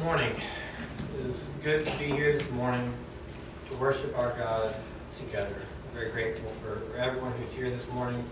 morning. 0.00 0.34
It 1.18 1.26
is 1.26 1.48
good 1.62 1.84
to 1.84 1.98
be 1.98 2.06
here 2.06 2.32
this 2.32 2.50
morning 2.52 2.90
to 3.70 3.76
worship 3.76 4.16
our 4.16 4.30
God 4.30 4.74
together. 5.18 5.54
I'm 5.54 5.94
very 5.94 6.10
grateful 6.10 6.48
for, 6.48 6.76
for 6.76 6.96
everyone 6.96 7.32
who's 7.32 7.52
here 7.52 7.68
this 7.68 7.86
morning. 7.90 8.24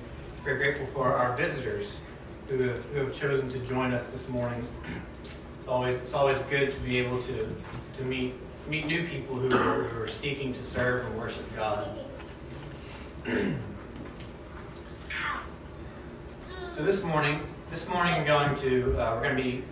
Very 0.45 0.57
grateful 0.57 0.87
for 0.87 1.13
our 1.13 1.37
visitors 1.37 1.99
who 2.49 2.59
have, 2.61 2.83
who 2.87 3.01
have 3.01 3.13
chosen 3.13 3.51
to 3.51 3.59
join 3.67 3.93
us 3.93 4.09
this 4.09 4.31
morning. 4.31 4.67
It's 5.59 5.69
always, 5.69 5.97
it's 5.97 6.15
always 6.15 6.39
good 6.43 6.73
to 6.73 6.81
be 6.81 6.97
able 6.97 7.23
to, 7.25 7.55
to 7.99 8.03
meet, 8.03 8.33
meet 8.67 8.87
new 8.87 9.07
people 9.07 9.37
who 9.37 9.55
are, 9.55 9.83
who 9.83 10.01
are 10.01 10.09
seeking 10.09 10.55
to 10.55 10.65
serve 10.65 11.05
and 11.05 11.19
worship 11.19 11.45
God. 11.55 11.87
so 16.75 16.83
this 16.83 17.03
morning, 17.03 17.43
this 17.69 17.87
morning 17.89 18.15
I'm 18.15 18.25
going 18.25 18.57
to, 18.61 18.99
uh, 18.99 19.17
we're 19.17 19.23
going 19.23 19.37
to 19.37 19.43
be 19.43 19.65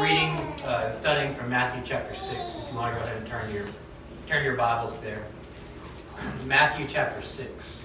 reading 0.00 0.38
uh, 0.64 0.84
and 0.86 0.94
studying 0.94 1.34
from 1.34 1.50
Matthew 1.50 1.82
chapter 1.84 2.14
6. 2.14 2.32
If 2.32 2.70
you 2.70 2.78
want 2.78 2.94
to 2.94 3.00
go 3.00 3.06
ahead 3.06 3.18
and 3.18 3.26
turn 3.26 3.52
your, 3.52 3.66
turn 4.26 4.42
your 4.42 4.56
Bibles 4.56 4.98
there. 4.98 5.22
Matthew 6.46 6.86
chapter 6.88 7.20
6. 7.20 7.80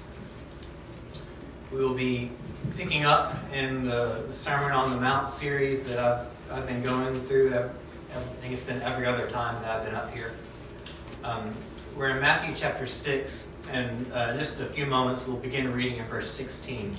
We 1.72 1.80
will 1.80 1.94
be 1.94 2.32
picking 2.78 3.04
up 3.04 3.36
in 3.54 3.84
the 3.84 4.24
Sermon 4.32 4.72
on 4.72 4.90
the 4.90 4.96
Mount 4.96 5.30
series 5.30 5.84
that 5.86 6.00
I've, 6.00 6.28
I've 6.50 6.66
been 6.66 6.82
going 6.82 7.14
through. 7.28 7.54
I 7.54 8.20
think 8.42 8.54
it's 8.54 8.64
been 8.64 8.82
every 8.84 9.06
other 9.06 9.30
time 9.30 9.62
that 9.62 9.70
I've 9.70 9.86
been 9.86 9.96
up 9.96 10.14
here. 10.14 10.32
Um, 11.26 11.54
we're 11.96 12.10
in 12.10 12.22
Matthew 12.22 12.56
chapter 12.56 12.88
6, 12.88 13.48
and 13.72 14.12
uh, 14.14 14.38
just 14.38 14.62
a 14.62 14.66
few 14.66 14.86
moments 14.86 15.28
we'll 15.28 15.38
begin 15.38 15.74
reading 15.74 16.00
in 16.00 16.06
verse 16.06 16.32
16. 16.32 16.96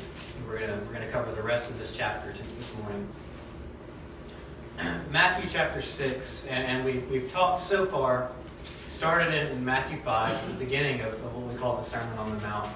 We're 0.47 0.59
going 0.59 0.87
we're 0.87 0.93
gonna 0.93 1.11
cover 1.11 1.33
the 1.33 1.43
rest 1.43 1.71
of 1.71 1.79
this 1.79 1.97
chapter 1.97 2.35
this 2.59 2.77
morning. 2.77 3.09
Matthew 5.11 5.49
chapter 5.49 5.83
6, 5.83 6.47
and, 6.49 6.85
we, 6.85 6.99
we've 7.11 7.33
talked 7.33 7.63
so 7.63 7.85
far, 7.85 8.31
started 8.89 9.35
in, 9.35 9.49
in 9.49 9.65
Matthew 9.65 9.99
5, 9.99 10.49
the 10.49 10.65
beginning 10.65 11.01
of, 11.01 11.15
of, 11.15 11.35
what 11.35 11.53
we 11.53 11.59
call 11.59 11.77
the 11.77 11.83
Sermon 11.83 12.17
on 12.19 12.31
the 12.37 12.41
Mount. 12.43 12.71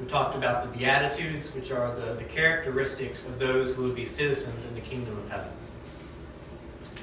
We 0.00 0.06
talked 0.06 0.36
about 0.36 0.70
the 0.70 0.78
Beatitudes, 0.78 1.54
which 1.54 1.70
are 1.70 1.94
the, 1.94 2.14
the 2.14 2.24
characteristics 2.24 3.24
of 3.24 3.38
those 3.38 3.74
who 3.74 3.84
would 3.84 3.94
be 3.94 4.04
citizens 4.04 4.62
in 4.66 4.74
the 4.74 4.80
kingdom 4.80 5.16
of 5.16 5.30
heaven. 5.30 5.50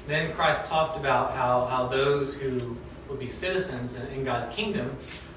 Then 0.06 0.30
Christ 0.32 0.66
talked 0.66 0.96
about 0.96 1.34
how, 1.34 1.64
how 1.66 1.88
those 1.88 2.34
who 2.34 2.76
would 3.08 3.18
be 3.18 3.28
citizens 3.28 3.96
in, 3.96 4.06
in 4.08 4.24
God's 4.24 4.54
kingdom 4.54 4.96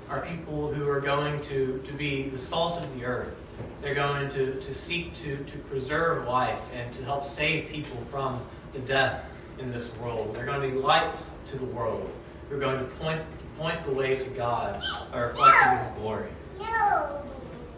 are 0.09 0.21
people 0.21 0.71
who 0.71 0.87
are 0.87 1.01
going 1.01 1.41
to, 1.43 1.81
to 1.85 1.93
be 1.93 2.29
the 2.29 2.37
salt 2.37 2.79
of 2.79 2.95
the 2.95 3.05
earth. 3.05 3.38
They're 3.81 3.95
going 3.95 4.29
to, 4.29 4.59
to 4.59 4.73
seek 4.73 5.13
to, 5.15 5.37
to 5.37 5.57
preserve 5.59 6.27
life 6.27 6.69
and 6.73 6.93
to 6.93 7.03
help 7.03 7.25
save 7.25 7.69
people 7.69 7.97
from 8.05 8.41
the 8.73 8.79
death 8.79 9.23
in 9.57 9.71
this 9.71 9.93
world. 9.97 10.35
They're 10.35 10.45
going 10.45 10.61
to 10.61 10.67
be 10.67 10.81
lights 10.81 11.29
to 11.47 11.57
the 11.57 11.65
world. 11.65 12.09
They're 12.49 12.59
going 12.59 12.79
to 12.79 12.85
point, 12.95 13.21
point 13.57 13.83
the 13.83 13.91
way 13.91 14.17
to 14.17 14.29
God, 14.31 14.83
or 15.13 15.27
reflecting 15.27 15.77
His 15.79 15.87
glory. 15.99 16.29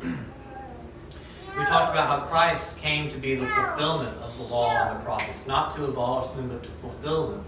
We 1.58 1.66
talked 1.66 1.92
about 1.92 2.08
how 2.08 2.26
Christ 2.28 2.78
came 2.78 3.10
to 3.10 3.18
be 3.18 3.36
the 3.36 3.46
fulfillment 3.46 4.18
of 4.20 4.38
the 4.38 4.44
law 4.44 4.72
and 4.72 4.98
the 4.98 5.04
prophets, 5.04 5.46
not 5.46 5.76
to 5.76 5.84
abolish 5.84 6.32
them, 6.34 6.48
but 6.48 6.64
to 6.64 6.72
fulfill 6.72 7.32
them, 7.32 7.46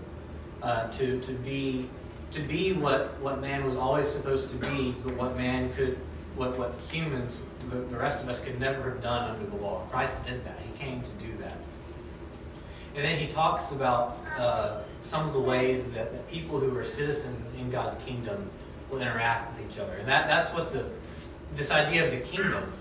uh, 0.62 0.92
to, 0.92 1.22
to 1.22 1.32
be 1.32 1.88
to 2.34 2.42
be 2.42 2.74
what, 2.74 3.20
what 3.20 3.40
man 3.42 3.66
was 3.66 3.78
always 3.78 4.08
supposed 4.08 4.50
to 4.50 4.56
be, 4.56 4.96
but 5.04 5.16
what 5.16 5.38
man 5.38 5.72
could, 5.74 5.98
what, 6.36 6.58
what 6.58 6.74
humans, 6.92 7.38
the, 7.70 7.78
the 7.78 7.98
rest 7.98 8.22
of 8.22 8.30
us 8.30 8.40
could 8.40 8.60
never 8.60 8.92
have 8.92 9.02
done 9.02 9.32
under 9.32 9.46
the 9.46 9.58
law. 9.58 9.86
Christ 9.92 10.24
did 10.26 10.44
that. 10.46 10.60
He 10.60 10.78
came 10.78 11.02
to 11.02 11.26
do 11.26 11.38
that. 11.38 11.58
And 12.96 13.04
then 13.04 13.18
he 13.18 13.28
talks 13.28 13.72
about 13.72 14.18
uh, 14.38 14.82
some 15.02 15.28
of 15.28 15.34
the 15.34 15.40
ways 15.40 15.86
that, 15.92 16.12
that 16.12 16.30
people 16.30 16.60
who 16.60 16.78
are 16.78 16.86
citizens 16.86 17.38
in 17.58 17.72
God's 17.72 17.96
kingdom 18.06 18.50
will 18.90 19.02
interact 19.02 19.58
with 19.58 19.72
each 19.72 19.80
other. 19.80 19.94
And 19.94 20.08
that, 20.08 20.28
that's 20.28 20.54
what 20.54 20.74
the 20.74 20.86
this 21.56 21.72
idea 21.72 22.06
of 22.06 22.12
the 22.12 22.18
kingdom, 22.18 22.72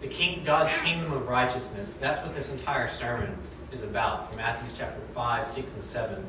the 0.00 0.08
king, 0.08 0.42
God's 0.44 0.72
kingdom 0.82 1.12
of 1.12 1.28
righteousness, 1.28 1.94
that's 2.00 2.24
what 2.24 2.34
this 2.34 2.50
entire 2.50 2.88
sermon 2.88 3.36
is 3.72 3.82
about 3.82 4.28
from 4.28 4.38
Matthew 4.38 4.68
chapter 4.76 5.00
5, 5.14 5.46
6, 5.46 5.74
and 5.74 5.82
7. 5.82 6.26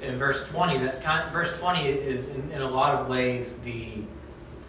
In 0.00 0.16
verse 0.16 0.44
20, 0.48 0.78
that's 0.78 0.98
kind 0.98 1.24
of, 1.24 1.32
verse 1.32 1.56
20 1.58 1.86
is 1.86 2.28
in, 2.28 2.50
in 2.50 2.62
a 2.62 2.68
lot 2.68 2.94
of 2.94 3.08
ways 3.08 3.56
the, 3.64 4.02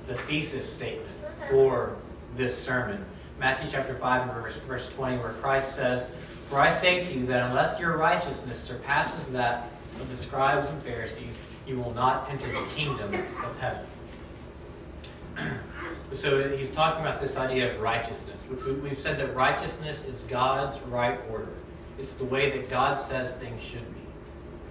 the 0.07 0.15
thesis 0.15 0.71
statement 0.71 1.07
for 1.49 1.95
this 2.35 2.57
sermon. 2.57 3.03
Matthew 3.39 3.69
chapter 3.71 3.95
5 3.95 4.33
verse, 4.33 4.55
verse 4.67 4.87
20, 4.89 5.17
where 5.17 5.33
Christ 5.33 5.75
says, 5.75 6.09
for 6.49 6.59
I 6.59 6.71
say 6.71 7.05
to 7.05 7.13
you 7.13 7.25
that 7.27 7.49
unless 7.49 7.79
your 7.79 7.97
righteousness 7.97 8.59
surpasses 8.59 9.27
that 9.27 9.69
of 9.99 10.09
the 10.09 10.17
scribes 10.17 10.69
and 10.69 10.81
Pharisees, 10.81 11.39
you 11.67 11.79
will 11.79 11.93
not 11.93 12.29
enter 12.29 12.47
the 12.47 12.65
kingdom 12.75 13.13
of 13.13 13.59
heaven. 13.59 13.85
so 16.13 16.55
he's 16.55 16.71
talking 16.71 17.01
about 17.01 17.19
this 17.19 17.37
idea 17.37 17.73
of 17.73 17.81
righteousness, 17.81 18.39
which 18.49 18.63
we, 18.65 18.89
have 18.89 18.97
said 18.97 19.17
that 19.17 19.35
righteousness 19.35 20.05
is 20.05 20.23
God's 20.23 20.79
right 20.81 21.19
order. 21.31 21.49
It's 21.97 22.13
the 22.15 22.25
way 22.25 22.51
that 22.57 22.69
God 22.69 22.99
says 22.99 23.33
things 23.35 23.63
should 23.63 23.93
be. 23.93 24.01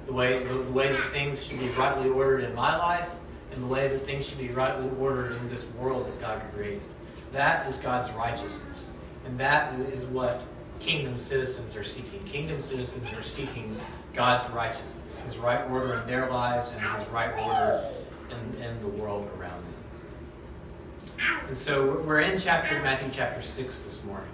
The 0.07 0.13
way, 0.13 0.43
the, 0.43 0.55
the 0.55 0.73
way 0.73 0.93
that 0.93 1.03
things 1.13 1.45
should 1.45 1.59
be 1.59 1.69
rightly 1.71 2.11
ordered 2.11 2.45
in 2.45 2.55
my 2.55 2.77
life, 2.77 3.11
and 3.55 3.63
the 3.63 3.67
way 3.67 3.89
that 3.89 4.07
things 4.07 4.27
should 4.27 4.39
be 4.39 4.49
rightly 4.49 4.91
ordered 5.01 5.33
in 5.37 5.49
this 5.49 5.67
world 5.79 6.07
that 6.07 6.21
God 6.21 6.43
created. 6.55 6.83
That 7.33 7.67
is 7.67 7.77
God's 7.77 8.11
righteousness. 8.13 8.89
And 9.27 9.39
that 9.39 9.79
is 9.93 10.05
what 10.07 10.43
kingdom 10.81 11.17
citizens 11.17 11.77
are 11.77 11.85
seeking. 11.85 12.23
Kingdom 12.25 12.61
citizens 12.61 13.09
are 13.13 13.23
seeking 13.23 13.77
God's 14.15 14.49
righteousness, 14.51 15.19
His 15.27 15.39
right 15.39 15.69
order 15.71 15.95
in 15.95 16.07
their 16.07 16.29
lives 16.31 16.71
and 16.71 16.81
His 16.81 17.09
right 17.09 17.33
order 17.39 17.85
in, 18.31 18.63
in 18.63 18.81
the 18.81 18.89
world 18.89 19.29
around 19.39 19.63
them. 19.63 19.73
And 21.49 21.57
so 21.57 22.03
we're 22.07 22.21
in 22.21 22.39
chapter 22.39 22.75
Matthew 22.83 23.11
chapter 23.13 23.43
6 23.43 23.81
this 23.81 24.03
morning. 24.05 24.29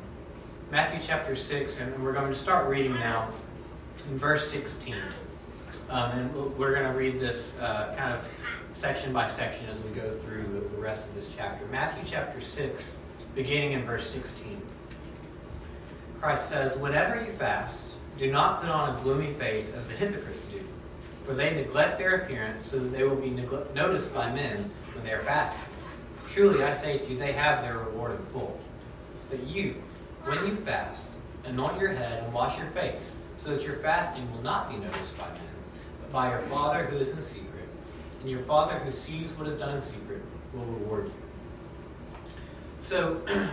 Matthew 0.71 1.01
chapter 1.03 1.37
6, 1.37 1.81
and 1.81 2.03
we're 2.03 2.13
going 2.13 2.33
to 2.33 2.39
start 2.39 2.69
reading 2.69 2.95
now 2.95 3.31
in 4.11 4.19
verse 4.19 4.51
16. 4.51 4.95
Um, 5.91 6.11
and 6.13 6.59
we're 6.59 6.75
going 6.75 6.91
to 6.91 6.99
read 6.99 7.19
this 7.19 7.57
uh, 7.61 7.95
kind 7.97 8.15
of 8.15 8.31
section 8.73 9.13
by 9.13 9.27
section 9.27 9.67
as 9.67 9.83
we 9.83 9.91
go 9.91 10.11
through 10.19 10.69
the, 10.73 10.81
rest 10.81 11.07
of 11.07 11.15
this 11.15 11.27
chapter. 11.37 11.67
Matthew 11.67 12.03
chapter 12.07 12.41
6, 12.41 12.97
beginning 13.35 13.73
in 13.73 13.85
verse 13.85 14.09
16. 14.11 14.61
Christ 16.21 16.49
says, 16.49 16.77
Whenever 16.77 17.21
you 17.21 17.31
fast, 17.31 17.85
do 18.19 18.31
not 18.31 18.61
put 18.61 18.71
on 18.71 18.97
a 18.97 19.03
gloomy 19.03 19.33
face 19.35 19.73
as 19.73 19.87
the 19.87 19.95
hypocrites 19.95 20.43
do, 20.43 20.61
for 21.25 21.35
they 21.35 21.55
neglect 21.55 21.99
their 21.99 22.23
appearance 22.23 22.67
so 22.67 22.79
that 22.79 22.89
they 22.89 23.05
will 23.05 23.17
be 23.17 23.31
noticed 23.75 24.15
by 24.15 24.33
men 24.33 24.71
when 24.95 25.05
they 25.05 25.13
are 25.13 25.23
fasting. 25.23 25.63
Truly, 26.29 26.63
I 26.63 26.75
say 26.75 26.99
to 26.99 27.07
you, 27.07 27.19
they 27.19 27.33
have 27.33 27.63
their 27.63 27.79
reward 27.79 28.13
in 28.13 28.27
full. 28.27 28.59
But 29.31 29.47
you, 29.47 29.83
when 30.25 30.45
you 30.47 30.55
fast, 30.57 31.11
anoint 31.45 31.81
your 31.81 31.91
head 31.91 32.23
and 32.23 32.33
wash 32.33 32.59
your 32.59 32.69
face, 32.69 33.15
so 33.37 33.51
that 33.51 33.63
your 33.63 33.77
fasting 33.77 34.31
will 34.33 34.43
not 34.43 34.71
be 34.71 34.77
noticed 34.77 35.19
by 35.19 35.29
men, 35.29 35.41
but 36.01 36.13
by 36.13 36.31
your 36.31 36.41
Father 36.43 36.85
who 36.85 36.99
is 36.99 37.11
in 37.11 37.23
secret. 37.23 37.48
And 38.21 38.31
your 38.31 38.41
Father 38.41 38.79
who 38.79 38.91
sees 38.91 39.33
what 39.33 39.47
is 39.47 39.55
done 39.57 39.77
in 39.77 39.83
secret 39.83 40.23
will 40.53 40.65
reward 40.65 41.07
you. 41.07 41.13
So, 42.81 43.21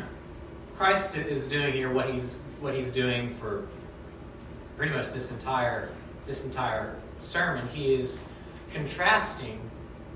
Christ 0.77 1.15
is 1.15 1.45
doing 1.45 1.73
here 1.73 1.91
what 1.91 2.09
he's 2.09 2.39
what 2.59 2.73
he's 2.73 2.89
doing 2.89 3.33
for 3.35 3.67
pretty 4.75 4.93
much 4.93 5.11
this 5.13 5.31
entire 5.31 5.89
this 6.25 6.43
entire 6.43 6.95
sermon. 7.19 7.67
He 7.69 7.93
is 7.93 8.19
contrasting 8.71 9.59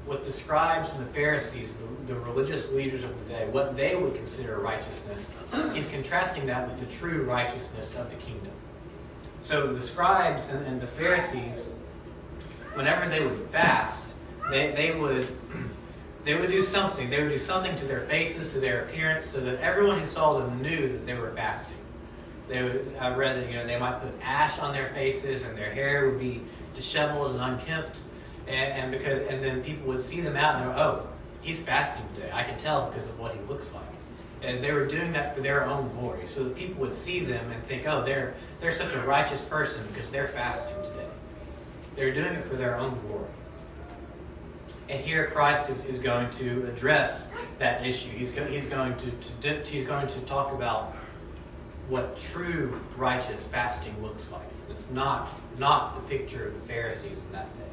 what 0.05 0.25
the 0.25 0.31
scribes 0.31 0.91
and 0.91 1.05
the 1.05 1.09
Pharisees, 1.11 1.75
the, 1.75 2.13
the, 2.13 2.19
religious 2.21 2.71
leaders 2.71 3.03
of 3.03 3.11
the 3.19 3.33
day, 3.33 3.47
what 3.49 3.77
they 3.77 3.95
would 3.95 4.15
consider 4.15 4.57
righteousness. 4.57 5.29
He's 5.73 5.85
contrasting 5.85 6.47
that 6.47 6.67
with 6.67 6.79
the 6.79 6.87
true 6.87 7.23
righteousness 7.23 7.93
of 7.93 8.09
the 8.09 8.15
kingdom. 8.15 8.51
So 9.41 9.71
the 9.71 9.83
scribes 9.83 10.47
and, 10.47 10.65
and 10.65 10.81
the 10.81 10.87
Pharisees, 10.87 11.69
whenever 12.73 13.07
they 13.07 13.23
would 13.23 13.37
fast, 13.49 14.08
they, 14.49 14.71
they 14.71 14.91
would 14.91 15.27
they 16.25 16.35
would 16.35 16.49
do 16.49 16.61
something. 16.61 17.09
They 17.09 17.21
would 17.21 17.31
do 17.31 17.37
something 17.37 17.75
to 17.77 17.85
their 17.85 18.01
faces, 18.01 18.49
to 18.53 18.59
their 18.59 18.83
appearance, 18.83 19.25
so 19.25 19.39
that 19.41 19.59
everyone 19.61 19.99
who 19.99 20.05
saw 20.05 20.39
them 20.39 20.61
knew 20.61 20.91
that 20.91 21.05
they 21.05 21.13
were 21.15 21.31
fasting. 21.31 21.75
They 22.47 22.63
would, 22.63 22.95
I 22.99 23.13
read 23.13 23.37
that 23.37 23.49
you 23.49 23.55
know 23.55 23.65
they 23.65 23.79
might 23.79 24.01
put 24.01 24.11
ash 24.21 24.59
on 24.59 24.73
their 24.73 24.87
faces, 24.89 25.43
and 25.43 25.57
their 25.57 25.71
hair 25.71 26.09
would 26.09 26.19
be 26.19 26.41
disheveled 26.75 27.31
and 27.31 27.41
unkempt, 27.41 27.97
and, 28.47 28.73
and 28.73 28.91
because 28.91 29.27
and 29.27 29.43
then 29.43 29.63
people 29.63 29.87
would 29.87 30.01
see 30.01 30.21
them 30.21 30.35
out 30.35 30.55
and 30.55 30.69
they're 30.69 30.77
oh 30.77 31.07
he's 31.41 31.59
fasting 31.59 32.03
today. 32.15 32.29
I 32.33 32.43
can 32.43 32.57
tell 32.59 32.89
because 32.89 33.07
of 33.07 33.19
what 33.19 33.33
he 33.33 33.41
looks 33.47 33.73
like. 33.73 33.83
And 34.41 34.63
they 34.63 34.71
were 34.71 34.85
doing 34.85 35.11
that 35.13 35.35
for 35.35 35.41
their 35.41 35.65
own 35.65 35.89
glory, 35.89 36.25
so 36.25 36.45
that 36.45 36.55
people 36.55 36.81
would 36.81 36.95
see 36.95 37.25
them 37.25 37.51
and 37.51 37.61
think, 37.63 37.85
oh, 37.85 38.03
they're 38.03 38.35
they're 38.61 38.71
such 38.71 38.93
a 38.93 39.01
righteous 39.01 39.41
person 39.41 39.85
because 39.93 40.09
they're 40.11 40.29
fasting 40.29 40.75
today. 40.83 41.07
They're 41.95 42.13
doing 42.13 42.33
it 42.33 42.45
for 42.45 42.55
their 42.55 42.77
own 42.77 42.97
glory. 43.07 43.27
And 44.89 44.99
here 44.99 45.27
Christ 45.27 45.69
is, 45.69 45.85
is 45.85 45.99
going 45.99 46.31
to 46.31 46.67
address 46.67 47.29
that 47.59 47.85
issue. 47.85 48.09
He's, 48.09 48.31
go, 48.31 48.43
he's 48.43 48.65
going 48.65 48.95
to, 48.97 49.11
to 49.41 49.69
he's 49.69 49.87
going 49.87 50.07
to 50.07 50.19
talk 50.21 50.51
about 50.51 50.95
what 51.87 52.17
true 52.17 52.81
righteous 52.97 53.45
fasting 53.47 53.95
looks 54.01 54.31
like. 54.31 54.47
It's 54.69 54.89
not, 54.89 55.29
not 55.59 55.95
the 55.95 56.17
picture 56.17 56.47
of 56.47 56.53
the 56.55 56.67
Pharisees 56.67 57.19
in 57.19 57.31
that 57.33 57.55
day. 57.55 57.69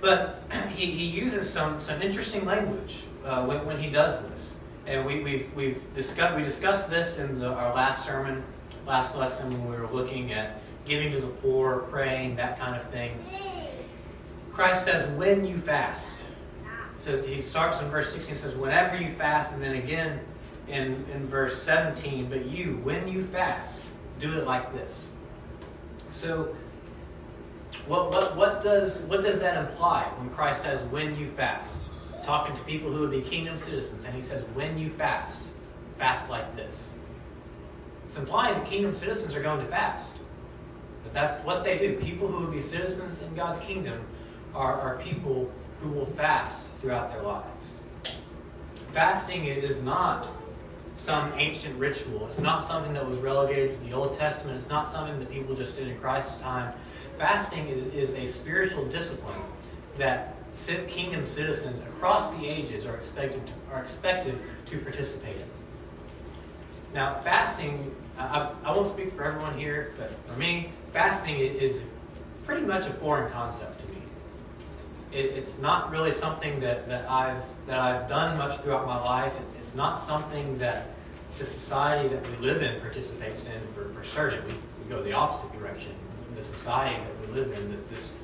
But 0.00 0.42
he, 0.70 0.86
he 0.86 1.06
uses 1.06 1.48
some, 1.48 1.78
some 1.78 2.02
interesting 2.02 2.44
language 2.44 3.02
uh, 3.24 3.44
when, 3.46 3.64
when 3.64 3.78
he 3.78 3.88
does 3.88 4.20
this. 4.30 4.56
And 4.86 5.06
we, 5.06 5.20
we've, 5.22 5.54
we've 5.54 5.94
discussed, 5.94 6.36
we 6.36 6.42
discussed 6.42 6.90
this 6.90 7.18
in 7.18 7.38
the, 7.38 7.48
our 7.52 7.72
last 7.72 8.04
sermon, 8.04 8.42
last 8.84 9.16
lesson 9.16 9.52
when 9.52 9.70
we 9.70 9.76
were 9.76 9.92
looking 9.92 10.32
at 10.32 10.60
giving 10.84 11.12
to 11.12 11.20
the 11.20 11.28
poor, 11.28 11.80
praying, 11.90 12.34
that 12.36 12.58
kind 12.58 12.74
of 12.74 12.88
thing. 12.90 13.12
Christ 14.52 14.84
says, 14.84 15.08
when 15.16 15.46
you 15.46 15.58
fast. 15.58 16.18
So 17.00 17.22
he 17.22 17.40
starts 17.40 17.80
in 17.80 17.88
verse 17.88 18.12
16, 18.12 18.34
says, 18.34 18.54
whenever 18.54 18.96
you 18.96 19.08
fast, 19.08 19.52
and 19.52 19.62
then 19.62 19.76
again 19.76 20.20
in, 20.68 21.04
in 21.14 21.26
verse 21.26 21.62
17, 21.62 22.28
but 22.28 22.46
you, 22.46 22.80
when 22.82 23.08
you 23.08 23.24
fast, 23.24 23.82
do 24.18 24.34
it 24.38 24.46
like 24.46 24.72
this. 24.72 25.10
So 26.10 26.54
what, 27.86 28.12
what, 28.12 28.36
what, 28.36 28.62
does, 28.62 29.00
what 29.02 29.22
does 29.22 29.38
that 29.40 29.56
imply 29.56 30.04
when 30.18 30.28
Christ 30.30 30.62
says, 30.62 30.82
when 30.90 31.16
you 31.16 31.28
fast? 31.28 31.80
Talking 32.22 32.54
to 32.54 32.62
people 32.64 32.90
who 32.92 33.00
would 33.00 33.10
be 33.10 33.22
kingdom 33.22 33.56
citizens, 33.56 34.04
and 34.04 34.14
he 34.14 34.20
says, 34.20 34.44
when 34.54 34.76
you 34.76 34.90
fast, 34.90 35.46
fast 35.98 36.28
like 36.28 36.54
this. 36.54 36.92
It's 38.06 38.18
implying 38.18 38.58
the 38.58 38.66
kingdom 38.66 38.92
citizens 38.92 39.34
are 39.34 39.42
going 39.42 39.60
to 39.60 39.66
fast. 39.66 40.16
But 41.02 41.14
that's 41.14 41.42
what 41.44 41.64
they 41.64 41.78
do. 41.78 41.96
People 41.96 42.28
who 42.28 42.44
will 42.44 42.52
be 42.52 42.60
citizens 42.60 43.22
in 43.22 43.34
God's 43.34 43.58
kingdom 43.60 44.00
are, 44.54 44.80
are 44.80 44.98
people 44.98 45.50
who 45.80 45.90
will 45.90 46.06
fast 46.06 46.66
throughout 46.78 47.10
their 47.10 47.22
lives. 47.22 47.76
Fasting 48.92 49.46
is 49.46 49.80
not 49.82 50.26
some 50.96 51.32
ancient 51.36 51.78
ritual. 51.78 52.26
It's 52.26 52.40
not 52.40 52.66
something 52.66 52.92
that 52.92 53.08
was 53.08 53.18
relegated 53.18 53.78
to 53.78 53.86
the 53.86 53.94
Old 53.94 54.18
Testament. 54.18 54.56
It's 54.56 54.68
not 54.68 54.86
something 54.86 55.18
that 55.18 55.30
people 55.30 55.54
just 55.54 55.76
did 55.76 55.88
in 55.88 55.98
Christ's 55.98 56.38
time. 56.40 56.74
Fasting 57.18 57.68
is, 57.68 57.86
is 57.94 58.14
a 58.14 58.26
spiritual 58.26 58.84
discipline 58.86 59.40
that 59.98 60.34
kingdom 60.88 61.24
citizens 61.24 61.80
across 61.82 62.30
the 62.32 62.46
ages 62.46 62.84
are 62.84 62.96
expected 62.96 63.46
to, 63.46 63.52
are 63.72 63.82
expected 63.82 64.38
to 64.66 64.78
participate 64.78 65.36
in. 65.36 65.44
Now, 66.92 67.14
fasting, 67.14 67.94
I, 68.18 68.50
I 68.64 68.72
won't 68.72 68.88
speak 68.88 69.12
for 69.12 69.24
everyone 69.24 69.56
here, 69.56 69.92
but 69.96 70.10
for 70.26 70.38
me, 70.38 70.72
fasting 70.92 71.38
is 71.38 71.82
pretty 72.44 72.66
much 72.66 72.86
a 72.86 72.90
foreign 72.90 73.30
concept 73.30 73.86
to 73.86 73.92
me. 73.94 73.99
It, 75.12 75.24
it's 75.36 75.58
not 75.58 75.90
really 75.90 76.12
something 76.12 76.60
that, 76.60 76.88
that, 76.88 77.08
I've, 77.10 77.44
that 77.66 77.78
I've 77.78 78.08
done 78.08 78.38
much 78.38 78.60
throughout 78.60 78.86
my 78.86 79.02
life. 79.02 79.32
It's, 79.46 79.56
it's 79.56 79.74
not 79.74 80.00
something 80.00 80.58
that 80.58 80.86
the 81.38 81.44
society 81.44 82.08
that 82.08 82.22
we 82.30 82.36
live 82.46 82.62
in 82.62 82.80
participates 82.80 83.46
in 83.46 83.60
for, 83.74 83.88
for 83.88 84.04
certain. 84.04 84.46
We, 84.46 84.52
we 84.52 84.90
go 84.90 85.02
the 85.02 85.12
opposite 85.12 85.58
direction. 85.58 85.92
The 86.36 86.42
society 86.42 86.96
that 87.02 87.28
we 87.28 87.34
live 87.34 87.52
in, 87.52 87.70
this, 87.70 87.80
this, 87.90 88.16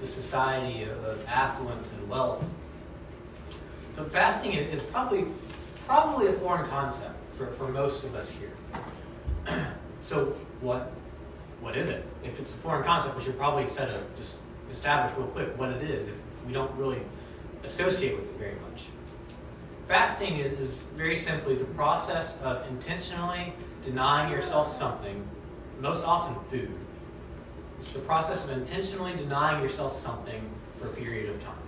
this 0.00 0.12
society 0.12 0.84
of, 0.84 1.04
of 1.04 1.26
affluence 1.26 1.92
and 1.92 2.08
wealth. 2.08 2.44
So 3.96 4.04
fasting 4.04 4.52
is 4.52 4.82
probably, 4.82 5.26
probably 5.86 6.28
a 6.28 6.32
foreign 6.32 6.68
concept 6.68 7.14
for, 7.32 7.48
for 7.48 7.68
most 7.68 8.04
of 8.04 8.14
us 8.14 8.30
here. 8.30 8.52
so 10.02 10.36
what 10.60 10.92
what 11.60 11.76
is 11.76 11.88
it? 11.90 12.04
If 12.24 12.40
it's 12.40 12.54
a 12.54 12.56
foreign 12.56 12.82
concept, 12.82 13.16
we 13.16 13.22
should 13.22 13.38
probably 13.38 13.66
set 13.66 13.90
a 13.90 14.02
just 14.16 14.38
establish 14.70 15.16
real 15.16 15.26
quick 15.28 15.58
what 15.58 15.70
it 15.70 15.82
is 15.90 16.08
if 16.08 16.14
we 16.46 16.52
don't 16.52 16.74
really 16.76 17.00
associate 17.64 18.16
with 18.16 18.26
it 18.26 18.38
very 18.38 18.56
much. 18.70 18.84
Fasting 19.88 20.38
is, 20.38 20.58
is 20.58 20.78
very 20.96 21.16
simply 21.16 21.56
the 21.56 21.64
process 21.64 22.38
of 22.42 22.66
intentionally 22.68 23.52
denying 23.84 24.32
yourself 24.32 24.74
something, 24.74 25.26
most 25.80 26.04
often 26.04 26.34
food. 26.46 26.70
It's 27.78 27.92
the 27.92 27.98
process 28.00 28.44
of 28.44 28.50
intentionally 28.50 29.16
denying 29.16 29.62
yourself 29.62 29.96
something 29.96 30.48
for 30.78 30.86
a 30.88 30.90
period 30.90 31.30
of 31.30 31.42
time 31.42 31.60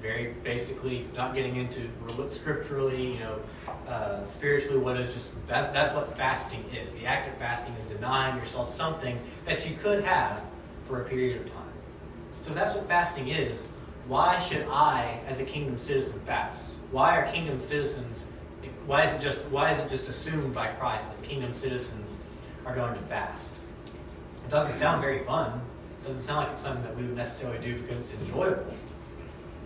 very 0.00 0.34
basically 0.42 1.06
not 1.14 1.34
getting 1.34 1.56
into 1.56 1.88
scripturally, 2.30 3.14
you 3.14 3.20
know, 3.20 3.38
uh, 3.88 4.24
spiritually, 4.26 4.78
what 4.78 4.96
is 4.96 5.12
just 5.12 5.32
that's 5.46 5.72
that's 5.72 5.94
what 5.94 6.16
fasting 6.16 6.64
is. 6.74 6.92
The 6.92 7.06
act 7.06 7.28
of 7.28 7.36
fasting 7.38 7.74
is 7.74 7.86
denying 7.86 8.36
yourself 8.36 8.72
something 8.72 9.18
that 9.44 9.68
you 9.68 9.76
could 9.76 10.04
have 10.04 10.40
for 10.86 11.02
a 11.02 11.04
period 11.04 11.36
of 11.36 11.52
time. 11.52 11.62
So 12.44 12.50
if 12.50 12.54
that's 12.54 12.74
what 12.74 12.86
fasting 12.88 13.28
is, 13.28 13.68
why 14.08 14.38
should 14.38 14.66
I, 14.68 15.20
as 15.26 15.40
a 15.40 15.44
kingdom 15.44 15.78
citizen, 15.78 16.20
fast? 16.20 16.72
Why 16.90 17.16
are 17.18 17.30
kingdom 17.30 17.58
citizens? 17.58 18.26
Why 18.86 19.04
is 19.04 19.12
it 19.12 19.20
just 19.20 19.44
why 19.46 19.72
is 19.72 19.78
it 19.78 19.90
just 19.90 20.08
assumed 20.08 20.54
by 20.54 20.68
Christ 20.68 21.10
that 21.10 21.22
kingdom 21.22 21.52
citizens 21.52 22.20
are 22.64 22.74
going 22.74 22.94
to 22.94 23.00
fast? 23.02 23.54
It 24.44 24.50
doesn't 24.50 24.74
sound 24.74 25.00
very 25.00 25.20
fun. 25.20 25.60
It 26.02 26.06
doesn't 26.06 26.22
sound 26.22 26.44
like 26.44 26.52
it's 26.52 26.60
something 26.60 26.84
that 26.84 26.96
we 26.96 27.02
would 27.02 27.16
necessarily 27.16 27.58
do 27.58 27.80
because 27.80 27.98
it's 27.98 28.12
enjoyable 28.20 28.72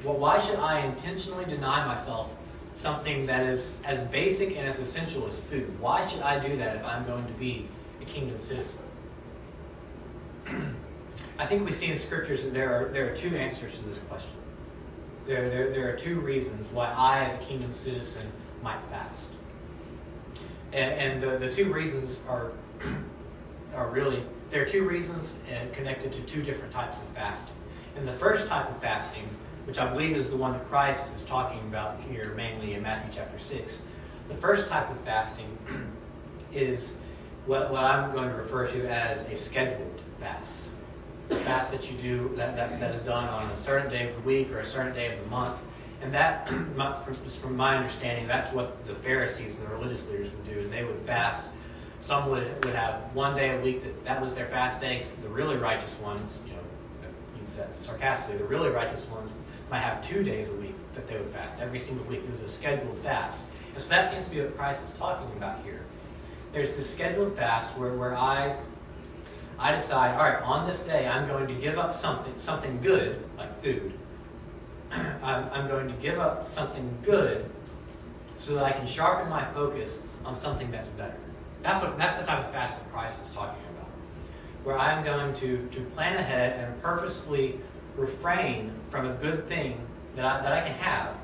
well, 0.05 0.17
why 0.17 0.39
should 0.39 0.59
I 0.59 0.81
intentionally 0.81 1.45
deny 1.45 1.87
myself 1.87 2.35
something 2.73 3.27
that 3.27 3.45
is 3.45 3.79
as 3.85 4.01
basic 4.09 4.57
and 4.57 4.67
as 4.67 4.79
essential 4.79 5.27
as 5.27 5.39
food? 5.39 5.79
Why 5.81 6.07
should 6.07 6.23
I 6.23 6.47
do 6.47 6.57
that 6.57 6.77
if 6.77 6.85
I'm 6.85 7.05
going 7.05 7.27
to 7.27 7.33
be 7.35 7.67
a 8.01 8.05
kingdom 8.05 8.41
citizen? 8.41 8.81
I 11.41 11.47
think 11.47 11.65
we 11.65 11.73
see 11.73 11.87
in 11.87 11.97
scriptures 11.97 12.43
that 12.45 12.53
there 12.53 12.71
are, 12.75 12.89
there 12.91 13.11
are 13.11 13.17
two 13.17 13.35
answers 13.35 13.79
to 13.79 13.85
this 13.85 13.97
question. 14.11 14.37
There, 15.27 15.49
there, 15.49 15.71
there 15.71 15.91
are 15.91 15.97
two 15.97 16.21
reasons 16.21 16.71
why 16.71 16.93
I, 16.95 17.25
as 17.25 17.35
a 17.35 17.39
kingdom 17.39 17.73
citizen, 17.73 18.31
might 18.63 18.79
fast. 18.91 19.33
And, 20.75 20.93
and 20.93 21.23
the, 21.23 21.39
the 21.39 21.51
two 21.51 21.73
reasons 21.73 22.23
are, 22.29 22.53
are 23.75 23.89
really, 23.89 24.23
there 24.51 24.63
are 24.63 24.67
two 24.67 24.87
reasons 24.87 25.39
uh, 25.49 25.75
connected 25.75 26.13
to 26.13 26.21
two 26.23 26.43
different 26.43 26.75
types 26.75 26.99
of 26.99 27.09
fasting. 27.09 27.55
And 27.97 28.07
the 28.07 28.13
first 28.13 28.47
type 28.47 28.69
of 28.69 28.79
fasting 28.83 29.27
which 29.65 29.79
I 29.79 29.91
believe 29.91 30.19
is 30.19 30.29
the 30.29 30.37
one 30.37 30.53
that 30.53 30.67
Christ 30.67 31.09
is 31.15 31.25
talking 31.25 31.61
about 31.61 32.01
here, 32.01 32.35
mainly 32.37 32.75
in 32.75 32.83
Matthew 32.83 33.13
chapter 33.15 33.39
6. 33.39 33.83
The 34.29 34.35
first 34.35 34.69
type 34.69 34.91
of 34.91 35.01
fasting 35.07 35.57
is 36.53 36.97
what, 37.47 37.71
what 37.71 37.85
I'm 37.85 38.13
going 38.13 38.29
to 38.29 38.35
refer 38.35 38.67
to 38.67 38.91
as 38.91 39.23
a 39.23 39.37
scheduled 39.37 40.03
fast. 40.19 40.65
Fast 41.31 41.71
that 41.73 41.91
you 41.91 41.97
do, 41.99 42.31
that, 42.37 42.57
that, 42.57 42.81
that 42.81 42.95
is 42.95 43.03
done 43.03 43.29
on 43.29 43.51
a 43.51 43.57
certain 43.57 43.91
day 43.91 44.09
of 44.09 44.15
the 44.17 44.23
week 44.23 44.51
or 44.53 44.61
a 44.61 44.65
certain 44.65 44.93
day 44.93 45.13
of 45.13 45.23
the 45.23 45.31
month. 45.31 45.59
And 46.03 46.13
that, 46.15 46.49
from 47.41 47.57
my 47.57 47.77
understanding, 47.77 48.27
that's 48.27 48.53
what 48.53 48.85
the 48.87 48.95
Pharisees 48.95 49.55
and 49.55 49.65
the 49.65 49.71
religious 49.71 50.07
leaders 50.07 50.31
would 50.31 50.47
do, 50.47 50.69
they 50.69 50.85
would 50.85 50.99
fast. 51.01 51.51
Some 52.01 52.31
would, 52.31 52.65
would 52.65 52.75
have 52.75 52.95
one 53.15 53.35
day 53.37 53.57
a 53.57 53.61
week 53.61 53.83
that 53.83 54.05
that 54.05 54.21
was 54.21 54.35
their 54.35 54.47
fast 54.47 54.81
day. 54.81 55.01
The 55.23 55.29
really 55.29 55.57
righteous 55.57 55.95
ones, 55.97 56.39
you 56.47 56.53
know, 56.53 56.59
you 57.39 57.47
said 57.47 57.69
sarcastically, 57.81 58.39
the 58.39 58.45
really 58.45 58.71
righteous 58.71 59.07
ones 59.09 59.31
might 59.71 59.81
have 59.81 60.07
two 60.07 60.25
days 60.25 60.49
a 60.49 60.55
week 60.55 60.75
that 60.95 61.07
they 61.07 61.17
would 61.17 61.29
fast 61.29 61.59
every 61.61 61.79
single 61.79 62.05
week. 62.07 62.21
It 62.21 62.31
was 62.31 62.41
a 62.41 62.49
scheduled 62.49 62.97
fast. 62.99 63.47
And 63.75 63.83
so 63.83 63.91
that 63.91 64.11
seems 64.11 64.25
to 64.25 64.31
be 64.31 64.41
what 64.41 64.57
Christ 64.57 64.85
is 64.85 64.95
talking 64.95 65.31
about 65.37 65.63
here. 65.63 65.83
There's 66.53 66.73
the 66.73 66.83
scheduled 66.83 67.37
fast 67.37 67.77
where, 67.77 67.93
where 67.93 68.17
I 68.17 68.57
I 69.61 69.73
decide, 69.73 70.17
all 70.17 70.23
right, 70.23 70.43
on 70.43 70.67
this 70.67 70.81
day 70.81 71.07
I'm 71.07 71.29
going 71.29 71.47
to 71.47 71.55
give 71.55 71.79
up 71.79 71.93
something 71.93 72.33
something 72.39 72.81
good, 72.81 73.23
like 73.37 73.63
food. 73.63 73.93
I'm, 74.91 75.51
I'm 75.53 75.69
going 75.69 75.87
to 75.89 75.95
give 75.95 76.19
up 76.19 76.47
something 76.47 76.97
good 77.03 77.45
so 78.39 78.55
that 78.55 78.65
I 78.65 78.73
can 78.73 78.87
sharpen 78.87 79.29
my 79.29 79.45
focus 79.53 79.99
on 80.25 80.35
something 80.35 80.71
that's 80.71 80.89
better. 80.89 81.19
That's 81.63 81.85
what 81.85 81.99
that's 81.99 82.17
the 82.17 82.25
type 82.25 82.47
of 82.47 82.51
fast 82.53 82.79
that 82.79 82.91
Christ 82.91 83.23
is 83.23 83.31
talking 83.33 83.63
about. 83.77 83.91
Where 84.65 84.79
I'm 84.79 85.05
going 85.05 85.35
to, 85.35 85.69
to 85.73 85.81
plan 85.95 86.17
ahead 86.17 86.59
and 86.59 86.83
purposefully 86.83 87.61
refrain 87.97 88.73
from 88.89 89.07
a 89.07 89.13
good 89.13 89.47
thing 89.47 89.79
that 90.17 90.25
I, 90.25 90.41
that 90.41 90.53
I 90.53 90.61
can 90.63 90.73
have 90.79 91.19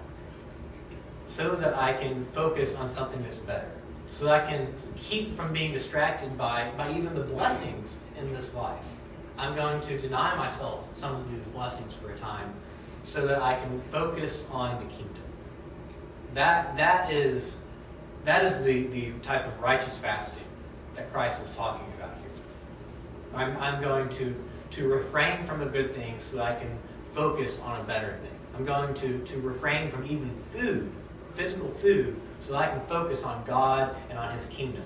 so 1.25 1.57
that 1.57 1.75
I 1.75 1.95
can 1.95 2.27
focus 2.27 2.75
on 2.75 2.91
something 2.91 3.23
that's 3.23 3.39
better. 3.39 3.71
So 4.17 4.25
that 4.25 4.45
I 4.45 4.47
can 4.47 4.73
keep 4.97 5.31
from 5.31 5.53
being 5.53 5.75
distracted 5.75 6.39
by, 6.39 6.71
by 6.79 6.91
even 6.97 7.15
the 7.15 7.21
blessings 7.21 7.99
in 8.19 8.33
this 8.33 8.55
life. 8.55 8.87
I'm 9.37 9.55
going 9.55 9.83
to 9.83 9.99
deny 9.99 10.35
myself 10.37 10.89
some 10.97 11.15
of 11.15 11.31
these 11.31 11.45
blessings 11.45 11.93
for 11.93 12.11
a 12.11 12.17
time 12.17 12.55
so 13.03 13.27
that 13.27 13.43
I 13.43 13.57
can 13.57 13.79
focus 13.79 14.47
on 14.51 14.79
the 14.79 14.87
kingdom. 14.87 15.23
That, 16.33 16.79
that 16.79 17.13
is, 17.13 17.59
that 18.25 18.43
is 18.43 18.63
the, 18.63 18.87
the 18.87 19.13
type 19.23 19.47
of 19.47 19.61
righteous 19.61 19.99
fasting 19.99 20.47
that 20.95 21.13
Christ 21.13 21.43
is 21.43 21.51
talking 21.51 21.87
about 21.99 22.17
here. 22.17 22.31
I'm, 23.35 23.55
I'm 23.59 23.83
going 23.83 24.09
to 24.17 24.35
to 24.71 24.89
refrain 24.89 25.45
from 25.47 25.63
a 25.63 25.67
good 25.67 25.95
thing 25.95 26.15
so 26.19 26.37
that 26.37 26.45
I 26.45 26.55
can 26.59 26.79
focus 27.13 27.61
on 27.61 27.81
a 27.81 27.85
better 27.85 28.13
thing. 28.15 28.31
I'm 28.57 28.65
going 28.65 28.95
to, 28.95 29.19
to 29.19 29.41
refrain 29.41 29.91
from 29.91 30.05
even 30.07 30.35
food, 30.35 30.91
physical 31.37 31.69
food, 31.69 32.21
so 32.45 32.53
that 32.53 32.59
I 32.59 32.69
can 32.69 32.81
focus 32.81 33.23
on 33.23 33.45
God 33.45 33.95
and 34.11 34.19
on 34.19 34.35
His 34.35 34.47
kingdom. 34.47 34.83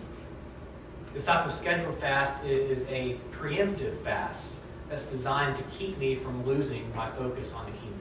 This 1.15 1.25
type 1.25 1.47
of 1.47 1.53
scheduled 1.53 1.97
fast 1.99 2.45
is 2.45 2.85
a 2.89 3.17
preemptive 3.33 3.97
fast 3.99 4.53
that's 4.89 5.05
designed 5.05 5.57
to 5.57 5.63
keep 5.65 5.99
me 5.99 6.15
from 6.15 6.45
losing 6.45 6.95
my 6.95 7.11
focus 7.13 7.53
on 7.53 7.67
the 7.67 7.73
kingdom. 7.73 8.01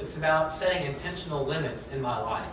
It's 0.00 0.16
about 0.16 0.52
setting 0.52 0.86
intentional 0.86 1.44
limits 1.44 1.88
in 1.88 2.00
my 2.00 2.18
life. 2.18 2.46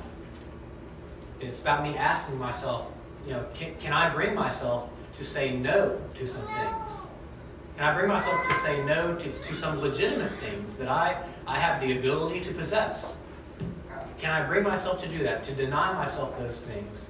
It's 1.39 1.61
about 1.61 1.83
me 1.83 1.97
asking 1.97 2.37
myself, 2.37 2.91
you 3.25 3.33
know, 3.33 3.45
can, 3.55 3.75
can 3.75 3.93
I 3.93 4.13
bring 4.13 4.35
myself 4.35 4.89
to 5.17 5.25
say 5.25 5.55
no 5.55 5.99
to 6.15 6.27
some 6.27 6.43
things? 6.43 6.91
Can 7.77 7.85
I 7.85 7.93
bring 7.93 8.09
myself 8.09 8.47
to 8.47 8.53
say 8.55 8.83
no 8.85 9.15
to, 9.15 9.31
to 9.31 9.55
some 9.55 9.79
legitimate 9.81 10.31
things 10.39 10.75
that 10.75 10.87
I, 10.87 11.23
I 11.47 11.59
have 11.59 11.81
the 11.81 11.97
ability 11.97 12.41
to 12.41 12.53
possess? 12.53 13.15
Can 14.21 14.29
I 14.29 14.45
bring 14.45 14.63
myself 14.63 15.01
to 15.01 15.07
do 15.07 15.23
that, 15.23 15.43
to 15.45 15.51
deny 15.53 15.93
myself 15.93 16.37
those 16.37 16.61
things, 16.61 17.07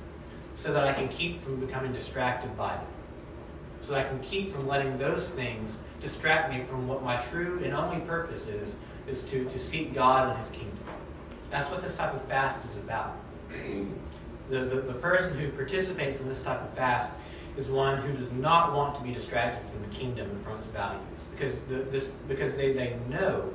so 0.56 0.72
that 0.72 0.88
I 0.88 0.94
can 0.94 1.10
keep 1.10 1.42
from 1.42 1.60
becoming 1.60 1.92
distracted 1.92 2.56
by 2.56 2.74
them? 2.76 2.88
So 3.82 3.92
that 3.92 4.06
I 4.06 4.10
can 4.10 4.20
keep 4.22 4.54
from 4.54 4.66
letting 4.66 4.98
those 4.98 5.28
things 5.28 5.80
distract 6.00 6.54
me 6.54 6.64
from 6.64 6.88
what 6.88 7.04
my 7.04 7.18
true 7.18 7.60
and 7.66 7.74
only 7.74 8.00
purpose 8.06 8.48
is, 8.48 8.78
is 9.10 9.24
to, 9.26 9.44
to 9.44 9.60
seek 9.60 9.94
God 9.94 10.30
and 10.30 10.40
His 10.40 10.52
kingdom. 10.52 10.80
That's 11.50 11.70
what 11.70 11.82
this 11.82 11.98
type 11.98 12.14
of 12.14 12.24
fast 12.30 12.64
is 12.64 12.78
about. 12.78 13.18
The, 14.50 14.60
the, 14.60 14.82
the 14.82 14.94
person 14.94 15.38
who 15.38 15.50
participates 15.50 16.22
in 16.22 16.30
this 16.30 16.44
type 16.44 16.62
of 16.62 16.74
fast 16.76 17.12
is 17.58 17.68
one 17.68 17.98
who 17.98 18.14
does 18.14 18.32
not 18.32 18.74
want 18.74 18.96
to 18.96 19.02
be 19.02 19.14
distracted 19.14 19.70
from 19.70 19.82
the 19.82 19.94
kingdom 19.94 20.30
and 20.30 20.42
from 20.46 20.58
its 20.58 20.68
values. 20.68 21.26
Because, 21.32 21.60
the, 21.64 21.76
this, 21.76 22.08
because 22.30 22.56
they, 22.56 22.72
they 22.72 22.96
know 23.10 23.54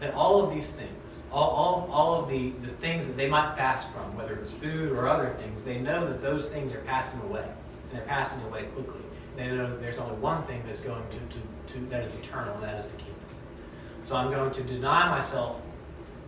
that 0.00 0.14
all 0.14 0.42
of 0.42 0.52
these 0.52 0.70
things, 0.70 1.22
all, 1.32 1.50
all, 1.50 1.88
all 1.90 2.22
of 2.22 2.28
the, 2.28 2.50
the 2.62 2.68
things 2.68 3.06
that 3.06 3.16
they 3.16 3.28
might 3.28 3.56
fast 3.56 3.90
from, 3.92 4.16
whether 4.16 4.34
it's 4.34 4.52
food 4.52 4.92
or 4.92 5.08
other 5.08 5.30
things, 5.40 5.62
they 5.62 5.78
know 5.78 6.06
that 6.06 6.20
those 6.20 6.48
things 6.48 6.74
are 6.74 6.80
passing 6.80 7.20
away. 7.20 7.48
And 7.90 7.98
they're 7.98 8.06
passing 8.06 8.42
away 8.42 8.64
quickly. 8.64 9.00
They 9.36 9.48
know 9.48 9.68
that 9.68 9.80
there's 9.80 9.98
only 9.98 10.16
one 10.16 10.42
thing 10.44 10.62
that's 10.66 10.80
going 10.80 11.02
to, 11.10 11.18
to, 11.18 11.74
to 11.74 11.86
that 11.86 12.04
is 12.04 12.14
eternal, 12.14 12.54
and 12.54 12.64
that 12.64 12.78
is 12.78 12.86
the 12.86 12.96
kingdom. 12.96 13.14
So 14.04 14.16
I'm 14.16 14.30
going 14.30 14.52
to 14.52 14.62
deny 14.62 15.10
myself 15.10 15.60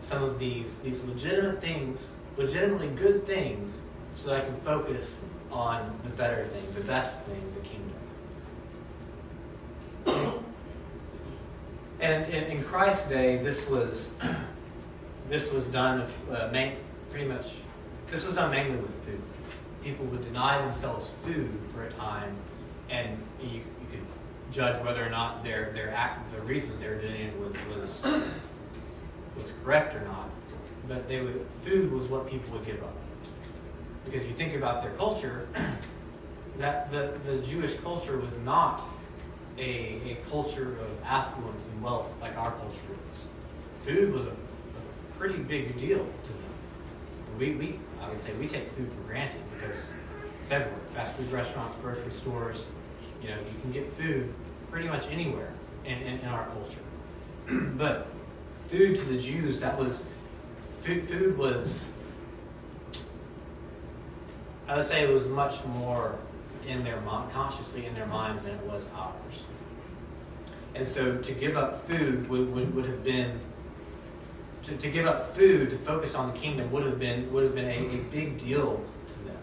some 0.00 0.22
of 0.22 0.38
these, 0.38 0.78
these 0.78 1.02
legitimate 1.04 1.60
things, 1.60 2.12
legitimately 2.36 2.88
good 2.88 3.26
things, 3.26 3.80
so 4.16 4.30
that 4.30 4.44
I 4.44 4.46
can 4.46 4.56
focus 4.60 5.18
on 5.50 5.98
the 6.04 6.10
better 6.10 6.44
thing, 6.46 6.64
the 6.74 6.82
best 6.82 7.20
thing, 7.22 7.42
the 7.54 7.60
kingdom. 10.08 10.37
And 12.00 12.32
in, 12.32 12.44
in 12.44 12.64
Christ's 12.64 13.08
day, 13.08 13.38
this 13.38 13.68
was 13.68 14.10
this 15.28 15.52
was 15.52 15.66
done 15.66 16.06
uh, 16.30 16.48
main, 16.52 16.76
pretty 17.10 17.26
much. 17.26 17.56
This 18.10 18.24
was 18.24 18.34
done 18.34 18.50
mainly 18.50 18.76
with 18.76 18.94
food. 19.04 19.20
People 19.82 20.06
would 20.06 20.22
deny 20.22 20.60
themselves 20.62 21.10
food 21.22 21.50
for 21.72 21.84
a 21.84 21.92
time, 21.92 22.34
and 22.88 23.18
you, 23.40 23.48
you 23.48 23.62
could 23.90 24.00
judge 24.50 24.82
whether 24.84 25.04
or 25.04 25.10
not 25.10 25.42
their 25.42 25.72
their 25.72 25.90
act, 25.92 26.30
the 26.30 26.40
reasons 26.42 26.80
they 26.80 26.88
were 26.88 27.00
doing 27.00 27.20
it 27.20 27.38
was, 27.38 28.02
was 28.02 28.02
was 29.36 29.52
correct 29.64 29.94
or 29.94 30.00
not. 30.02 30.30
But 30.86 31.08
they 31.08 31.20
would 31.20 31.46
food 31.62 31.92
was 31.92 32.06
what 32.06 32.30
people 32.30 32.52
would 32.52 32.64
give 32.64 32.82
up 32.82 32.94
because 34.04 34.24
you 34.24 34.32
think 34.32 34.54
about 34.54 34.82
their 34.82 34.92
culture. 34.92 35.48
that 36.58 36.90
the, 36.90 37.14
the 37.24 37.38
Jewish 37.38 37.74
culture 37.76 38.18
was 38.18 38.36
not 38.38 38.82
a, 39.58 40.00
a 40.06 40.18
culture 40.30 40.76
of 40.80 40.88
affluence 41.04 41.66
and 41.68 41.82
wealth 41.82 42.08
like 42.20 42.36
our 42.36 42.50
culture 42.52 42.78
is. 43.10 43.28
Food 43.84 44.12
was 44.12 44.26
a, 44.26 44.30
a 44.30 45.18
pretty 45.18 45.38
big 45.38 45.78
deal 45.78 45.98
to 45.98 46.28
them. 46.32 47.38
We, 47.38 47.54
we, 47.54 47.80
I 48.00 48.08
would 48.08 48.20
say, 48.20 48.32
we 48.34 48.46
take 48.46 48.70
food 48.72 48.90
for 48.92 49.00
granted 49.02 49.40
because 49.54 49.86
it's 50.42 50.50
everywhere. 50.50 50.80
Fast 50.94 51.14
food 51.14 51.30
restaurants, 51.32 51.76
grocery 51.82 52.12
stores, 52.12 52.66
you 53.22 53.28
know, 53.28 53.36
you 53.36 53.60
can 53.62 53.72
get 53.72 53.92
food 53.92 54.32
pretty 54.70 54.88
much 54.88 55.08
anywhere 55.10 55.52
in, 55.84 55.98
in, 55.98 56.20
in 56.20 56.28
our 56.28 56.46
culture. 56.46 56.80
but 57.76 58.08
food 58.68 58.96
to 58.96 59.04
the 59.04 59.18
Jews, 59.18 59.58
that 59.60 59.78
was, 59.78 60.04
food, 60.82 61.02
food 61.04 61.38
was, 61.38 61.86
I 64.68 64.76
would 64.76 64.86
say 64.86 65.02
it 65.02 65.12
was 65.12 65.26
much 65.28 65.64
more 65.64 66.18
in 66.68 66.84
their 66.84 67.00
mind, 67.00 67.32
consciously 67.32 67.86
in 67.86 67.94
their 67.94 68.06
minds 68.06 68.42
than 68.42 68.52
it 68.52 68.62
was 68.64 68.88
ours. 68.94 69.44
And 70.74 70.86
so 70.86 71.16
to 71.16 71.32
give 71.32 71.56
up 71.56 71.86
food 71.86 72.28
would, 72.28 72.54
would, 72.54 72.74
would 72.74 72.84
have 72.86 73.02
been 73.02 73.40
to, 74.64 74.76
to 74.76 74.90
give 74.90 75.06
up 75.06 75.34
food 75.34 75.70
to 75.70 75.78
focus 75.78 76.14
on 76.14 76.32
the 76.32 76.38
kingdom 76.38 76.70
would 76.70 76.84
have 76.84 76.98
been 76.98 77.32
would 77.32 77.44
have 77.44 77.54
been 77.54 77.68
a, 77.68 77.96
a 77.96 77.98
big 78.10 78.38
deal 78.38 78.84
to 79.08 79.24
them. 79.24 79.38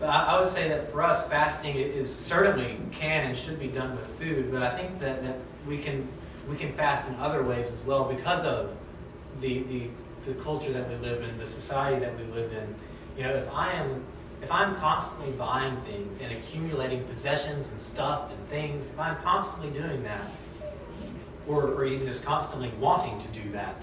But 0.00 0.08
I, 0.08 0.24
I, 0.24 0.40
would 0.40 0.50
say 0.50 0.68
that 0.68 0.90
for 0.90 1.02
us, 1.02 1.28
fasting 1.28 1.76
is 1.76 2.14
certainly 2.14 2.78
can 2.90 3.26
and 3.26 3.38
should 3.38 3.60
be 3.60 3.68
done 3.68 3.92
with 3.92 4.06
food. 4.18 4.50
But 4.50 4.62
I 4.62 4.76
think 4.76 4.98
that, 5.00 5.22
that 5.22 5.38
we 5.66 5.78
can 5.78 6.08
we 6.48 6.56
can 6.56 6.72
fast 6.72 7.08
in 7.08 7.14
other 7.16 7.42
ways 7.42 7.70
as 7.70 7.80
well 7.82 8.04
because 8.12 8.44
of 8.44 8.76
the, 9.40 9.62
the 9.64 9.88
the 10.24 10.34
culture 10.34 10.72
that 10.72 10.88
we 10.88 10.96
live 10.96 11.22
in, 11.22 11.38
the 11.38 11.46
society 11.46 12.00
that 12.00 12.16
we 12.16 12.24
live 12.24 12.52
in. 12.52 12.74
You 13.16 13.24
know, 13.24 13.34
if 13.34 13.48
I 13.50 13.72
am 13.74 14.04
if 14.42 14.50
I'm 14.50 14.74
constantly 14.76 15.30
buying 15.32 15.76
things 15.82 16.20
and 16.20 16.32
accumulating 16.32 17.04
possessions 17.04 17.70
and 17.70 17.80
stuff 17.80 18.30
and 18.30 18.48
things, 18.48 18.86
if 18.86 18.98
I'm 18.98 19.16
constantly 19.22 19.70
doing 19.70 20.02
that, 20.02 20.24
or, 21.46 21.68
or 21.68 21.84
even 21.84 22.06
just 22.06 22.24
constantly 22.24 22.70
wanting 22.80 23.20
to 23.22 23.28
do 23.28 23.50
that, 23.52 23.76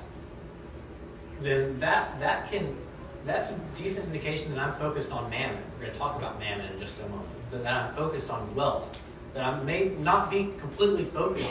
then 1.41 1.79
that 1.79 2.19
that 2.19 2.51
can 2.51 2.75
that's 3.23 3.49
a 3.51 3.59
decent 3.75 4.05
indication 4.07 4.53
that 4.53 4.59
I'm 4.59 4.75
focused 4.75 5.11
on 5.11 5.29
mammon. 5.29 5.61
We're 5.77 5.85
going 5.85 5.93
to 5.93 5.99
talk 5.99 6.17
about 6.17 6.39
mammon 6.39 6.71
in 6.71 6.79
just 6.79 6.99
a 6.99 7.03
moment. 7.03 7.27
That, 7.51 7.73
I'm 7.73 7.93
focused 7.93 8.29
on 8.29 8.53
wealth. 8.55 9.01
That 9.33 9.43
I 9.43 9.61
may 9.63 9.89
not 9.99 10.29
be 10.29 10.51
completely 10.59 11.05
focused 11.05 11.47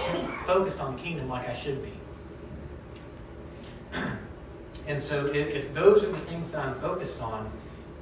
focused 0.47 0.81
on 0.81 0.97
the 0.97 1.03
kingdom 1.03 1.29
like 1.29 1.49
I 1.49 1.55
should 1.55 1.83
be. 1.83 1.93
and 4.87 5.01
so 5.01 5.27
if, 5.27 5.55
if 5.55 5.75
those 5.75 6.05
are 6.05 6.11
the 6.11 6.19
things 6.19 6.51
that 6.51 6.61
I'm 6.61 6.79
focused 6.81 7.23
on, 7.23 7.51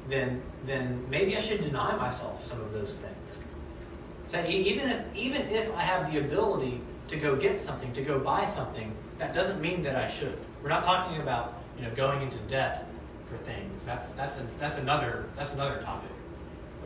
then 0.09 0.43
then 0.65 1.05
maybe 1.11 1.37
I 1.37 1.41
should 1.41 1.63
deny 1.63 1.97
myself 1.97 2.45
some 2.45 2.61
of 2.61 2.73
those 2.73 2.97
things. 2.97 3.45
So 4.29 4.45
even 4.51 4.91
if 4.91 5.17
even 5.17 5.43
if 5.43 5.73
I 5.75 5.83
have 5.83 6.13
the 6.13 6.21
ability 6.21 6.81
to 7.09 7.17
go 7.17 7.37
get 7.37 7.59
something, 7.59 7.93
to 7.93 8.03
go 8.03 8.19
buy 8.19 8.45
something, 8.45 8.93
that 9.19 9.35
doesn't 9.35 9.61
mean 9.61 9.83
that 9.83 9.97
I 9.97 10.09
should. 10.09 10.39
We're 10.63 10.69
not 10.69 10.83
talking 10.83 11.21
about 11.21 11.63
you 11.77 11.85
know 11.85 11.91
going 11.95 12.23
into 12.23 12.39
debt 12.49 12.87
for 13.27 13.37
things. 13.37 13.83
That's 13.85 14.11
that's 14.11 14.39
a, 14.39 14.47
that's 14.59 14.79
another 14.79 15.27
that's 15.37 15.53
another 15.53 15.81
topic. 15.83 16.11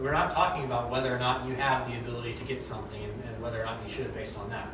We're 0.00 0.12
not 0.12 0.32
talking 0.32 0.64
about 0.64 0.90
whether 0.90 1.14
or 1.14 1.18
not 1.18 1.46
you 1.46 1.54
have 1.56 1.86
the 1.86 1.98
ability 1.98 2.34
to 2.34 2.44
get 2.44 2.62
something 2.62 3.02
and, 3.02 3.12
and 3.24 3.42
whether 3.42 3.60
or 3.60 3.66
not 3.66 3.80
you 3.84 3.92
should 3.92 4.14
based 4.14 4.38
on 4.38 4.48
that. 4.48 4.68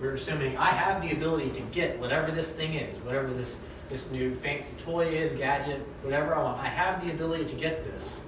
We're 0.00 0.14
assuming 0.14 0.56
I 0.56 0.70
have 0.70 1.00
the 1.00 1.12
ability 1.12 1.50
to 1.50 1.60
get 1.72 2.00
whatever 2.00 2.32
this 2.32 2.50
thing 2.50 2.74
is, 2.74 2.98
whatever 3.02 3.28
this 3.28 3.58
this 3.92 4.10
new 4.10 4.34
fancy 4.34 4.72
toy 4.78 5.06
is, 5.06 5.34
gadget, 5.34 5.78
whatever 6.00 6.34
I 6.34 6.42
want. 6.42 6.58
I 6.58 6.66
have 6.66 7.04
the 7.04 7.12
ability 7.12 7.44
to 7.44 7.54
get 7.54 7.84
this, 7.84 8.22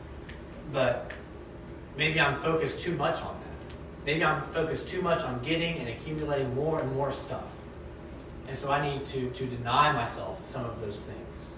but 0.75 1.11
maybe 1.97 2.21
I'm 2.21 2.39
focused 2.43 2.81
too 2.81 2.95
much 2.97 3.23
on 3.23 3.35
that. 3.41 3.77
Maybe 4.05 4.23
I'm 4.23 4.43
focused 4.43 4.87
too 4.87 5.01
much 5.01 5.23
on 5.23 5.43
getting 5.43 5.79
and 5.79 5.89
accumulating 5.89 6.55
more 6.55 6.81
and 6.81 6.95
more 6.95 7.11
stuff. 7.11 7.51
And 8.47 8.55
so 8.55 8.71
I 8.71 8.87
need 8.87 9.07
to, 9.07 9.31
to 9.31 9.47
deny 9.47 9.91
myself 9.91 10.47
some 10.47 10.67
of 10.67 10.79
those 10.83 11.01
things 11.01 11.55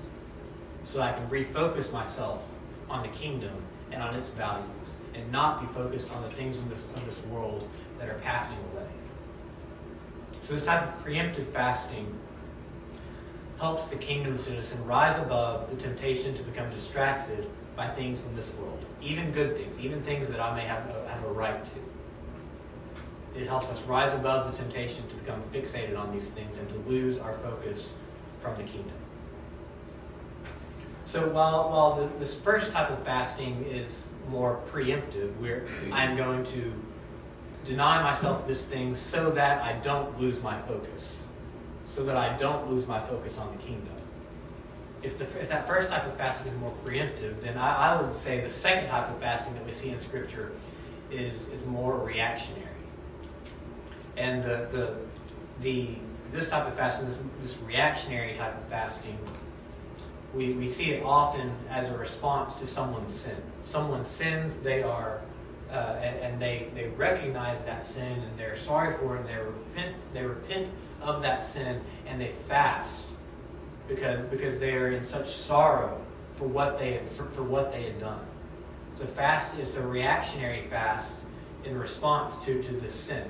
so 0.85 1.01
I 1.01 1.11
can 1.11 1.29
refocus 1.29 1.93
myself 1.93 2.49
on 2.89 3.03
the 3.03 3.09
kingdom 3.09 3.57
and 3.91 4.01
on 4.01 4.15
its 4.15 4.29
values 4.29 4.69
and 5.15 5.33
not 5.33 5.61
be 5.61 5.67
focused 5.75 6.13
on 6.13 6.23
the 6.23 6.29
things 6.29 6.59
of 6.59 6.71
this, 6.71 6.87
of 6.95 7.05
this 7.07 7.21
world 7.25 7.69
that 7.99 8.09
are 8.09 8.21
passing 8.21 8.57
away. 8.73 8.87
So 10.43 10.55
this 10.55 10.65
type 10.65 10.85
of 10.87 11.05
preemptive 11.05 11.47
fasting 11.47 12.17
helps 13.59 13.89
the 13.89 13.97
kingdom 13.97 14.37
citizen 14.37 14.85
rise 14.85 15.19
above 15.19 15.71
the 15.71 15.77
temptation 15.77 16.35
to 16.35 16.43
become 16.43 16.71
distracted 16.71 17.49
by 17.75 17.89
things 17.89 18.25
in 18.25 18.37
this 18.37 18.53
world, 18.55 18.85
even 19.03 19.31
good 19.33 19.57
things, 19.57 19.79
even 19.79 20.03
things 20.03 20.29
that 20.29 20.41
I 20.41 20.55
may 20.55 20.65
have 20.65 20.89
a, 20.91 21.09
have 21.09 21.25
a 21.25 21.29
right 21.29 21.65
to. 21.65 23.41
It 23.41 23.47
helps 23.47 23.69
us 23.71 23.81
rise 23.83 24.15
above 24.15 24.51
the 24.51 24.57
temptation 24.57 25.07
to 25.09 25.15
become 25.17 25.43
fixated 25.53 25.99
on 25.99 26.13
these 26.13 26.31
things 26.31 26.57
and 26.57 26.69
to 26.71 26.77
lose 26.89 27.19
our 27.19 27.35
focus 27.35 27.95
from 28.41 28.57
the 28.57 28.63
kingdom. 28.63 28.95
So 31.05 31.29
while, 31.29 31.71
while 31.71 31.97
the, 31.97 32.19
this 32.19 32.35
first 32.35 32.73
type 32.73 32.91
of 32.91 33.03
fasting 33.05 33.65
is 33.67 34.07
more 34.29 34.61
preemptive, 34.69 35.37
where 35.39 35.67
I'm 35.93 36.17
going 36.17 36.45
to 36.45 36.73
deny 37.65 38.03
myself 38.03 38.47
this 38.49 38.65
thing 38.65 38.95
so 38.95 39.31
that 39.31 39.63
I 39.63 39.75
don't 39.81 40.19
lose 40.19 40.43
my 40.43 40.61
focus 40.63 41.25
so 41.87 42.05
that 42.05 42.17
I 42.17 42.37
don't 42.37 42.69
lose 42.69 42.87
my 42.87 43.01
focus 43.01 43.39
on 43.39 43.57
the 43.57 43.63
kingdom. 43.63 43.95
If, 45.03 45.19
the, 45.19 45.25
if 45.41 45.49
that 45.49 45.67
first 45.67 45.89
type 45.89 46.07
of 46.07 46.17
fasting 46.17 46.53
is 46.53 46.59
more 46.59 46.75
preemptive, 46.85 47.41
then 47.41 47.57
I, 47.57 47.93
I 47.93 48.03
would 48.03 48.13
say 48.13 48.41
the 48.41 48.51
second 48.51 48.89
type 48.89 49.09
of 49.09 49.19
fasting 49.19 49.55
that 49.55 49.65
we 49.65 49.73
see 49.73 49.91
in 49.91 50.01
Scripture 50.01 50.53
is, 51.11 51.49
is 51.49 51.65
more 51.65 51.99
reactionary. 51.99 52.67
And 54.17 54.43
the, 54.43 54.67
the, 54.73 54.97
the, 55.61 55.89
this 56.33 56.49
type 56.49 56.67
of 56.67 56.75
fasting, 56.75 57.07
this, 57.07 57.19
this 57.41 57.59
reactionary 57.63 58.35
type 58.37 58.57
of 58.57 58.65
fasting, 58.69 59.17
we, 60.35 60.55
we 60.55 60.69
see 60.69 60.91
it 60.91 61.05
often 61.05 61.53
as 61.71 61.89
a 61.89 61.97
response 61.97 62.57
to 62.57 62.67
someone's 62.67 63.15
sin. 63.15 63.37
Someone 63.63 64.05
sins, 64.05 64.57
they 64.57 64.83
are, 64.83 65.21
uh, 65.71 65.99
and, 66.03 66.19
and, 66.21 66.43
they, 66.43 66.69
they 66.75 66.89
recognize 66.89 67.65
that 67.65 67.85
sin 67.85 68.21
and 68.21 68.39
they're 68.39 68.59
sorry 68.59 68.97
for 68.99 69.17
it 69.17 69.21
and 69.21 69.29
they 69.29 69.37
repent, 69.37 69.97
they 70.13 70.25
repent 70.25 70.69
of 71.03 71.23
that 71.23 71.43
sin 71.43 71.81
and 72.07 72.21
they 72.21 72.33
fast 72.49 73.07
because, 73.89 74.25
because 74.31 74.59
they 74.59 74.75
are 74.75 74.91
in 74.91 75.05
such 75.05 75.33
sorrow 75.35 76.01
for 76.35 76.47
what 76.47 76.79
they 76.79 76.95
had, 76.95 77.09
for, 77.09 77.25
for 77.25 77.43
what 77.43 77.73
they 77.73 77.85
had 77.85 77.99
done. 78.01 78.21
So 78.95 79.05
fast 79.05 79.59
is 79.59 79.77
a 79.77 79.87
reactionary 79.87 80.63
fast 80.63 81.19
in 81.65 81.79
response 81.79 82.39
to, 82.45 82.63
to 82.63 82.73
this 82.73 82.95
sin. 82.95 83.25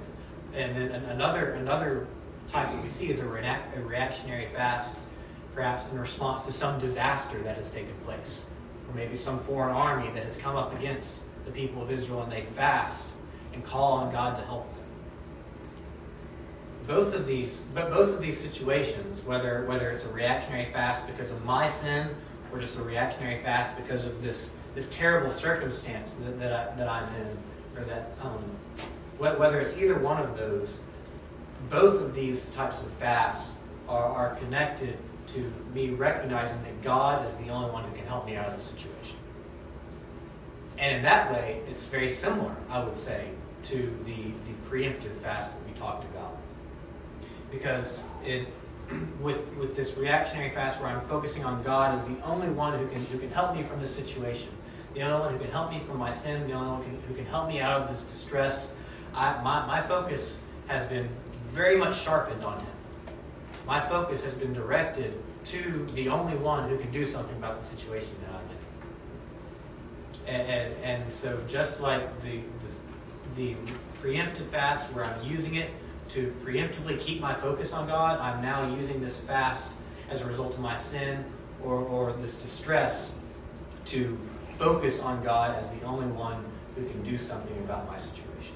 And 0.54 0.76
then 0.76 0.90
another, 1.04 1.52
another 1.52 2.06
type 2.49 2.70
that 2.70 2.82
we 2.82 2.88
see 2.88 3.11
is 3.11 3.20
a, 3.20 3.25
a 3.25 3.80
reactionary 3.82 4.49
fast, 4.54 4.99
perhaps 5.54 5.88
in 5.90 5.99
response 5.99 6.42
to 6.42 6.52
some 6.52 6.78
disaster 6.78 7.42
that 7.42 7.56
has 7.56 7.70
taken 7.70 7.94
place, 8.04 8.46
or 8.88 8.94
maybe 8.94 9.16
some 9.16 9.38
foreign 9.38 9.75
army 9.75 10.11
that 10.12 10.25
has 10.25 10.37
come 10.37 10.56
up 10.56 10.76
against 10.76 11.14
the 11.44 11.50
people 11.50 11.82
of 11.82 11.90
Israel 11.90 12.23
and 12.23 12.32
they 12.32 12.42
fast 12.42 13.08
and 13.52 13.64
call 13.64 13.94
on 13.94 14.12
God 14.12 14.37
to 14.37 14.44
help 14.44 14.68
them. 14.75 14.75
Both 16.87 17.14
of 17.14 17.26
these, 17.26 17.62
but 17.75 17.90
both 17.90 18.14
of 18.14 18.21
these 18.21 18.38
situations, 18.38 19.25
whether 19.25 19.64
whether 19.66 19.90
it's 19.90 20.05
a 20.05 20.09
reactionary 20.09 20.66
fast 20.66 21.07
because 21.07 21.33
of 21.33 21.45
my 21.45 21.69
sin 21.69 22.09
or 22.52 22.61
just 22.61 22.76
a 22.76 22.83
reactionary 22.83 23.43
fast 23.43 23.76
because 23.76 24.05
of 24.05 24.23
this 24.23 24.52
this 24.76 24.88
terrible 24.90 25.31
circumstance 25.31 26.14
that, 26.23 26.38
that, 26.38 26.52
I, 26.52 26.76
that 26.76 26.87
I'm 26.87 27.09
in, 27.14 27.38
or 27.81 27.85
that 27.87 28.11
um, 28.23 28.45
whether 29.19 29.59
it's 29.59 29.75
either 29.78 29.99
one 29.99 30.23
of 30.23 30.37
those, 30.37 30.81
both 31.71 32.02
of 32.02 32.14
these 32.14 32.50
types 32.50 32.83
of 32.83 32.90
fasts 32.93 33.52
are, 33.88 34.05
are 34.05 34.35
connected 34.37 34.99
to 35.28 35.52
me 35.75 35.90
recognizing 35.90 36.62
that 36.62 36.83
God 36.83 37.26
is 37.26 37.35
the 37.37 37.49
only 37.49 37.71
one 37.71 37.85
who 37.85 37.97
can 37.97 38.07
help 38.07 38.26
me 38.26 38.37
out 38.37 38.47
of 38.47 38.57
the 38.57 38.62
situation. 38.62 39.16
And 40.78 40.97
in 40.97 41.02
that 41.02 41.33
way, 41.33 41.62
it's 41.69 41.87
very 41.87 42.11
similar, 42.11 42.55
I 42.69 42.85
would 42.85 42.97
say, 42.97 43.31
to 43.64 43.76
the, 44.05 44.14
the 44.14 44.69
preemptive 44.69 45.16
fast 45.23 45.55
that 45.55 45.66
we 45.66 45.73
talked 45.78 46.05
about. 46.05 46.36
Because 47.50 48.03
it, 48.25 48.49
with, 49.21 49.53
with 49.55 49.76
this 49.76 49.97
reactionary 49.97 50.50
fast 50.50 50.81
where 50.81 50.91
I'm 50.91 51.00
focusing 51.03 51.45
on 51.45 51.62
God 51.62 51.95
as 51.95 52.07
the 52.07 52.17
only 52.23 52.49
one 52.49 52.79
who 52.79 52.87
can, 52.88 53.05
who 53.07 53.19
can 53.19 53.31
help 53.31 53.55
me 53.55 53.62
from 53.62 53.81
this 53.81 53.95
situation, 53.95 54.49
the 54.95 55.03
only 55.03 55.21
one 55.21 55.33
who 55.33 55.38
can 55.38 55.50
help 55.50 55.71
me 55.71 55.81
from 55.81 55.99
my 55.99 56.11
sin, 56.11 56.47
the 56.47 56.55
only 56.55 56.69
one 56.69 56.79
who 56.79 56.85
can, 56.85 57.03
who 57.03 57.15
can 57.15 57.26
help 57.26 57.49
me 57.49 57.61
out 57.61 57.83
of 57.83 57.91
this 57.91 58.05
distress, 58.05 58.73
I, 59.15 59.43
my, 59.43 59.67
my 59.67 59.83
focus 59.83 60.38
has 60.69 60.87
been 60.87 61.09
very 61.53 61.76
much 61.76 62.00
sharpened 62.00 62.45
on 62.45 62.61
Him. 62.61 62.69
My 63.67 63.81
focus 63.81 64.23
has 64.25 64.35
been 64.35 64.53
directed 64.53 65.15
to 65.47 65.87
the 65.95 66.09
only 66.09 66.37
one 66.37 66.69
who 66.69 66.76
can 66.76 66.91
do 66.91 67.07
something 67.07 67.37
about 67.37 67.59
the 67.59 67.65
situation 67.65 68.15
that 68.23 68.35
I'm 68.35 70.35
in. 70.35 70.41
And, 70.41 70.50
and, 70.50 70.85
and 70.85 71.12
so 71.12 71.41
just 71.49 71.81
like 71.81 72.23
the, 72.23 72.41
the, 73.37 73.55
the 73.55 73.57
preemptive 74.03 74.47
fast 74.47 74.93
where 74.93 75.05
I'm 75.05 75.26
using 75.26 75.57
it 75.57 75.71
to 76.10 76.34
preemptively 76.44 76.98
keep 76.98 77.20
my 77.20 77.34
focus 77.34 77.72
on 77.72 77.86
God, 77.86 78.20
I'm 78.20 78.42
now 78.42 78.75
using 78.76 79.00
this 79.00 79.18
fast 79.18 79.72
as 80.10 80.20
a 80.20 80.25
result 80.25 80.54
of 80.54 80.60
my 80.60 80.76
sin 80.76 81.25
or, 81.62 81.75
or 81.75 82.12
this 82.14 82.36
distress 82.36 83.10
to 83.86 84.18
focus 84.58 85.00
on 85.00 85.22
God 85.22 85.56
as 85.56 85.70
the 85.70 85.82
only 85.82 86.06
one 86.06 86.44
who 86.75 86.84
can 86.84 87.02
do 87.02 87.18
something 87.18 87.56
about 87.58 87.86
my 87.86 87.98
situation. 87.98 88.54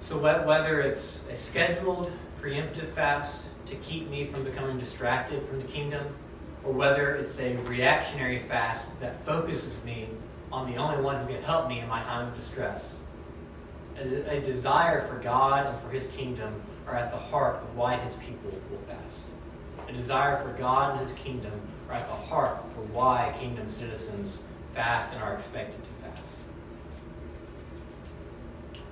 So 0.00 0.18
whether 0.18 0.80
it's 0.80 1.20
a 1.30 1.36
scheduled 1.36 2.12
preemptive 2.40 2.88
fast 2.88 3.42
to 3.66 3.76
keep 3.76 4.10
me 4.10 4.24
from 4.24 4.44
becoming 4.44 4.78
distracted 4.78 5.42
from 5.44 5.58
the 5.58 5.68
kingdom, 5.68 6.04
or 6.64 6.72
whether 6.72 7.14
it's 7.14 7.38
a 7.38 7.56
reactionary 7.58 8.38
fast 8.38 8.98
that 9.00 9.24
focuses 9.24 9.82
me 9.84 10.08
on 10.52 10.70
the 10.70 10.76
only 10.76 11.02
one 11.02 11.20
who 11.26 11.32
can 11.32 11.42
help 11.42 11.66
me 11.66 11.80
in 11.80 11.88
my 11.88 12.02
time 12.02 12.28
of 12.28 12.38
distress. 12.38 12.96
A, 13.98 14.40
desire 14.40 15.06
for 15.06 15.16
God 15.16 15.66
and 15.66 15.78
for 15.80 15.88
His 15.90 16.06
kingdom 16.08 16.62
are 16.86 16.94
at 16.94 17.10
the 17.10 17.16
heart 17.16 17.56
of 17.56 17.76
why 17.76 17.96
His 17.96 18.16
people 18.16 18.50
will 18.70 18.78
fast. 18.80 19.22
A 19.88 19.92
desire 19.92 20.36
for 20.42 20.52
God 20.58 20.92
and 20.92 21.00
His 21.00 21.12
kingdom 21.18 21.52
are 21.88 21.94
at 21.94 22.06
the 22.06 22.14
heart 22.14 22.58
for 22.74 22.80
why 22.92 23.34
kingdom 23.38 23.68
citizens 23.68 24.40
fast 24.74 25.12
and 25.12 25.22
are 25.22 25.34
expected 25.34 25.80
to 25.82 25.90
fast. 26.06 26.38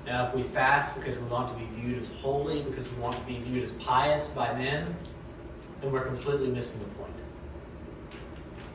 now, 0.06 0.26
if 0.26 0.34
we 0.34 0.42
fast 0.42 0.94
because 0.94 1.18
we 1.18 1.26
want 1.26 1.52
to 1.52 1.64
be 1.64 1.80
viewed 1.80 2.02
as 2.02 2.10
holy, 2.20 2.62
because 2.62 2.90
we 2.90 3.00
want 3.00 3.16
to 3.16 3.22
be 3.22 3.38
viewed 3.38 3.64
as 3.64 3.72
pious 3.72 4.28
by 4.28 4.52
men, 4.54 4.94
then 5.80 5.92
we're 5.92 6.04
completely 6.04 6.48
missing 6.48 6.78
the 6.80 6.84
point. 7.00 7.09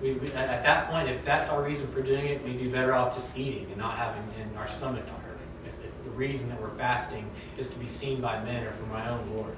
We, 0.05 0.13
we, 0.13 0.27
at 0.33 0.61
that 0.61 0.87
point, 0.87 1.09
if 1.09 1.25
that's 1.25 1.49
our 1.49 1.63
reason 1.63 1.87
for 1.87 2.03
doing 2.03 2.27
it, 2.27 2.43
we'd 2.43 2.59
be 2.59 2.67
better 2.67 2.93
off 2.93 3.15
just 3.15 3.35
eating 3.35 3.65
and 3.65 3.77
not 3.77 3.97
having 3.97 4.21
in 4.39 4.55
our 4.55 4.67
stomach 4.67 5.03
not 5.07 5.19
hurting. 5.21 5.47
If, 5.65 5.83
if 5.83 6.03
the 6.03 6.11
reason 6.11 6.47
that 6.49 6.61
we're 6.61 6.75
fasting 6.77 7.27
is 7.57 7.69
to 7.69 7.75
be 7.79 7.89
seen 7.89 8.21
by 8.21 8.39
men 8.43 8.63
or 8.65 8.71
for 8.71 8.85
my 8.85 9.09
own 9.09 9.27
glory. 9.31 9.55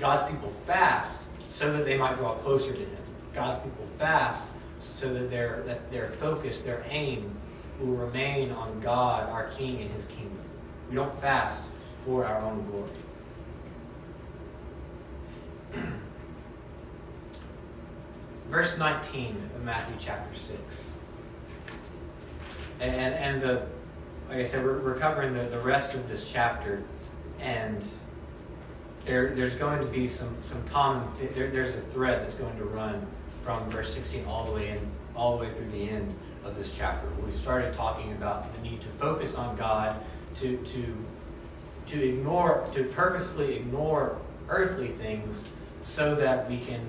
God's 0.00 0.28
people 0.28 0.50
fast 0.66 1.22
so 1.48 1.72
that 1.72 1.84
they 1.84 1.96
might 1.96 2.16
draw 2.16 2.34
closer 2.34 2.72
to 2.72 2.78
Him. 2.80 2.98
God's 3.32 3.62
people 3.62 3.86
fast 3.98 4.48
so 4.80 5.14
that 5.14 5.30
their 5.30 5.62
that 5.66 5.88
their 5.92 6.08
focus, 6.08 6.58
their 6.62 6.84
aim 6.88 7.30
will 7.78 7.94
remain 7.94 8.50
on 8.50 8.80
God, 8.80 9.30
our 9.30 9.46
King, 9.50 9.80
and 9.82 9.90
his 9.92 10.06
kingdom. 10.06 10.40
We 10.88 10.96
don't 10.96 11.14
fast 11.20 11.62
for 12.04 12.24
our 12.24 12.40
own 12.40 12.68
glory. 12.68 12.90
Verse 18.50 18.76
19 18.76 19.36
of 19.54 19.64
Matthew 19.64 19.94
chapter 20.00 20.36
6. 20.36 20.90
And, 22.80 23.14
and 23.14 23.40
the, 23.40 23.64
like 24.28 24.38
I 24.38 24.42
said, 24.42 24.64
we're, 24.64 24.80
we're 24.80 24.98
covering 24.98 25.34
the, 25.34 25.44
the 25.44 25.60
rest 25.60 25.94
of 25.94 26.08
this 26.08 26.28
chapter, 26.28 26.82
and 27.38 27.86
there, 29.04 29.36
there's 29.36 29.54
going 29.54 29.78
to 29.78 29.86
be 29.86 30.08
some, 30.08 30.36
some 30.40 30.66
common, 30.66 31.06
there, 31.36 31.48
there's 31.48 31.74
a 31.74 31.80
thread 31.80 32.22
that's 32.22 32.34
going 32.34 32.56
to 32.56 32.64
run 32.64 33.06
from 33.44 33.70
verse 33.70 33.94
16 33.94 34.24
all 34.24 34.46
the 34.46 34.52
way 34.52 34.70
in, 34.70 34.80
all 35.14 35.38
the 35.38 35.44
way 35.44 35.54
through 35.54 35.70
the 35.70 35.88
end 35.88 36.12
of 36.44 36.56
this 36.56 36.72
chapter. 36.72 37.06
We 37.24 37.30
started 37.30 37.72
talking 37.72 38.10
about 38.14 38.52
the 38.52 38.62
need 38.62 38.80
to 38.80 38.88
focus 38.88 39.36
on 39.36 39.56
God, 39.56 39.94
to, 40.36 40.56
to, 40.56 40.96
to 41.86 42.08
ignore, 42.08 42.66
to 42.74 42.82
purposefully 42.82 43.54
ignore 43.54 44.18
earthly 44.48 44.88
things 44.88 45.48
so 45.82 46.16
that 46.16 46.50
we 46.50 46.58
can 46.58 46.80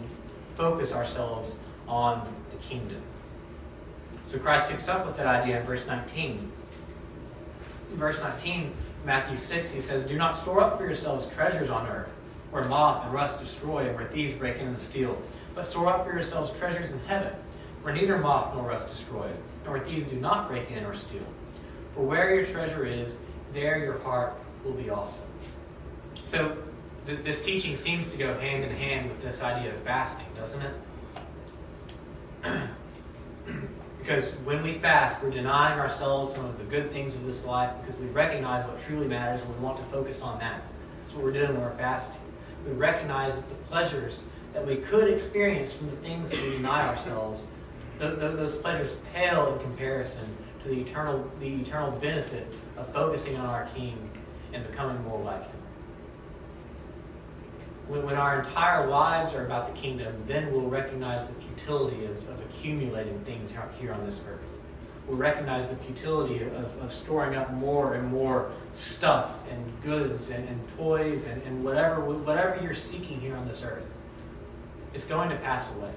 focus 0.62 0.93
ourselves 0.93 1.56
on 1.88 2.21
the 2.52 2.58
kingdom. 2.58 3.02
So 4.28 4.38
Christ 4.38 4.69
picks 4.69 4.88
up 4.88 5.08
with 5.08 5.17
that 5.17 5.26
idea 5.26 5.60
in 5.60 5.65
verse 5.65 5.88
19. 5.88 6.52
In 7.91 7.97
verse 7.97 8.19
19, 8.19 8.71
Matthew 9.04 9.38
6, 9.38 9.71
he 9.71 9.82
says, 9.82 10.06
Do 10.06 10.15
not 10.15 10.38
store 10.38 10.62
up 10.62 10.78
for 10.78 10.86
yourselves 10.86 11.26
treasures 11.34 11.71
on 11.71 11.88
earth, 11.88 12.12
where 12.52 12.63
moth 12.65 13.04
and 13.06 13.12
rust 13.12 13.39
destroy 13.39 13.88
and 13.88 13.95
where 13.95 14.08
thieves 14.08 14.36
break 14.36 14.58
in 14.58 14.67
and 14.67 14.78
steal, 14.78 15.19
but 15.56 15.65
store 15.65 15.88
up 15.88 16.06
for 16.06 16.13
yourselves 16.13 16.56
treasures 16.60 16.91
in 16.91 17.00
heaven 17.08 17.34
where 17.82 17.95
neither 17.95 18.19
moth 18.19 18.54
nor 18.54 18.67
rust 18.67 18.88
destroys, 18.88 19.36
and 19.63 19.74
where 19.74 19.82
thieves 19.84 20.06
do 20.06 20.17
not 20.17 20.47
break 20.47 20.69
in 20.69 20.86
or 20.86 20.93
steal. 20.93 21.26
For 21.95 22.02
where 22.02 22.36
your 22.36 22.45
treasure 22.45 22.86
is, 22.86 23.17
there 23.52 23.80
your 23.80 23.97
heart 24.02 24.36
will 24.63 24.74
be 24.74 24.91
also. 24.91 25.21
So, 26.24 26.56
th- 27.05 27.21
this 27.21 27.43
teaching 27.43 27.75
seems 27.75 28.09
to 28.09 28.17
go 28.17 28.37
hand 28.39 28.63
in 28.63 28.71
hand 28.71 29.09
with 29.09 29.21
this 29.21 29.41
idea 29.41 29.73
of 29.73 29.81
fasting, 29.81 30.25
doesn't 30.35 30.61
it? 30.61 30.73
because 33.99 34.31
when 34.43 34.63
we 34.63 34.73
fast, 34.73 35.21
we're 35.21 35.29
denying 35.29 35.79
ourselves 35.79 36.33
some 36.33 36.45
of 36.45 36.57
the 36.57 36.63
good 36.65 36.91
things 36.91 37.15
of 37.15 37.25
this 37.25 37.45
life 37.45 37.71
because 37.81 37.99
we 37.99 38.07
recognize 38.07 38.65
what 38.65 38.81
truly 38.81 39.07
matters 39.07 39.41
and 39.41 39.55
we 39.55 39.63
want 39.63 39.77
to 39.77 39.83
focus 39.85 40.21
on 40.21 40.39
that. 40.39 40.61
That's 41.01 41.13
what 41.13 41.23
we're 41.23 41.33
doing 41.33 41.53
when 41.53 41.61
we're 41.61 41.77
fasting. 41.77 42.17
We 42.65 42.73
recognize 42.73 43.35
that 43.35 43.49
the 43.49 43.55
pleasures 43.55 44.23
that 44.53 44.65
we 44.65 44.77
could 44.77 45.09
experience 45.09 45.71
from 45.71 45.89
the 45.89 45.95
things 45.97 46.29
that 46.29 46.41
we 46.41 46.51
deny 46.51 46.87
ourselves 46.87 47.43
those 48.01 48.55
pleasures 48.55 48.95
pale 49.13 49.53
in 49.53 49.59
comparison 49.59 50.25
to 50.63 50.69
the 50.69 50.81
eternal, 50.81 51.29
the 51.39 51.61
eternal 51.61 51.91
benefit 51.99 52.51
of 52.77 52.91
focusing 52.93 53.37
on 53.37 53.45
our 53.45 53.65
King 53.75 54.09
and 54.53 54.65
becoming 54.67 55.01
more 55.03 55.23
like 55.23 55.43
Him. 55.43 55.61
When, 57.91 58.06
when 58.06 58.15
our 58.15 58.39
entire 58.39 58.88
lives 58.88 59.34
are 59.34 59.45
about 59.45 59.67
the 59.67 59.77
kingdom, 59.77 60.15
then 60.25 60.49
we'll 60.54 60.69
recognize 60.69 61.27
the 61.27 61.34
futility 61.34 62.06
of, 62.06 62.30
of 62.30 62.39
accumulating 62.39 63.19
things 63.25 63.51
here 63.77 63.91
on 63.91 64.06
this 64.06 64.21
earth. 64.30 64.47
We'll 65.06 65.17
recognize 65.17 65.67
the 65.67 65.75
futility 65.75 66.41
of, 66.41 66.82
of 66.82 66.93
storing 66.93 67.36
up 67.36 67.51
more 67.51 67.95
and 67.95 68.10
more 68.10 68.49
stuff 68.71 69.45
and 69.49 69.82
goods 69.84 70.30
and, 70.30 70.47
and 70.47 70.77
toys 70.77 71.25
and, 71.25 71.41
and 71.43 71.65
whatever, 71.65 71.99
whatever 71.99 72.63
you're 72.63 72.73
seeking 72.73 73.19
here 73.19 73.36
on 73.36 73.45
this 73.45 73.62
earth. 73.62 73.91
It's 74.93 75.04
going 75.04 75.27
to 75.27 75.36
pass 75.36 75.69
away. 75.75 75.91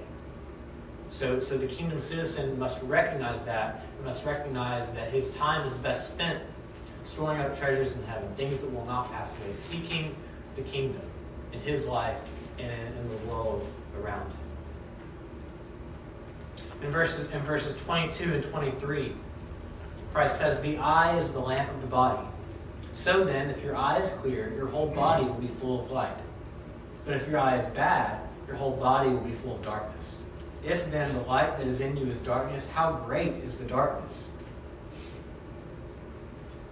So, 1.11 1.39
so 1.39 1.57
the 1.57 1.67
kingdom 1.67 2.01
citizen 2.01 2.59
must 2.59 2.81
recognize 2.81 3.41
that, 3.43 3.85
must 4.03 4.25
recognize 4.25 4.91
that 4.91 5.11
his 5.11 5.33
time 5.35 5.65
is 5.65 5.77
best 5.77 6.09
spent 6.09 6.43
storing 7.05 7.39
up 7.39 7.57
treasures 7.57 7.93
in 7.93 8.03
heaven, 8.03 8.27
things 8.35 8.59
that 8.59 8.73
will 8.73 8.85
not 8.85 9.09
pass 9.13 9.31
away, 9.39 9.53
seeking 9.53 10.13
the 10.57 10.61
kingdom 10.63 11.01
in 11.55 11.61
his 11.61 11.85
life 11.87 12.21
and 12.59 12.71
in, 12.71 13.09
the 13.09 13.17
world 13.27 13.67
around 14.01 14.21
him. 14.21 14.37
In 16.83 16.91
verses, 16.91 17.31
in 17.31 17.39
verses 17.41 17.75
22 17.83 18.33
and 18.33 18.43
23, 18.43 19.13
Christ 20.13 20.37
says, 20.37 20.61
The 20.61 20.77
eye 20.77 21.17
is 21.17 21.31
the 21.31 21.39
lamp 21.39 21.69
of 21.71 21.81
the 21.81 21.87
body. 21.87 22.25
So 22.93 23.23
then, 23.23 23.49
if 23.49 23.63
your 23.63 23.75
eye 23.75 23.99
is 23.99 24.09
clear, 24.21 24.53
your 24.55 24.67
whole 24.67 24.87
body 24.87 25.25
will 25.25 25.33
be 25.33 25.47
full 25.47 25.81
of 25.81 25.91
light. 25.91 26.17
But 27.05 27.15
if 27.15 27.27
your 27.27 27.39
eye 27.39 27.57
is 27.57 27.65
bad, 27.73 28.21
your 28.47 28.55
whole 28.55 28.75
body 28.75 29.09
will 29.09 29.21
be 29.21 29.33
full 29.33 29.55
of 29.55 29.63
darkness. 29.63 30.19
If 30.63 30.89
then 30.91 31.13
the 31.13 31.21
light 31.21 31.57
that 31.57 31.67
is 31.67 31.81
in 31.81 31.97
you 31.97 32.07
is 32.07 32.17
darkness, 32.19 32.67
how 32.67 32.93
great 33.05 33.33
is 33.43 33.57
the 33.57 33.65
darkness? 33.65 34.29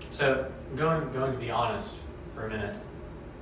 So, 0.10 0.52
going, 0.76 1.12
going 1.12 1.34
to 1.34 1.40
be 1.40 1.52
honest 1.52 1.96
for 2.34 2.48
a 2.48 2.50
minute, 2.50 2.76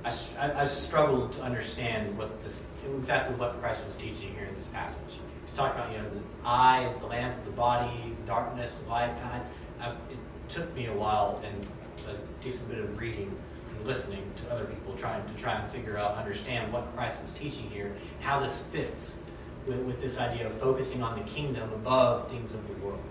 I, 0.04 0.62
I, 0.62 0.66
struggled 0.66 1.32
to 1.34 1.42
understand 1.42 2.18
what 2.18 2.42
this, 2.42 2.58
exactly 2.96 3.36
what 3.36 3.60
Christ 3.60 3.84
was 3.86 3.94
teaching 3.94 4.34
here 4.34 4.46
in 4.46 4.54
this 4.56 4.66
passage. 4.68 5.20
He's 5.44 5.54
talking 5.54 5.80
about, 5.80 5.92
you 5.92 5.98
know, 5.98 6.10
the 6.10 6.20
eye 6.44 6.86
is 6.86 6.96
the 6.96 7.06
lamp 7.06 7.38
of 7.38 7.44
the 7.44 7.52
body, 7.52 8.16
darkness, 8.26 8.82
light. 8.88 9.16
I, 9.24 9.40
I, 9.80 9.90
it 9.90 10.18
took 10.48 10.74
me 10.74 10.86
a 10.86 10.92
while 10.92 11.42
and 11.44 11.66
a 12.08 12.42
decent 12.42 12.68
bit 12.68 12.78
of 12.78 12.98
reading 12.98 13.34
and 13.70 13.86
listening 13.86 14.24
to 14.36 14.52
other 14.52 14.64
people 14.64 14.94
trying 14.96 15.24
to 15.24 15.40
try 15.40 15.54
and 15.54 15.70
figure 15.70 15.96
out, 15.98 16.16
understand 16.16 16.72
what 16.72 16.92
Christ 16.96 17.22
is 17.22 17.30
teaching 17.32 17.70
here, 17.70 17.94
how 18.20 18.40
this 18.40 18.62
fits 18.72 19.18
with, 19.66 19.78
with 19.80 20.00
this 20.00 20.18
idea 20.18 20.46
of 20.46 20.54
focusing 20.54 21.02
on 21.02 21.16
the 21.16 21.24
kingdom 21.24 21.72
above 21.72 22.28
things 22.28 22.54
of 22.54 22.66
the 22.66 22.74
world. 22.84 23.02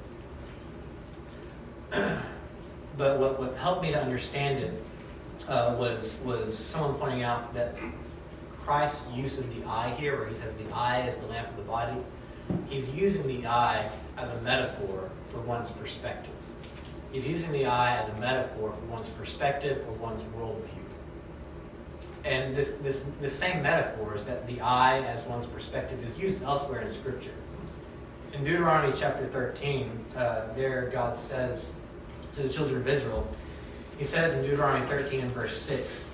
but 2.97 3.19
what, 3.19 3.39
what 3.39 3.55
helped 3.57 3.81
me 3.81 3.91
to 3.91 4.01
understand 4.01 4.59
it 4.59 4.73
uh, 5.51 5.75
was, 5.77 6.15
was 6.23 6.57
someone 6.57 6.95
pointing 6.95 7.23
out 7.23 7.53
that 7.53 7.75
Christ's 8.63 9.03
use 9.13 9.37
of 9.37 9.53
the 9.53 9.67
eye 9.67 9.93
here, 9.99 10.17
where 10.17 10.29
he 10.29 10.35
says 10.35 10.53
the 10.53 10.73
eye 10.73 11.05
is 11.07 11.17
the 11.17 11.27
lamp 11.27 11.49
of 11.49 11.57
the 11.57 11.63
body, 11.63 11.97
he's 12.69 12.89
using 12.91 13.27
the 13.27 13.45
eye 13.45 13.89
as 14.17 14.29
a 14.29 14.41
metaphor 14.41 15.09
for 15.29 15.39
one's 15.41 15.69
perspective. 15.71 16.31
He's 17.11 17.27
using 17.27 17.51
the 17.51 17.65
eye 17.65 17.97
as 17.97 18.07
a 18.07 18.13
metaphor 18.13 18.71
for 18.71 18.85
one's 18.85 19.09
perspective 19.09 19.85
or 19.89 19.93
one's 19.95 20.21
worldview. 20.37 20.69
And 22.23 22.55
this, 22.55 22.73
this, 22.75 23.03
this 23.19 23.37
same 23.37 23.61
metaphor 23.61 24.15
is 24.15 24.23
that 24.25 24.47
the 24.47 24.61
eye 24.61 24.99
as 25.01 25.23
one's 25.25 25.47
perspective 25.47 26.01
is 26.01 26.17
used 26.17 26.41
elsewhere 26.43 26.79
in 26.79 26.89
Scripture. 26.89 27.33
In 28.31 28.45
Deuteronomy 28.45 28.93
chapter 28.95 29.25
13, 29.25 30.05
uh, 30.15 30.53
there 30.55 30.89
God 30.93 31.17
says 31.17 31.71
to 32.37 32.43
the 32.43 32.49
children 32.49 32.79
of 32.79 32.87
Israel, 32.87 33.27
He 34.01 34.07
says 34.07 34.33
in 34.33 34.41
Deuteronomy 34.41 34.83
13 34.87 35.19
and 35.19 35.31
verse 35.31 35.61
6, 35.61 36.09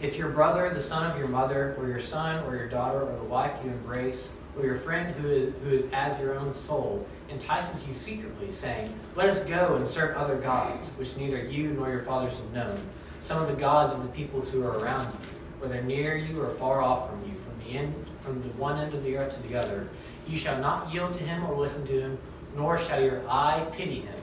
If 0.00 0.16
your 0.16 0.28
brother, 0.28 0.72
the 0.72 0.80
son 0.80 1.10
of 1.10 1.18
your 1.18 1.26
mother, 1.26 1.74
or 1.76 1.88
your 1.88 2.00
son, 2.00 2.44
or 2.44 2.54
your 2.54 2.68
daughter, 2.68 3.02
or 3.02 3.16
the 3.16 3.24
wife 3.24 3.50
you 3.64 3.70
embrace, 3.72 4.30
or 4.56 4.64
your 4.64 4.78
friend 4.78 5.12
who 5.16 5.28
is, 5.28 5.54
who 5.64 5.70
is 5.70 5.86
as 5.92 6.16
your 6.20 6.38
own 6.38 6.54
soul, 6.54 7.04
entices 7.28 7.84
you 7.88 7.94
secretly, 7.94 8.52
saying, 8.52 8.94
Let 9.16 9.28
us 9.28 9.42
go 9.44 9.74
and 9.74 9.84
serve 9.84 10.16
other 10.16 10.36
gods, 10.36 10.90
which 10.90 11.16
neither 11.16 11.42
you 11.42 11.70
nor 11.70 11.90
your 11.90 12.04
fathers 12.04 12.36
have 12.36 12.52
known 12.52 12.78
some 13.24 13.42
of 13.42 13.48
the 13.48 13.60
gods 13.60 13.92
of 13.92 14.00
the 14.04 14.08
peoples 14.10 14.48
who 14.50 14.62
are 14.62 14.78
around 14.78 15.12
you, 15.12 15.28
whether 15.58 15.82
near 15.82 16.16
you 16.16 16.40
or 16.40 16.50
far 16.50 16.80
off 16.80 17.10
from 17.10 17.20
you, 17.24 17.34
from 17.40 17.58
the 17.66 17.76
end 17.76 17.92
from 18.20 18.40
the 18.40 18.48
one 18.50 18.78
end 18.78 18.94
of 18.94 19.02
the 19.02 19.16
earth 19.16 19.34
to 19.34 19.48
the 19.48 19.56
other. 19.56 19.88
You 20.28 20.38
shall 20.38 20.60
not 20.60 20.94
yield 20.94 21.14
to 21.14 21.24
him 21.24 21.44
or 21.44 21.56
listen 21.56 21.84
to 21.88 22.00
him, 22.00 22.18
nor 22.54 22.78
shall 22.78 23.02
your 23.02 23.28
eye 23.28 23.66
pity 23.72 24.02
him, 24.02 24.20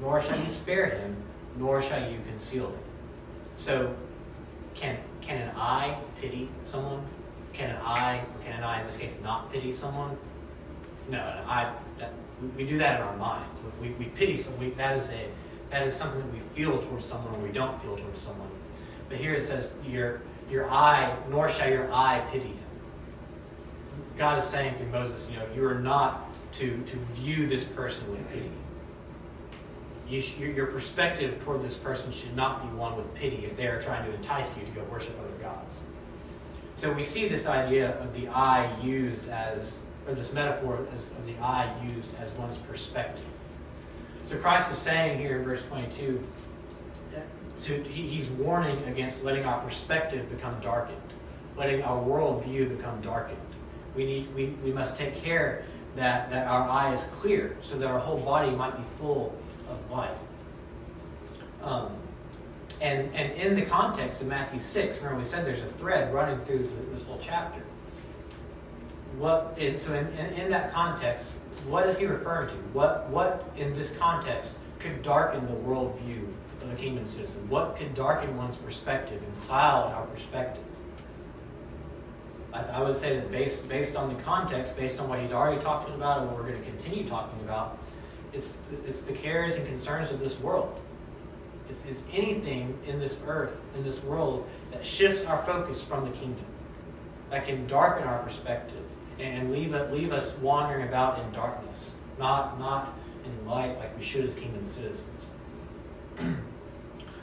nor 0.00 0.20
shall 0.20 0.40
you 0.40 0.48
spare 0.48 0.90
him, 0.90 1.16
nor 1.60 1.80
shall 1.80 2.10
you 2.10 2.18
conceal 2.26 2.70
it. 2.70 2.84
So, 3.56 3.94
can 4.74 4.98
can 5.20 5.42
an 5.42 5.56
eye 5.56 5.96
pity 6.20 6.48
someone? 6.64 7.04
Can 7.52 7.70
an 7.70 7.82
eye, 7.82 8.24
can 8.44 8.54
an 8.54 8.64
eye 8.64 8.80
in 8.80 8.86
this 8.86 8.96
case 8.96 9.16
not 9.22 9.52
pity 9.52 9.70
someone? 9.70 10.16
No, 11.08 11.18
an 11.18 11.44
eye. 11.46 11.72
That, 11.98 12.12
we, 12.40 12.48
we 12.48 12.66
do 12.66 12.78
that 12.78 13.00
in 13.00 13.06
our 13.06 13.16
minds. 13.16 13.48
We, 13.80 13.90
we 13.90 14.06
pity 14.06 14.36
someone. 14.36 14.72
that 14.76 14.96
is 14.96 15.10
a 15.10 15.28
that 15.70 15.86
is 15.86 15.94
something 15.94 16.20
that 16.20 16.32
we 16.32 16.40
feel 16.40 16.82
towards 16.82 17.06
someone 17.06 17.34
or 17.34 17.38
we 17.38 17.52
don't 17.52 17.80
feel 17.82 17.96
towards 17.96 18.20
someone. 18.20 18.50
But 19.08 19.18
here 19.18 19.34
it 19.34 19.42
says, 19.42 19.74
your, 19.86 20.20
your 20.50 20.70
eye, 20.70 21.16
nor 21.30 21.48
shall 21.48 21.70
your 21.70 21.92
eye 21.92 22.22
pity 22.30 22.48
him. 22.48 22.58
God 24.18 24.38
is 24.38 24.44
saying 24.44 24.76
to 24.78 24.84
Moses, 24.86 25.28
you 25.30 25.38
know, 25.38 25.46
you 25.54 25.66
are 25.66 25.78
not 25.78 26.26
to, 26.54 26.82
to 26.82 26.96
view 27.14 27.46
this 27.46 27.64
person 27.64 28.10
with 28.10 28.28
pity. 28.30 28.50
You 30.10 30.20
your, 30.44 30.66
perspective 30.66 31.40
toward 31.44 31.62
this 31.62 31.76
person 31.76 32.10
should 32.10 32.34
not 32.34 32.62
be 32.62 32.76
one 32.76 32.96
with 32.96 33.14
pity 33.14 33.44
if 33.44 33.56
they 33.56 33.68
are 33.68 33.80
trying 33.80 34.04
to 34.04 34.12
entice 34.12 34.56
you 34.56 34.64
to 34.64 34.70
go 34.72 34.82
worship 34.90 35.16
other 35.20 35.30
gods. 35.40 35.80
So 36.74 36.92
we 36.92 37.04
see 37.04 37.28
this 37.28 37.46
idea 37.46 37.96
of 38.00 38.12
the 38.20 38.26
eye 38.28 38.74
used 38.82 39.28
as, 39.28 39.78
or 40.08 40.14
this 40.14 40.32
metaphor 40.32 40.84
as, 40.92 41.12
of 41.12 41.26
the 41.26 41.36
eye 41.40 41.72
used 41.94 42.10
as 42.18 42.32
one's 42.32 42.56
perspective. 42.56 43.22
So 44.24 44.36
Christ 44.36 44.72
is 44.72 44.78
saying 44.78 45.20
here 45.20 45.38
in 45.38 45.44
verse 45.44 45.64
22, 45.66 46.26
to, 47.62 47.82
he, 47.84 48.08
he's 48.08 48.28
warning 48.30 48.82
against 48.84 49.22
letting 49.22 49.44
our 49.44 49.60
perspective 49.62 50.28
become 50.28 50.58
darkened, 50.60 50.96
letting 51.56 51.82
our 51.82 52.02
worldview 52.02 52.76
become 52.76 53.00
darkened. 53.00 53.38
We, 53.94 54.06
need, 54.06 54.34
we, 54.34 54.46
we 54.64 54.72
must 54.72 54.96
take 54.96 55.22
care 55.22 55.64
that, 55.94 56.30
that 56.30 56.48
our 56.48 56.68
eye 56.68 56.94
is 56.94 57.02
clear 57.20 57.56
so 57.60 57.78
that 57.78 57.88
our 57.88 57.98
whole 57.98 58.18
body 58.18 58.50
might 58.50 58.76
be 58.76 58.84
full 58.98 59.36
of 59.70 59.90
light. 59.90 60.16
Um, 61.62 61.92
and, 62.80 63.14
and 63.14 63.32
in 63.32 63.54
the 63.54 63.62
context 63.62 64.20
of 64.20 64.26
Matthew 64.26 64.60
6, 64.60 64.96
remember 64.98 65.18
we 65.18 65.24
said 65.24 65.44
there's 65.44 65.62
a 65.62 65.66
thread 65.66 66.12
running 66.14 66.42
through 66.44 66.70
this 66.92 67.02
whole 67.02 67.18
chapter. 67.20 67.62
What, 69.18 69.56
and 69.58 69.78
so 69.78 69.92
in, 69.94 70.06
in, 70.08 70.32
in 70.34 70.50
that 70.50 70.72
context, 70.72 71.30
what 71.66 71.86
is 71.86 71.98
he 71.98 72.06
referring 72.06 72.48
to? 72.48 72.54
What, 72.72 73.08
what 73.10 73.50
in 73.56 73.74
this 73.74 73.90
context 73.98 74.56
could 74.78 75.02
darken 75.02 75.46
the 75.46 75.52
worldview 75.52 76.26
of 76.62 76.72
a 76.72 76.74
kingdom 76.76 77.06
citizen? 77.06 77.46
What 77.50 77.76
could 77.76 77.94
darken 77.94 78.34
one's 78.36 78.56
perspective 78.56 79.22
and 79.22 79.46
cloud 79.46 79.92
our 79.92 80.06
perspective? 80.06 80.64
I, 82.52 82.62
I 82.62 82.82
would 82.82 82.96
say 82.96 83.16
that 83.16 83.30
based, 83.30 83.68
based 83.68 83.94
on 83.94 84.14
the 84.14 84.22
context, 84.22 84.76
based 84.76 85.00
on 85.00 85.08
what 85.08 85.20
he's 85.20 85.32
already 85.32 85.60
talking 85.60 85.94
about 85.94 86.20
and 86.20 86.28
what 86.28 86.36
we're 86.36 86.48
going 86.48 86.62
to 86.62 86.70
continue 86.70 87.06
talking 87.06 87.38
about, 87.40 87.78
it's, 88.32 88.58
it's 88.86 89.00
the 89.00 89.12
cares 89.12 89.56
and 89.56 89.66
concerns 89.66 90.10
of 90.10 90.20
this 90.20 90.38
world. 90.40 90.80
It's, 91.68 91.84
it's 91.84 92.02
anything 92.12 92.76
in 92.86 92.98
this 92.98 93.16
earth, 93.26 93.60
in 93.76 93.84
this 93.84 94.02
world, 94.02 94.48
that 94.72 94.84
shifts 94.84 95.24
our 95.24 95.42
focus 95.44 95.82
from 95.82 96.04
the 96.04 96.10
kingdom, 96.10 96.44
that 97.30 97.46
can 97.46 97.66
darken 97.66 98.06
our 98.06 98.22
perspective 98.22 98.84
and 99.18 99.52
leave, 99.52 99.72
leave 99.90 100.12
us 100.12 100.36
wandering 100.38 100.88
about 100.88 101.18
in 101.18 101.30
darkness, 101.32 101.94
not, 102.18 102.58
not 102.58 102.94
in 103.24 103.46
light 103.46 103.78
like 103.78 103.96
we 103.96 104.02
should 104.02 104.24
as 104.24 104.34
kingdom 104.34 104.66
citizens. 104.66 105.30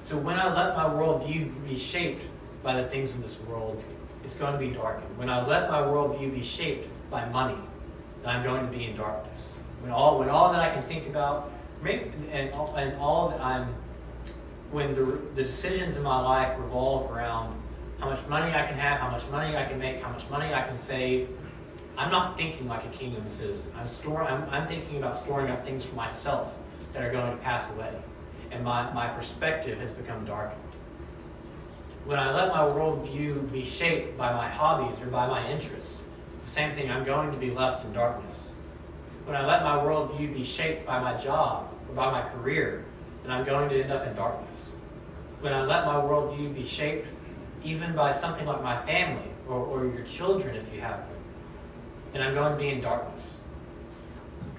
so 0.04 0.18
when 0.18 0.40
I 0.40 0.54
let 0.54 0.76
my 0.76 0.86
worldview 0.86 1.52
be 1.68 1.78
shaped 1.78 2.24
by 2.64 2.82
the 2.82 2.88
things 2.88 3.12
of 3.12 3.22
this 3.22 3.40
world, 3.42 3.84
it's 4.24 4.36
going 4.36 4.54
to 4.54 4.60
be 4.60 4.70
darkened. 4.70 5.18
When 5.18 5.30
I 5.30 5.46
let 5.46 5.70
my 5.70 5.80
worldview 5.80 6.34
be 6.34 6.44
shaped 6.44 6.88
by 7.10 7.28
money, 7.30 7.58
I'm 8.26 8.44
going 8.44 8.66
to 8.66 8.78
be 8.78 8.86
in 8.86 8.98
darkness. 8.98 9.54
When 9.88 9.96
all, 9.96 10.20
when 10.20 10.28
all 10.28 10.52
that 10.52 10.60
I 10.60 10.70
can 10.70 10.82
think 10.82 11.08
about, 11.08 11.50
and 11.86 12.52
all, 12.52 12.76
and 12.76 12.94
all 13.00 13.30
that 13.30 13.40
I'm, 13.40 13.74
when 14.70 14.94
the, 14.94 15.18
the 15.34 15.44
decisions 15.44 15.96
in 15.96 16.04
my 16.04 16.20
life 16.20 16.60
revolve 16.60 17.10
around 17.10 17.58
how 17.98 18.10
much 18.10 18.28
money 18.28 18.54
I 18.54 18.68
can 18.68 18.78
have, 18.78 19.00
how 19.00 19.10
much 19.10 19.26
money 19.30 19.56
I 19.56 19.64
can 19.64 19.80
make, 19.80 20.04
how 20.04 20.12
much 20.12 20.30
money 20.30 20.54
I 20.54 20.64
can 20.64 20.76
save, 20.76 21.30
I'm 21.98 22.12
not 22.12 22.36
thinking 22.36 22.68
like 22.68 22.84
a 22.84 22.90
kingdom 22.90 23.30
citizen. 23.30 23.72
I'm, 23.78 23.88
store, 23.88 24.24
I'm, 24.24 24.44
I'm 24.50 24.68
thinking 24.68 24.98
about 24.98 25.16
storing 25.16 25.50
up 25.50 25.64
things 25.64 25.86
for 25.86 25.96
myself 25.96 26.60
that 26.92 27.02
are 27.02 27.10
going 27.10 27.32
to 27.32 27.42
pass 27.42 27.72
away. 27.72 27.94
And 28.52 28.66
my, 28.66 28.92
my 28.92 29.08
perspective 29.08 29.80
has 29.80 29.94
become 29.94 30.26
darkened. 30.26 30.60
When 32.04 32.20
I 32.20 32.34
let 32.34 32.50
my 32.50 32.60
worldview 32.60 33.54
be 33.54 33.64
shaped 33.64 34.18
by 34.18 34.34
my 34.34 34.50
hobbies 34.50 35.02
or 35.02 35.06
by 35.06 35.28
my 35.28 35.50
interests, 35.50 36.00
it's 36.36 36.44
the 36.44 36.52
same 36.52 36.76
thing. 36.76 36.92
I'm 36.92 37.06
going 37.06 37.32
to 37.32 37.38
be 37.38 37.52
left 37.52 37.86
in 37.86 37.94
darkness. 37.94 38.50
When 39.28 39.36
I 39.36 39.46
let 39.46 39.62
my 39.62 39.76
worldview 39.76 40.34
be 40.34 40.46
shaped 40.46 40.86
by 40.86 41.00
my 41.00 41.14
job 41.18 41.70
or 41.90 41.96
by 41.96 42.10
my 42.10 42.22
career, 42.30 42.86
then 43.24 43.32
I'm 43.34 43.44
going 43.44 43.68
to 43.68 43.84
end 43.84 43.92
up 43.92 44.08
in 44.08 44.16
darkness. 44.16 44.72
When 45.42 45.52
I 45.52 45.66
let 45.66 45.86
my 45.86 45.96
worldview 45.96 46.56
be 46.56 46.66
shaped 46.66 47.10
even 47.62 47.94
by 47.94 48.14
something 48.14 48.46
like 48.46 48.64
my 48.64 48.82
family 48.86 49.30
or, 49.46 49.58
or 49.58 49.86
your 49.86 50.06
children 50.06 50.56
if 50.56 50.74
you 50.74 50.80
have 50.80 51.00
them, 51.00 51.20
then 52.14 52.22
I'm 52.22 52.34
going 52.34 52.54
to 52.54 52.58
be 52.58 52.70
in 52.70 52.80
darkness. 52.80 53.40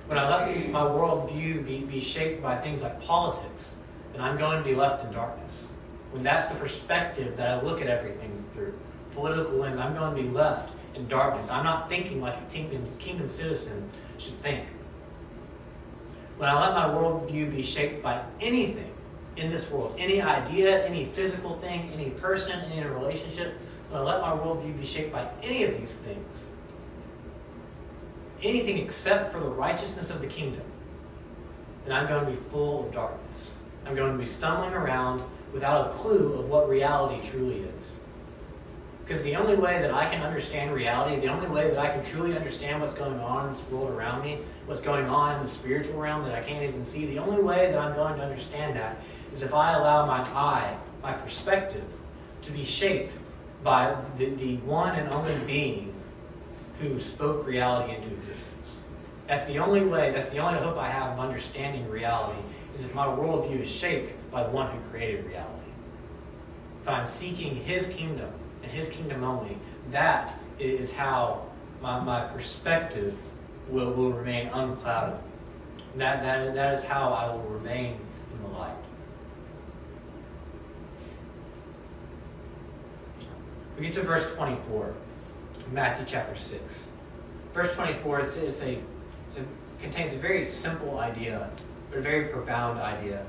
When 0.07 0.19
I 0.19 0.29
let 0.29 0.71
my 0.71 0.83
worldview 0.83 1.67
be, 1.67 1.79
be 1.79 2.03
shaped 2.03 2.43
by 2.43 2.59
things 2.59 2.83
like 2.83 3.01
politics, 3.01 3.77
then 4.13 4.21
I'm 4.21 4.37
going 4.37 4.59
to 4.59 4.65
be 4.69 4.75
left 4.75 5.03
in 5.03 5.13
darkness. 5.13 5.69
When 6.11 6.23
that's 6.23 6.45
the 6.45 6.57
perspective 6.57 7.39
that 7.39 7.59
I 7.59 7.63
look 7.63 7.81
at 7.81 7.87
everything 7.87 8.45
through, 8.53 8.79
political 9.15 9.55
lens, 9.55 9.79
I'm 9.79 9.95
going 9.95 10.15
to 10.15 10.23
be 10.23 10.29
left 10.29 10.75
in 10.95 11.09
darkness. 11.09 11.49
I'm 11.49 11.65
not 11.65 11.89
thinking 11.89 12.21
like 12.21 12.37
a 12.37 12.53
kingdom, 12.53 12.87
kingdom 12.99 13.31
citizen 13.31 13.89
should 14.19 14.41
think. 14.43 14.67
When 16.37 16.49
I 16.49 16.61
let 16.61 16.75
my 16.75 16.95
worldview 16.95 17.55
be 17.55 17.63
shaped 17.63 18.03
by 18.03 18.23
anything 18.41 18.93
in 19.37 19.51
this 19.51 19.71
world, 19.71 19.97
any 19.99 20.21
idea, 20.23 20.85
any 20.85 21.07
physical 21.07 21.55
thing, 21.55 21.91
any 21.93 22.11
person, 22.11 22.53
any 22.73 22.87
relationship, 22.87 23.55
when 23.91 24.01
I 24.01 24.05
let 24.05 24.21
my 24.21 24.31
worldview 24.31 24.79
be 24.79 24.87
shaped 24.87 25.13
by 25.13 25.29
any 25.43 25.65
of 25.65 25.79
these 25.81 25.95
things, 25.95 26.51
anything 28.43 28.79
except 28.79 29.33
for 29.33 29.41
the 29.41 29.49
righteousness 29.49 30.11
of 30.11 30.21
the 30.21 30.27
kingdom, 30.27 30.63
then 31.85 31.97
I'm 31.97 32.07
going 32.07 32.25
to 32.25 32.31
be 32.31 32.37
full 32.51 32.87
of 32.87 32.93
darkness. 32.93 33.51
I'm 33.87 33.95
going 33.95 34.13
to 34.13 34.19
be 34.19 34.29
stumbling 34.29 34.75
around 34.75 35.23
without 35.53 35.89
a 35.89 35.91
clue 35.95 36.35
of 36.35 36.49
what 36.49 36.69
reality 36.69 37.27
truly 37.27 37.61
is. 37.61 37.97
Because 39.09 39.23
the 39.23 39.37
only 39.37 39.55
way 39.55 39.81
that 39.81 39.95
I 39.95 40.07
can 40.07 40.21
understand 40.21 40.75
reality, 40.75 41.19
the 41.19 41.29
only 41.29 41.49
way 41.49 41.71
that 41.71 41.79
I 41.79 41.89
can 41.89 42.05
truly 42.05 42.37
understand 42.37 42.83
what's 42.83 42.93
going 42.93 43.19
on 43.21 43.47
in 43.47 43.53
this 43.53 43.63
world 43.71 43.91
around 43.91 44.23
me, 44.23 44.41
what's 44.67 44.83
going 44.83 45.07
on 45.07 45.35
in 45.35 45.43
the 45.43 45.49
spiritual 45.49 45.99
realm 45.99 46.25
that 46.25 46.35
I 46.35 46.43
can't 46.43 46.63
even 46.63 46.85
see, 46.85 47.07
the 47.07 47.19
only 47.19 47.43
way 47.43 47.73
that 47.73 47.79
I'm 47.79 47.95
going 47.95 48.17
to 48.17 48.23
understand 48.23 48.77
that 48.77 48.99
is 49.33 49.41
if 49.41 49.55
I 49.55 49.73
allow 49.73 50.05
my 50.05 50.19
eye, 50.19 50.77
my 51.03 51.15
perspective, 51.15 51.85
to 52.43 52.53
be 52.53 52.67
shaped 52.67 53.15
by 53.65 53.97
the, 54.19 54.27
the 54.27 54.57
one 54.59 54.95
and 54.95 55.09
only 55.09 55.35
being 55.47 55.95
who 56.79 57.01
spoke 57.01 57.47
reality 57.47 57.95
into 57.95 58.13
existence. 58.13 58.83
That's 59.27 59.47
the 59.47 59.59
only 59.59 59.87
way, 59.87 60.11
that's 60.11 60.29
the 60.29 60.39
only 60.39 60.59
hope 60.59 60.77
I 60.77 60.91
have 60.91 61.13
of 61.13 61.19
understanding 61.19 61.89
reality, 61.89 62.41
is 62.75 62.85
if 62.85 62.95
my 62.95 63.07
worldview 63.07 63.63
is 63.63 63.71
shaped 63.71 64.13
by 64.31 64.43
the 64.43 64.51
one 64.51 64.71
who 64.71 64.91
created 64.91 65.25
reality. 65.25 65.71
If 66.83 66.89
I'm 66.89 67.07
seeking 67.07 67.57
his 67.57 67.89
kingdom, 67.89 68.31
and 68.69 68.77
his 68.77 68.89
kingdom 68.89 69.25
only, 69.25 69.57
that 69.91 70.39
is 70.59 70.91
how 70.91 71.47
my, 71.81 71.99
my 72.01 72.27
perspective 72.29 73.17
will, 73.69 73.93
will 73.93 74.13
remain 74.13 74.49
unclouded. 74.49 75.19
That, 75.97 76.23
that, 76.23 76.55
that 76.55 76.75
is 76.75 76.85
how 76.85 77.13
I 77.13 77.33
will 77.33 77.43
remain 77.45 77.99
in 78.35 78.43
the 78.43 78.59
light. 78.59 78.75
We 83.79 83.87
get 83.87 83.95
to 83.95 84.03
verse 84.03 84.31
24, 84.35 84.95
Matthew 85.73 86.05
chapter 86.07 86.37
6. 86.37 86.85
Verse 87.55 87.73
24, 87.75 88.21
it's, 88.21 88.37
it's 88.37 88.61
a, 88.61 88.73
it's 89.29 89.39
a, 89.39 89.45
contains 89.81 90.13
a 90.13 90.19
very 90.19 90.45
simple 90.45 90.99
idea, 90.99 91.49
but 91.89 92.01
a 92.01 92.03
very 92.03 92.27
profound 92.27 92.81
idea. 92.81 93.25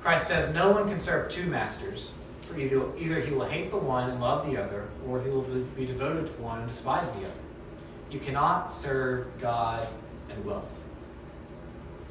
Christ 0.00 0.26
says, 0.26 0.52
No 0.52 0.72
one 0.72 0.88
can 0.88 0.98
serve 0.98 1.30
two 1.30 1.46
masters. 1.46 2.10
Either, 2.56 2.96
either 2.96 3.20
he 3.20 3.32
will 3.32 3.46
hate 3.46 3.70
the 3.70 3.76
one 3.76 4.10
and 4.10 4.20
love 4.20 4.46
the 4.46 4.56
other, 4.56 4.88
or 5.08 5.20
he 5.20 5.28
will 5.28 5.42
be 5.42 5.86
devoted 5.86 6.26
to 6.26 6.32
one 6.34 6.60
and 6.60 6.68
despise 6.68 7.10
the 7.12 7.18
other. 7.18 7.32
You 8.10 8.20
cannot 8.20 8.72
serve 8.72 9.26
God 9.40 9.88
and 10.30 10.44
wealth. 10.44 10.70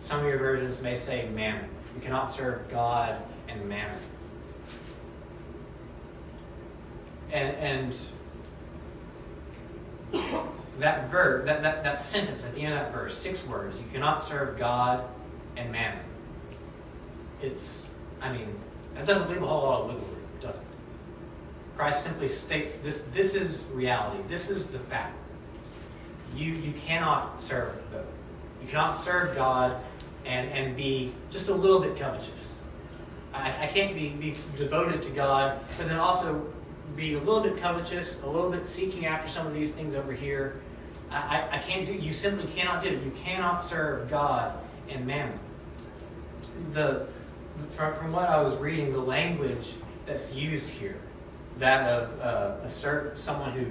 Some 0.01 0.19
of 0.19 0.25
your 0.25 0.37
versions 0.37 0.81
may 0.81 0.95
say 0.95 1.29
mammon. 1.29 1.69
You 1.95 2.01
cannot 2.01 2.29
serve 2.29 2.69
God 2.69 3.21
and 3.47 3.69
mammon. 3.69 3.99
And, 7.31 7.55
and 7.55 7.95
that 10.79 11.09
verb, 11.09 11.45
that, 11.45 11.61
that, 11.61 11.83
that 11.83 11.99
sentence 11.99 12.43
at 12.43 12.53
the 12.53 12.61
end 12.61 12.73
of 12.73 12.79
that 12.79 12.93
verse, 12.93 13.17
six 13.17 13.45
words, 13.45 13.79
you 13.79 13.85
cannot 13.93 14.21
serve 14.21 14.57
God 14.57 15.05
and 15.55 15.71
mammon. 15.71 16.03
It's, 17.41 17.87
I 18.21 18.31
mean, 18.31 18.55
that 18.95 19.05
doesn't 19.05 19.29
leave 19.29 19.41
a 19.41 19.47
whole 19.47 19.63
lot 19.63 19.81
of 19.81 19.87
wiggle 19.87 20.07
room 20.07 20.22
doesn't. 20.43 20.65
Christ 21.75 22.03
simply 22.03 22.27
states 22.27 22.75
this, 22.77 23.01
this 23.13 23.33
is 23.33 23.63
reality. 23.73 24.21
This 24.27 24.49
is 24.49 24.67
the 24.67 24.79
fact. 24.79 25.15
You, 26.35 26.53
you 26.53 26.73
cannot 26.73 27.41
serve 27.41 27.79
both. 27.91 28.05
You 28.61 28.67
cannot 28.67 28.91
serve 28.91 29.35
God 29.35 29.77
and, 30.25 30.49
and 30.51 30.75
be 30.75 31.13
just 31.29 31.49
a 31.49 31.53
little 31.53 31.79
bit 31.79 31.97
covetous. 31.97 32.57
I, 33.33 33.63
I 33.63 33.67
can't 33.67 33.95
be, 33.95 34.09
be 34.09 34.35
devoted 34.55 35.01
to 35.03 35.09
God, 35.09 35.59
but 35.77 35.87
then 35.87 35.97
also 35.97 36.45
be 36.95 37.15
a 37.15 37.19
little 37.19 37.41
bit 37.41 37.57
covetous, 37.57 38.21
a 38.21 38.29
little 38.29 38.51
bit 38.51 38.67
seeking 38.67 39.05
after 39.05 39.27
some 39.27 39.47
of 39.47 39.53
these 39.53 39.71
things 39.71 39.95
over 39.95 40.13
here. 40.13 40.61
I, 41.09 41.47
I, 41.51 41.57
can't 41.59 41.85
do 41.85 41.93
you 41.93 42.11
simply 42.11 42.51
cannot 42.53 42.83
do 42.83 42.89
it. 42.89 43.03
You 43.03 43.11
cannot 43.11 43.63
serve 43.63 44.09
God 44.09 44.57
and 44.89 45.05
mammon. 45.05 45.37
The 46.71 47.07
from, 47.69 47.93
from 47.95 48.11
what 48.11 48.29
I 48.29 48.41
was 48.41 48.55
reading, 48.55 48.91
the 48.91 48.99
language 48.99 49.73
that's 50.05 50.31
used 50.33 50.69
here, 50.69 50.97
that 51.59 51.89
of 51.89 52.19
uh, 52.19 52.65
a 52.65 52.69
ser- 52.69 53.13
someone 53.15 53.51
who, 53.51 53.65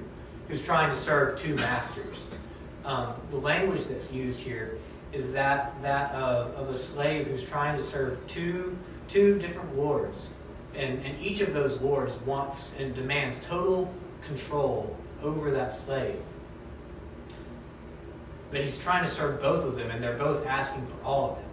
who's 0.48 0.62
trying 0.62 0.90
to 0.90 0.96
serve 0.96 1.38
two 1.38 1.54
masters. 1.56 2.26
Um, 2.84 3.14
the 3.30 3.36
language 3.36 3.84
that's 3.84 4.12
used 4.12 4.40
here 4.40 4.78
is 5.12 5.32
that, 5.32 5.80
that 5.82 6.12
of, 6.12 6.54
of 6.54 6.74
a 6.74 6.78
slave 6.78 7.26
who's 7.26 7.44
trying 7.44 7.76
to 7.76 7.84
serve 7.84 8.26
two, 8.26 8.76
two 9.08 9.38
different 9.38 9.76
lords. 9.76 10.28
And, 10.74 11.04
and 11.04 11.20
each 11.22 11.40
of 11.40 11.52
those 11.52 11.80
lords 11.80 12.14
wants 12.24 12.70
and 12.78 12.94
demands 12.94 13.36
total 13.46 13.92
control 14.26 14.96
over 15.22 15.50
that 15.50 15.72
slave. 15.72 16.18
But 18.50 18.62
he's 18.62 18.78
trying 18.78 19.04
to 19.04 19.10
serve 19.10 19.40
both 19.40 19.64
of 19.64 19.76
them, 19.76 19.90
and 19.90 20.02
they're 20.02 20.16
both 20.16 20.46
asking 20.46 20.86
for 20.86 21.02
all 21.04 21.30
of 21.30 21.36
them. 21.36 21.44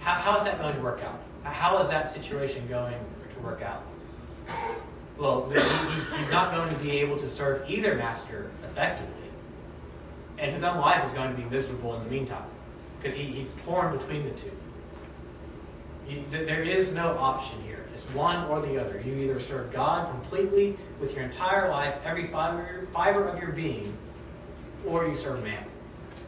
How, 0.00 0.14
how 0.14 0.36
is 0.36 0.44
that 0.44 0.58
going 0.58 0.74
to 0.74 0.82
work 0.82 1.02
out? 1.02 1.20
How 1.44 1.78
is 1.78 1.88
that 1.88 2.08
situation 2.08 2.66
going 2.68 2.94
to 2.94 3.40
work 3.40 3.62
out? 3.62 3.82
Well, 5.18 5.48
he's, 5.50 6.12
he's 6.12 6.30
not 6.30 6.52
going 6.52 6.74
to 6.74 6.80
be 6.82 6.98
able 6.98 7.18
to 7.18 7.30
serve 7.30 7.68
either 7.70 7.94
master 7.94 8.50
effectively. 8.64 9.28
And 10.38 10.52
his 10.52 10.64
own 10.64 10.78
life 10.78 11.04
is 11.04 11.12
going 11.12 11.30
to 11.30 11.40
be 11.40 11.48
miserable 11.48 11.94
in 11.96 12.04
the 12.04 12.10
meantime 12.10 12.42
because 12.98 13.16
he, 13.16 13.24
he's 13.24 13.52
torn 13.64 13.96
between 13.96 14.24
the 14.24 14.30
two. 14.30 14.50
You, 16.08 16.24
there 16.30 16.62
is 16.62 16.92
no 16.92 17.16
option 17.18 17.62
here. 17.62 17.84
It's 17.92 18.02
one 18.10 18.44
or 18.46 18.60
the 18.60 18.80
other. 18.80 19.00
You 19.04 19.14
either 19.14 19.38
serve 19.38 19.72
God 19.72 20.10
completely 20.10 20.76
with 21.00 21.14
your 21.14 21.24
entire 21.24 21.70
life, 21.70 21.98
every 22.04 22.24
fiber, 22.24 22.86
fiber 22.92 23.28
of 23.28 23.40
your 23.40 23.52
being, 23.52 23.96
or 24.86 25.06
you 25.06 25.14
serve 25.14 25.44
man. 25.44 25.64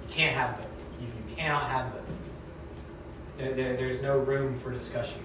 You 0.09 0.15
can't 0.15 0.37
have 0.37 0.57
both. 0.57 0.67
You, 1.01 1.07
you 1.07 1.37
cannot 1.37 1.71
have 1.71 1.93
both. 1.93 2.03
There, 3.39 3.55
there, 3.55 3.77
there's 3.77 4.01
no 4.01 4.19
room 4.19 4.59
for 4.59 4.71
discussion. 4.71 5.21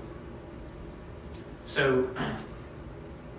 So, 1.65 2.09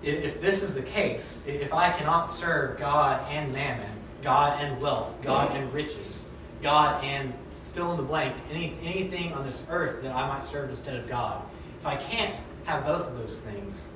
if 0.03 0.41
this 0.41 0.63
is 0.63 0.73
the 0.73 0.81
case, 0.81 1.39
if 1.45 1.73
I 1.73 1.91
cannot 1.91 2.27
serve 2.27 2.77
God 2.77 3.23
and 3.29 3.53
mammon, 3.53 3.89
God 4.23 4.63
and 4.63 4.81
wealth, 4.81 5.15
God 5.21 5.55
and 5.55 5.71
riches, 5.73 6.25
God 6.61 7.03
and 7.03 7.33
fill 7.73 7.91
in 7.91 7.97
the 7.97 8.03
blank, 8.03 8.35
any, 8.51 8.75
anything 8.83 9.33
on 9.33 9.45
this 9.45 9.63
earth 9.69 10.01
that 10.03 10.13
I 10.13 10.27
might 10.27 10.43
serve 10.43 10.69
instead 10.69 10.95
of 10.95 11.07
God, 11.07 11.43
if 11.79 11.85
I 11.85 11.95
can't 11.95 12.35
have 12.65 12.85
both 12.85 13.07
of 13.07 13.17
those 13.17 13.37
things, 13.37 13.87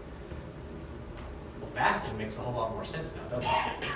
well, 1.59 1.69
fasting 1.71 2.17
makes 2.17 2.37
a 2.37 2.41
whole 2.41 2.53
lot 2.53 2.71
more 2.71 2.85
sense 2.85 3.13
now, 3.15 3.35
doesn't 3.35 3.49
it? 3.49 3.89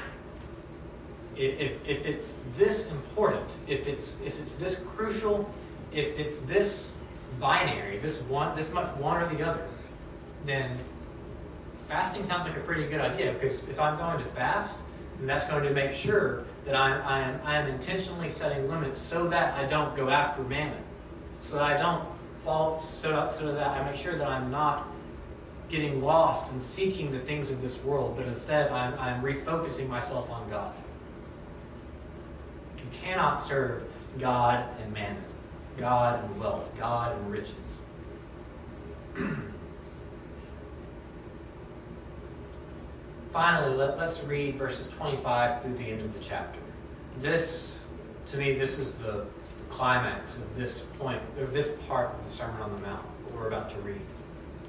If, 1.35 1.87
if 1.87 2.05
it's 2.05 2.37
this 2.57 2.91
important, 2.91 3.49
if 3.67 3.87
it's, 3.87 4.19
if 4.25 4.39
it's 4.41 4.55
this 4.55 4.79
crucial, 4.95 5.49
if 5.93 6.19
it's 6.19 6.39
this 6.39 6.91
binary, 7.39 7.97
this 7.99 8.19
one, 8.23 8.55
this 8.57 8.71
much 8.71 8.93
one 8.97 9.21
or 9.21 9.33
the 9.33 9.47
other, 9.47 9.65
then 10.45 10.77
fasting 11.89 12.23
sounds 12.23 12.47
like 12.47 12.55
a 12.55 12.59
pretty 12.61 12.85
good 12.85 13.01
idea 13.01 13.33
because 13.33 13.63
if 13.63 13.79
I'm 13.79 13.97
going 13.97 14.19
to 14.19 14.23
fast, 14.23 14.79
then 15.17 15.25
that's 15.25 15.45
going 15.45 15.63
to 15.63 15.71
make 15.71 15.91
sure 15.91 16.45
that 16.65 16.75
I'm, 16.75 17.01
I'm, 17.01 17.41
I'm 17.43 17.67
intentionally 17.67 18.29
setting 18.29 18.69
limits 18.69 19.01
so 19.01 19.27
that 19.29 19.55
I 19.55 19.65
don't 19.65 19.95
go 19.95 20.09
after 20.09 20.43
mammon, 20.43 20.83
so 21.41 21.55
that 21.55 21.63
I 21.63 21.77
don't 21.77 22.07
fall, 22.41 22.79
so 22.79 23.09
that, 23.09 23.33
so 23.33 23.51
that 23.51 23.67
I 23.69 23.83
make 23.83 23.99
sure 23.99 24.15
that 24.15 24.27
I'm 24.27 24.51
not 24.51 24.87
getting 25.67 26.03
lost 26.03 26.51
and 26.51 26.61
seeking 26.61 27.11
the 27.11 27.19
things 27.19 27.49
of 27.49 27.59
this 27.59 27.81
world, 27.83 28.15
but 28.15 28.27
instead 28.27 28.71
I'm, 28.71 28.93
I'm 28.99 29.23
refocusing 29.23 29.89
myself 29.89 30.29
on 30.29 30.47
God. 30.49 30.73
You 32.77 32.83
cannot 33.01 33.37
serve 33.37 33.83
God 34.19 34.63
and 34.79 34.93
mammon, 34.93 35.23
God 35.77 36.23
and 36.23 36.39
wealth, 36.39 36.69
God 36.77 37.15
and 37.17 37.31
riches. 37.31 37.79
Finally, 43.31 43.75
let, 43.75 43.91
us 43.99 44.23
read 44.25 44.55
verses 44.55 44.87
25 44.87 45.61
through 45.61 45.75
the 45.75 45.83
end 45.83 46.01
of 46.01 46.11
the 46.13 46.19
chapter. 46.19 46.59
This, 47.21 47.77
to 48.27 48.37
me, 48.37 48.53
this 48.53 48.79
is 48.79 48.93
the 48.93 49.25
climax 49.69 50.37
of 50.37 50.55
this 50.55 50.79
point, 50.79 51.21
of 51.39 51.53
this 51.53 51.69
part 51.87 52.11
of 52.15 52.23
the 52.23 52.29
Sermon 52.29 52.59
on 52.59 52.71
the 52.71 52.79
Mount, 52.79 53.05
what 53.25 53.35
we're 53.35 53.47
about 53.47 53.69
to 53.69 53.77
read. 53.81 54.01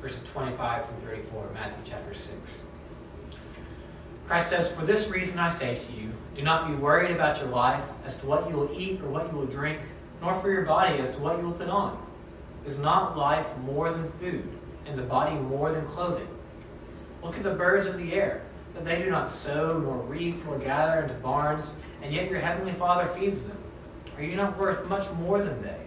Verses 0.03 0.23
25 0.25 0.87
through 0.87 1.09
34, 1.09 1.51
Matthew 1.55 1.83
chapter 1.87 2.13
6. 2.13 2.65
Christ 4.27 4.51
says, 4.51 4.71
For 4.71 4.85
this 4.85 5.09
reason 5.09 5.39
I 5.39 5.49
say 5.49 5.79
to 5.79 5.93
you, 5.93 6.11
do 6.35 6.43
not 6.43 6.69
be 6.69 6.75
worried 6.75 7.13
about 7.13 7.41
your 7.41 7.49
life 7.49 7.85
as 8.05 8.19
to 8.19 8.27
what 8.27 8.49
you 8.49 8.57
will 8.57 8.71
eat 8.79 9.01
or 9.01 9.09
what 9.09 9.33
you 9.33 9.39
will 9.39 9.47
drink, 9.47 9.81
nor 10.21 10.35
for 10.35 10.51
your 10.51 10.63
body 10.63 10.99
as 10.99 11.11
to 11.13 11.19
what 11.19 11.39
you 11.39 11.45
will 11.45 11.53
put 11.53 11.69
on. 11.71 12.07
Is 12.67 12.77
not 12.77 13.17
life 13.17 13.47
more 13.65 13.91
than 13.91 14.11
food, 14.13 14.47
and 14.85 14.99
the 14.99 15.03
body 15.03 15.35
more 15.35 15.73
than 15.73 15.87
clothing? 15.87 16.29
Look 17.23 17.39
at 17.39 17.43
the 17.43 17.55
birds 17.55 17.87
of 17.87 17.97
the 17.97 18.13
air 18.13 18.43
that 18.75 18.85
they 18.85 19.03
do 19.03 19.11
not 19.11 19.31
sow, 19.31 19.79
nor 19.79 19.97
reap, 19.99 20.45
nor 20.45 20.59
gather 20.59 21.03
into 21.03 21.15
barns, 21.15 21.73
and 22.03 22.13
yet 22.15 22.31
your 22.31 22.41
heavenly 22.41 22.73
Father 22.73 23.07
feeds 23.07 23.43
them. 23.43 23.59
Are 24.17 24.23
you 24.23 24.37
not 24.37 24.59
worth 24.59 24.89
much 24.89 25.11
more 25.13 25.39
than 25.39 25.63
they? 25.63 25.81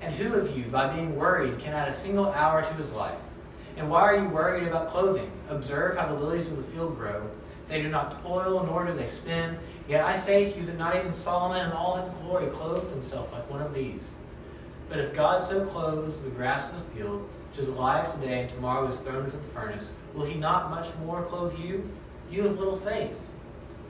And 0.00 0.14
who 0.14 0.34
of 0.34 0.56
you, 0.56 0.64
by 0.64 0.94
being 0.94 1.16
worried, 1.16 1.58
can 1.58 1.72
add 1.72 1.88
a 1.88 1.92
single 1.92 2.26
hour 2.32 2.62
to 2.62 2.74
his 2.74 2.92
life? 2.92 3.18
And 3.76 3.90
why 3.90 4.02
are 4.02 4.16
you 4.16 4.28
worried 4.28 4.68
about 4.68 4.90
clothing? 4.90 5.30
Observe 5.48 5.96
how 5.96 6.06
the 6.06 6.14
lilies 6.14 6.48
of 6.48 6.58
the 6.58 6.62
field 6.64 6.96
grow. 6.96 7.28
They 7.68 7.82
do 7.82 7.88
not 7.88 8.22
toil, 8.22 8.64
nor 8.64 8.84
do 8.84 8.92
they 8.92 9.06
spin. 9.06 9.56
Yet 9.88 10.04
I 10.04 10.16
say 10.16 10.52
to 10.52 10.58
you 10.58 10.66
that 10.66 10.78
not 10.78 10.96
even 10.96 11.12
Solomon 11.12 11.66
in 11.66 11.72
all 11.72 11.96
his 11.96 12.08
glory 12.20 12.46
clothed 12.48 12.90
himself 12.90 13.32
like 13.32 13.50
one 13.50 13.62
of 13.62 13.74
these. 13.74 14.12
But 14.88 14.98
if 14.98 15.14
God 15.14 15.42
so 15.42 15.64
clothes 15.66 16.20
the 16.20 16.30
grass 16.30 16.70
of 16.70 16.78
the 16.78 16.96
field, 16.96 17.28
which 17.50 17.58
is 17.58 17.68
alive 17.68 18.12
today 18.14 18.42
and 18.42 18.50
tomorrow 18.50 18.86
is 18.86 18.98
thrown 19.00 19.24
into 19.24 19.36
the 19.36 19.42
furnace, 19.44 19.90
will 20.14 20.24
he 20.24 20.34
not 20.34 20.70
much 20.70 20.88
more 21.04 21.22
clothe 21.22 21.58
you, 21.58 21.88
You 22.30 22.42
have 22.44 22.58
little 22.58 22.76
faith. 22.76 23.20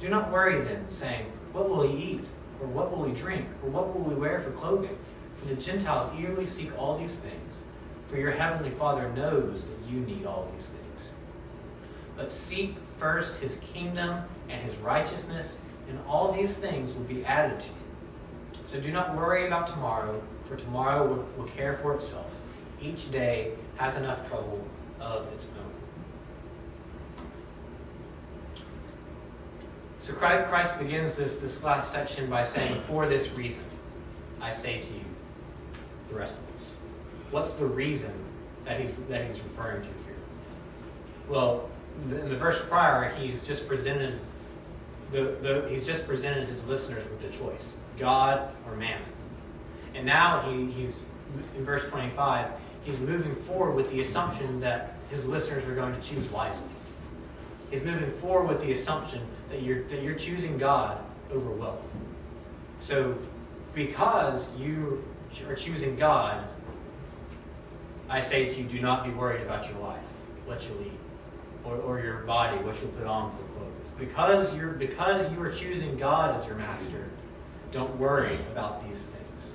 Do 0.01 0.09
not 0.09 0.33
worry 0.33 0.61
then, 0.61 0.89
saying, 0.89 1.27
What 1.53 1.69
will 1.69 1.87
we 1.87 1.95
eat? 1.95 2.25
Or 2.61 2.67
what 2.67 2.91
will 2.91 3.05
we 3.05 3.13
drink? 3.13 3.47
Or 3.63 3.71
what 3.71 3.95
will 3.95 4.05
we 4.05 4.15
wear 4.15 4.41
for 4.41 4.51
clothing? 4.53 4.97
For 5.37 5.47
the 5.47 5.61
Gentiles 5.61 6.11
eagerly 6.19 6.47
seek 6.47 6.77
all 6.79 6.99
these 6.99 7.17
things. 7.17 7.63
For 8.09 8.19
your 8.19 8.33
heavenly 8.33 8.71
Father 8.71 9.11
knows 9.11 9.63
that 9.63 9.91
you 9.91 10.01
need 10.01 10.27
all 10.27 10.51
these 10.55 10.69
things. 10.69 11.11
But 12.17 12.31
seek 12.31 12.77
first 12.99 13.39
his 13.41 13.59
kingdom 13.73 14.25
and 14.49 14.63
his 14.63 14.77
righteousness, 14.79 15.57
and 15.89 15.99
all 16.07 16.33
these 16.33 16.55
things 16.55 16.95
will 16.95 17.05
be 17.05 17.25
added 17.25 17.61
to 17.61 17.67
you. 17.67 18.61
So 18.65 18.81
do 18.81 18.91
not 18.91 19.17
worry 19.17 19.47
about 19.47 19.69
tomorrow, 19.69 20.23
for 20.47 20.57
tomorrow 20.57 21.07
will, 21.07 21.29
will 21.37 21.51
care 21.51 21.75
for 21.75 21.95
itself. 21.95 22.39
Each 22.81 23.11
day 23.11 23.53
has 23.77 23.97
enough 23.97 24.29
trouble 24.29 24.67
of 25.01 25.27
its 25.33 25.47
own. 25.59 25.84
So 30.05 30.13
Christ 30.13 30.79
begins 30.79 31.17
this, 31.17 31.37
this 31.37 31.63
last 31.63 31.91
section 31.91 32.29
by 32.29 32.43
saying, 32.43 32.79
For 32.83 33.07
this 33.07 33.31
reason, 33.31 33.65
I 34.39 34.51
say 34.51 34.83
to 34.83 34.87
you, 34.87 35.01
the 36.11 36.15
rest 36.15 36.35
of 36.35 36.55
us. 36.55 36.77
What's 37.31 37.55
the 37.55 37.65
reason 37.65 38.13
that 38.67 38.79
he's, 38.79 38.91
that 39.09 39.27
he's 39.27 39.41
referring 39.41 39.81
to 39.81 39.89
here? 39.89 40.17
Well, 41.27 41.71
in 42.11 42.29
the 42.29 42.37
verse 42.37 42.61
prior, 42.69 43.15
he's 43.15 43.45
just 43.45 43.67
presented 43.67 44.19
the, 45.11 45.39
the, 45.41 45.67
he's 45.71 45.87
just 45.87 46.07
presented 46.07 46.49
his 46.49 46.67
listeners 46.67 47.03
with 47.09 47.23
the 47.23 47.31
choice 47.39 47.79
God 47.99 48.55
or 48.67 48.77
mammon. 48.77 49.09
And 49.95 50.05
now 50.05 50.43
he, 50.43 50.71
he's, 50.71 51.07
in 51.57 51.65
verse 51.65 51.89
25, 51.89 52.51
he's 52.85 52.99
moving 52.99 53.35
forward 53.35 53.75
with 53.75 53.89
the 53.89 54.01
assumption 54.03 54.61
that 54.61 54.97
his 55.09 55.25
listeners 55.25 55.67
are 55.67 55.75
going 55.75 55.99
to 55.99 56.01
choose 56.03 56.31
wisely. 56.31 56.69
He's 57.71 57.83
moving 57.83 58.11
forward 58.11 58.49
with 58.49 58.61
the 58.61 58.73
assumption 58.73 59.23
that 59.51 59.63
you're, 59.63 59.85
that 59.85 60.03
you're 60.03 60.15
choosing 60.15 60.59
God 60.59 60.99
over 61.33 61.51
wealth. 61.51 61.83
So, 62.79 63.17
because 63.75 64.49
you 64.59 65.05
are 65.47 65.55
choosing 65.55 65.97
God, 65.97 66.45
I 68.09 68.21
say 68.21 68.47
to 68.47 68.61
you, 68.61 68.65
do 68.65 68.81
not 68.81 69.05
be 69.05 69.11
worried 69.11 69.43
about 69.43 69.69
your 69.69 69.79
life, 69.79 70.01
what 70.47 70.67
you'll 70.69 70.83
eat, 70.83 70.93
or, 71.65 71.77
or 71.77 72.01
your 72.01 72.19
body, 72.19 72.57
what 72.59 72.81
you'll 72.81 72.91
put 72.93 73.07
on 73.07 73.31
for 73.31 73.43
clothes. 73.59 73.91
Because 73.99 74.55
you're 74.55 74.73
because 74.73 75.33
you 75.33 75.43
are 75.43 75.51
choosing 75.51 75.97
God 75.97 76.39
as 76.39 76.47
your 76.47 76.57
master, 76.57 77.09
don't 77.73 77.97
worry 77.99 78.37
about 78.53 78.87
these 78.87 79.07
things. 79.07 79.53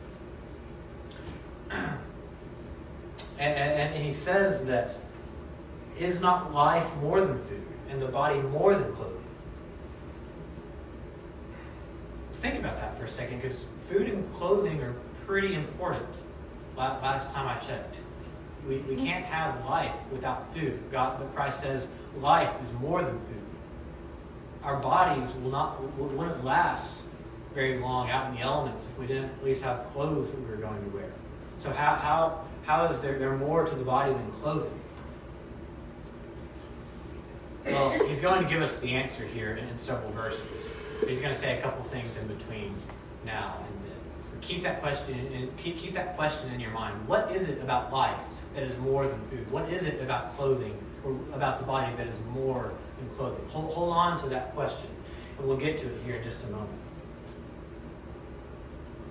and, 1.71 3.55
and, 3.55 3.95
and 3.95 4.03
he 4.03 4.11
says 4.11 4.65
that 4.65 4.95
is 5.99 6.19
not 6.21 6.53
life 6.53 6.87
more 6.97 7.21
than 7.21 7.43
food, 7.45 7.65
and 7.89 8.01
the 8.01 8.07
body 8.07 8.39
more 8.39 8.73
than 8.73 8.91
clothing? 8.93 9.18
Think 12.39 12.57
about 12.57 12.77
that 12.77 12.97
for 12.97 13.03
a 13.03 13.09
second, 13.09 13.41
because 13.41 13.65
food 13.89 14.07
and 14.07 14.33
clothing 14.33 14.81
are 14.81 14.93
pretty 15.25 15.55
important. 15.55 16.05
Last 16.77 17.33
time 17.33 17.47
I 17.47 17.59
checked, 17.59 17.97
we, 18.65 18.77
we 18.77 18.95
mm-hmm. 18.95 19.05
can't 19.05 19.25
have 19.25 19.65
life 19.65 19.95
without 20.09 20.53
food. 20.53 20.79
God, 20.89 21.19
but 21.19 21.35
Christ 21.35 21.59
says 21.59 21.89
life 22.21 22.49
is 22.63 22.71
more 22.73 23.01
than 23.01 23.19
food. 23.19 23.35
Our 24.63 24.77
bodies 24.77 25.33
will 25.35 25.51
not 25.51 25.81
wouldn't 25.97 26.45
last 26.45 26.97
very 27.53 27.79
long 27.79 28.09
out 28.09 28.29
in 28.29 28.35
the 28.35 28.41
elements 28.41 28.85
if 28.85 28.97
we 28.97 29.05
didn't 29.05 29.31
at 29.31 29.43
least 29.43 29.63
have 29.63 29.91
clothes 29.91 30.31
that 30.31 30.39
we 30.39 30.49
were 30.49 30.55
going 30.55 30.81
to 30.81 30.89
wear. 30.95 31.11
So 31.59 31.71
how 31.71 31.95
how 31.95 32.45
how 32.65 32.85
is 32.85 33.01
there 33.01 33.19
there 33.19 33.35
more 33.35 33.65
to 33.65 33.75
the 33.75 33.83
body 33.83 34.13
than 34.13 34.31
clothing? 34.41 34.79
Well, 37.65 38.07
he's 38.07 38.21
going 38.21 38.43
to 38.43 38.49
give 38.49 38.61
us 38.61 38.79
the 38.79 38.91
answer 38.91 39.25
here 39.25 39.57
in 39.57 39.77
several 39.77 40.11
verses. 40.11 40.71
He's 41.07 41.19
going 41.19 41.33
to 41.33 41.39
say 41.39 41.57
a 41.57 41.61
couple 41.61 41.83
things 41.83 42.17
in 42.17 42.27
between 42.27 42.75
now 43.25 43.57
and 43.65 43.85
then. 43.85 44.41
Keep 44.41 44.63
that 44.63 44.81
question 44.81 45.49
keep, 45.57 45.77
keep 45.77 45.93
that 45.93 46.15
question 46.15 46.51
in 46.53 46.59
your 46.59 46.71
mind. 46.71 47.07
What 47.07 47.31
is 47.31 47.49
it 47.49 47.61
about 47.61 47.91
life 47.91 48.19
that 48.55 48.63
is 48.63 48.77
more 48.77 49.07
than 49.07 49.19
food? 49.27 49.49
What 49.51 49.69
is 49.69 49.83
it 49.83 50.01
about 50.01 50.35
clothing 50.37 50.77
or 51.03 51.11
about 51.33 51.59
the 51.59 51.65
body 51.65 51.95
that 51.95 52.07
is 52.07 52.19
more 52.31 52.71
than 52.97 53.09
clothing? 53.15 53.45
Hold, 53.49 53.73
hold 53.73 53.93
on 53.93 54.21
to 54.23 54.29
that 54.29 54.53
question, 54.55 54.89
and 55.37 55.47
we'll 55.47 55.57
get 55.57 55.79
to 55.79 55.87
it 55.87 56.01
here 56.05 56.15
in 56.15 56.23
just 56.23 56.43
a 56.43 56.47
moment. 56.47 56.69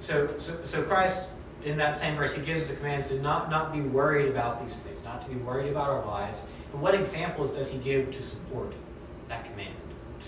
So, 0.01 0.29
so, 0.39 0.59
so 0.65 0.83
Christ, 0.83 1.29
in 1.65 1.77
that 1.79 1.97
same 1.97 2.17
verse, 2.17 2.33
he 2.35 2.43
gives 2.43 2.69
the 2.69 2.75
command 2.75 3.05
to 3.07 3.21
not, 3.21 3.51
not 3.51 3.73
be 3.73 3.81
worried 3.81 4.29
about 4.29 4.65
these 4.67 4.79
things, 4.79 5.03
not 5.05 5.23
to 5.23 5.29
be 5.29 5.37
worried 5.37 5.71
about 5.71 5.91
our 5.91 6.07
lives. 6.07 6.43
And 6.73 6.81
what 6.81 6.95
examples 6.95 7.53
does 7.53 7.69
he 7.69 7.79
give 7.79 8.13
to 8.13 8.23
support 8.23 8.73
that 9.29 9.45
command? 9.45 9.75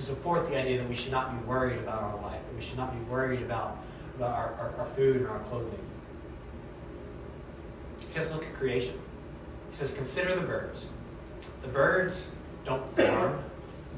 To 0.00 0.06
support 0.06 0.48
the 0.48 0.58
idea 0.58 0.78
that 0.78 0.88
we 0.88 0.94
should 0.94 1.12
not 1.12 1.30
be 1.30 1.46
worried 1.46 1.76
about 1.76 2.02
our 2.02 2.16
life, 2.22 2.40
that 2.40 2.54
we 2.54 2.62
should 2.62 2.78
not 2.78 2.90
be 2.90 3.10
worried 3.10 3.42
about, 3.42 3.76
about 4.16 4.34
our, 4.34 4.54
our, 4.54 4.74
our 4.78 4.86
food 4.96 5.16
and 5.16 5.26
our 5.26 5.40
clothing. 5.40 5.78
He 7.98 8.10
says, 8.10 8.32
look 8.32 8.42
at 8.42 8.54
creation. 8.54 8.94
He 9.70 9.76
says, 9.76 9.90
consider 9.90 10.34
the 10.34 10.40
birds. 10.40 10.86
The 11.60 11.68
birds 11.68 12.28
don't 12.64 12.82
farm. 12.96 13.44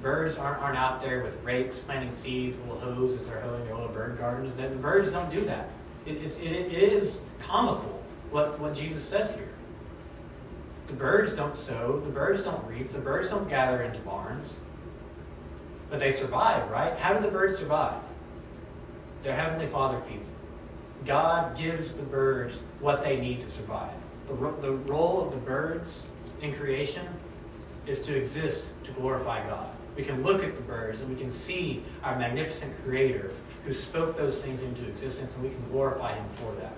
Birds 0.02 0.38
aren't, 0.38 0.60
aren't 0.60 0.76
out 0.76 1.00
there 1.00 1.22
with 1.22 1.40
rakes 1.44 1.78
planting 1.78 2.12
seeds, 2.12 2.56
little 2.56 2.80
hoes 2.80 3.14
as 3.14 3.28
they're 3.28 3.40
hoeing 3.40 3.64
their 3.64 3.76
little 3.76 3.92
bird 3.92 4.18
gardens. 4.18 4.56
The 4.56 4.66
birds 4.70 5.08
don't 5.12 5.30
do 5.30 5.44
that. 5.44 5.68
It 6.04 6.16
is, 6.16 6.40
it, 6.40 6.50
it 6.50 6.72
is 6.72 7.20
comical 7.38 8.02
what, 8.32 8.58
what 8.58 8.74
Jesus 8.74 9.04
says 9.04 9.30
here. 9.36 9.50
The 10.88 10.94
birds 10.94 11.32
don't 11.32 11.54
sow, 11.54 12.00
the 12.00 12.10
birds 12.10 12.42
don't 12.42 12.66
reap, 12.66 12.90
the 12.92 12.98
birds 12.98 13.28
don't 13.28 13.48
gather 13.48 13.82
into 13.82 14.00
barns. 14.00 14.56
But 15.92 16.00
they 16.00 16.10
survive, 16.10 16.70
right? 16.70 16.98
How 16.98 17.12
do 17.12 17.20
the 17.20 17.30
birds 17.30 17.58
survive? 17.58 18.02
Their 19.22 19.36
Heavenly 19.36 19.66
Father 19.66 20.00
feeds 20.00 20.24
them. 20.24 20.38
God 21.04 21.54
gives 21.54 21.92
the 21.92 22.02
birds 22.02 22.60
what 22.80 23.02
they 23.02 23.20
need 23.20 23.42
to 23.42 23.48
survive. 23.48 23.92
The, 24.26 24.34
the 24.62 24.72
role 24.72 25.20
of 25.20 25.32
the 25.32 25.36
birds 25.36 26.02
in 26.40 26.54
creation 26.54 27.06
is 27.86 28.00
to 28.02 28.16
exist 28.16 28.72
to 28.84 28.92
glorify 28.92 29.46
God. 29.46 29.68
We 29.94 30.02
can 30.02 30.22
look 30.22 30.42
at 30.42 30.56
the 30.56 30.62
birds 30.62 31.02
and 31.02 31.10
we 31.10 31.20
can 31.20 31.30
see 31.30 31.84
our 32.02 32.18
magnificent 32.18 32.72
Creator 32.84 33.30
who 33.66 33.74
spoke 33.74 34.16
those 34.16 34.40
things 34.40 34.62
into 34.62 34.88
existence, 34.88 35.34
and 35.34 35.42
we 35.42 35.50
can 35.50 35.62
glorify 35.70 36.14
Him 36.14 36.28
for 36.30 36.54
that. 36.54 36.74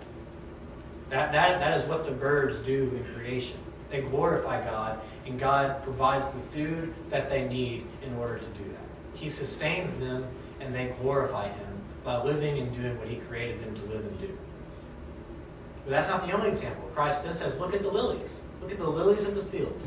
That, 1.11 1.31
that, 1.31 1.61
that 1.61 1.81
is 1.81 1.87
what 1.87 2.05
the 2.05 2.11
birds 2.11 2.57
do 2.59 2.90
in 2.96 3.14
creation. 3.14 3.59
They 3.90 4.00
glorify 4.00 4.64
God, 4.64 5.00
and 5.24 5.38
God 5.38 5.85
provides 5.85 6.27
the 6.35 6.40
food 6.40 6.92
that 7.11 7.31
they 7.31 7.46
need 7.46 7.87
in 8.03 8.12
order 8.16 8.38
to 8.38 8.46
do 8.46 8.64
that. 8.64 8.93
He 9.14 9.29
sustains 9.29 9.96
them, 9.96 10.27
and 10.61 10.74
they 10.74 10.94
glorify 11.00 11.48
Him 11.48 11.81
by 12.05 12.22
living 12.22 12.59
and 12.59 12.74
doing 12.74 12.98
what 12.98 13.09
He 13.09 13.16
created 13.16 13.61
them 13.61 13.74
to 13.74 13.83
live 13.83 14.05
and 14.05 14.20
do. 14.20 14.37
But 15.85 15.90
that's 15.90 16.09
not 16.09 16.27
the 16.27 16.33
only 16.33 16.48
example. 16.48 16.88
Christ 16.94 17.24
then 17.24 17.35
says, 17.35 17.59
Look 17.59 17.74
at 17.74 17.83
the 17.83 17.90
lilies. 17.90 18.40
Look 18.61 18.72
at 18.72 18.79
the 18.79 18.88
lilies 18.88 19.24
of 19.24 19.35
the 19.35 19.44
field. 19.44 19.79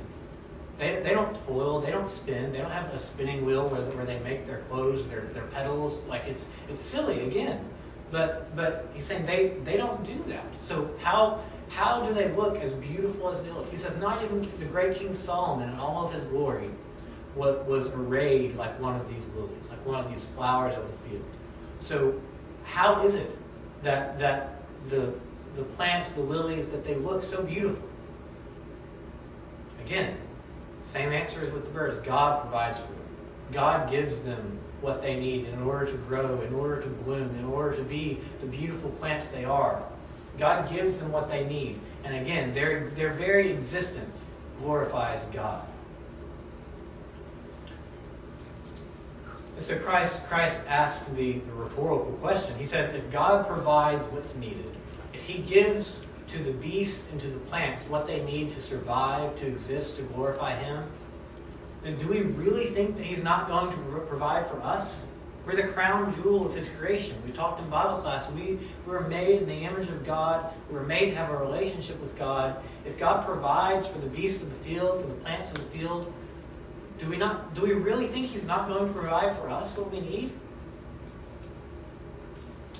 They, 0.78 1.02
they 1.02 1.10
don't 1.10 1.36
toil, 1.48 1.82
they 1.82 1.90
don't 1.90 2.08
spin, 2.08 2.52
they 2.52 2.60
don't 2.60 2.70
have 2.70 2.94
a 2.94 3.00
spinning 3.00 3.44
wheel 3.44 3.68
where, 3.68 3.82
where 3.82 4.06
they 4.06 4.20
make 4.20 4.46
their 4.46 4.60
clothes, 4.70 5.08
their, 5.08 5.22
their 5.34 5.48
petals. 5.48 6.04
Like 6.08 6.26
it's 6.28 6.48
it's 6.70 6.84
silly 6.84 7.22
again. 7.22 7.66
But 8.12 8.56
but 8.56 8.88
he's 8.94 9.06
saying 9.06 9.26
they, 9.26 9.54
they 9.64 9.76
don't 9.76 10.04
do 10.04 10.24
that. 10.28 10.46
So 10.62 10.92
how 11.02 11.42
how 11.70 12.08
do 12.08 12.14
they 12.14 12.32
look 12.34 12.58
as 12.58 12.74
beautiful 12.74 13.30
as 13.30 13.42
they 13.42 13.52
look? 13.52 13.70
He 13.70 13.78
says, 13.78 13.98
not 13.98 14.24
even 14.24 14.48
the 14.60 14.66
great 14.66 14.98
King 14.98 15.14
Solomon 15.14 15.70
in 15.70 15.80
all 15.80 16.06
of 16.06 16.14
his 16.14 16.24
glory 16.26 16.70
was, 17.38 17.66
was 17.68 17.88
arrayed 17.88 18.56
like 18.56 18.80
one 18.80 19.00
of 19.00 19.08
these 19.10 19.26
lilies, 19.36 19.70
like 19.70 19.86
one 19.86 20.04
of 20.04 20.12
these 20.12 20.26
flowers 20.36 20.76
of 20.76 20.88
the 20.90 21.10
field. 21.10 21.26
So 21.80 22.20
how 22.66 23.06
is 23.06 23.16
it 23.16 23.38
that 23.84 24.20
that 24.20 24.62
the 24.90 25.14
the 25.56 25.64
plants, 25.64 26.12
the 26.12 26.22
lilies, 26.22 26.68
that 26.70 26.86
they 26.86 26.96
look 26.96 27.24
so 27.24 27.44
beautiful? 27.44 27.88
Again, 29.86 30.18
same 30.86 31.12
answer 31.14 31.44
as 31.46 31.52
with 31.52 31.66
the 31.66 31.72
birds. 31.72 32.00
God 32.06 32.42
provides 32.42 32.78
for 32.80 32.88
them. 32.88 32.94
God 33.52 33.90
gives 33.90 34.20
them 34.20 34.60
what 34.82 35.02
they 35.02 35.20
need 35.20 35.46
in 35.46 35.62
order 35.64 35.86
to 35.86 35.98
grow, 35.98 36.42
in 36.42 36.54
order 36.54 36.82
to 36.82 36.88
bloom, 36.88 37.36
in 37.40 37.46
order 37.46 37.76
to 37.76 37.84
be 37.84 38.20
the 38.42 38.46
beautiful 38.46 38.90
plants 38.92 39.30
they 39.30 39.46
are. 39.46 39.82
God 40.38 40.70
gives 40.70 40.98
them 40.98 41.12
what 41.12 41.30
they 41.30 41.46
need. 41.46 41.80
And 42.04 42.16
again, 42.16 42.54
their, 42.54 42.90
their 42.90 43.12
very 43.12 43.52
existence 43.52 44.28
glorifies 44.60 45.26
God. 45.26 45.68
So 49.60 49.78
Christ, 49.80 50.24
Christ 50.28 50.62
asks 50.68 51.08
the, 51.10 51.34
the 51.34 51.52
rhetorical 51.52 52.18
question. 52.22 52.58
He 52.60 52.66
says, 52.66 52.94
if 52.94 53.12
God 53.12 53.48
provides 53.48 54.06
what's 54.08 54.36
needed, 54.36 54.72
if 55.14 55.26
he 55.26 55.40
gives 55.40 56.06
to 56.30 56.38
the 56.40 56.52
beasts 56.52 57.08
and 57.12 57.20
to 57.22 57.28
the 57.28 57.40
plants 57.40 57.84
what 57.84 58.06
they 58.06 58.24
need 58.24 58.52
to 58.52 58.62
survive, 58.62 59.36
to 59.38 59.48
exist, 59.48 59.96
to 59.98 60.04
glorify 60.04 60.56
him, 60.56 60.84
then 61.84 61.98
do 61.98 62.08
we 62.08 62.22
really 62.22 62.68
think 62.68 62.98
that 62.98 63.06
he's 63.06 63.24
not 63.24 63.48
going 63.48 63.72
to 63.72 64.00
provide 64.02 64.46
for 64.46 64.62
us? 64.62 65.06
We're 65.46 65.56
the 65.56 65.70
crown 65.70 66.14
jewel 66.14 66.46
of 66.46 66.54
his 66.54 66.68
creation. 66.78 67.16
We 67.26 67.32
talked 67.32 67.62
in 67.62 67.70
Bible 67.70 68.02
class. 68.02 68.30
We 68.32 68.60
were 68.86 69.02
made 69.02 69.44
in 69.44 69.48
the 69.48 69.56
image 69.56 69.88
of 69.88 70.06
God. 70.06 70.54
We 70.70 70.76
were 70.76 70.84
made 70.84 71.10
to 71.12 71.16
have 71.16 71.30
a 71.30 71.38
relationship 71.38 72.02
with 72.02 72.18
God. 72.20 72.58
If 72.86 73.00
God 73.00 73.26
provides 73.26 73.88
for 73.88 74.00
the 74.00 74.08
beasts 74.08 74.44
of 74.44 74.50
the 74.50 74.56
field, 74.58 75.02
for 75.02 75.08
the 75.08 75.14
plants 75.14 75.50
of 75.52 75.58
the 75.58 75.78
field, 75.78 76.14
do 76.98 77.08
we 77.08 77.18
not 77.18 77.54
do 77.54 77.62
we 77.62 77.74
really 77.74 78.08
think 78.08 78.28
he's 78.28 78.46
not 78.46 78.68
going 78.68 78.88
to 78.88 78.94
provide 78.94 79.36
for 79.38 79.50
us 79.50 79.78
what 79.78 79.92
we 79.92 80.00
need? 80.00 80.34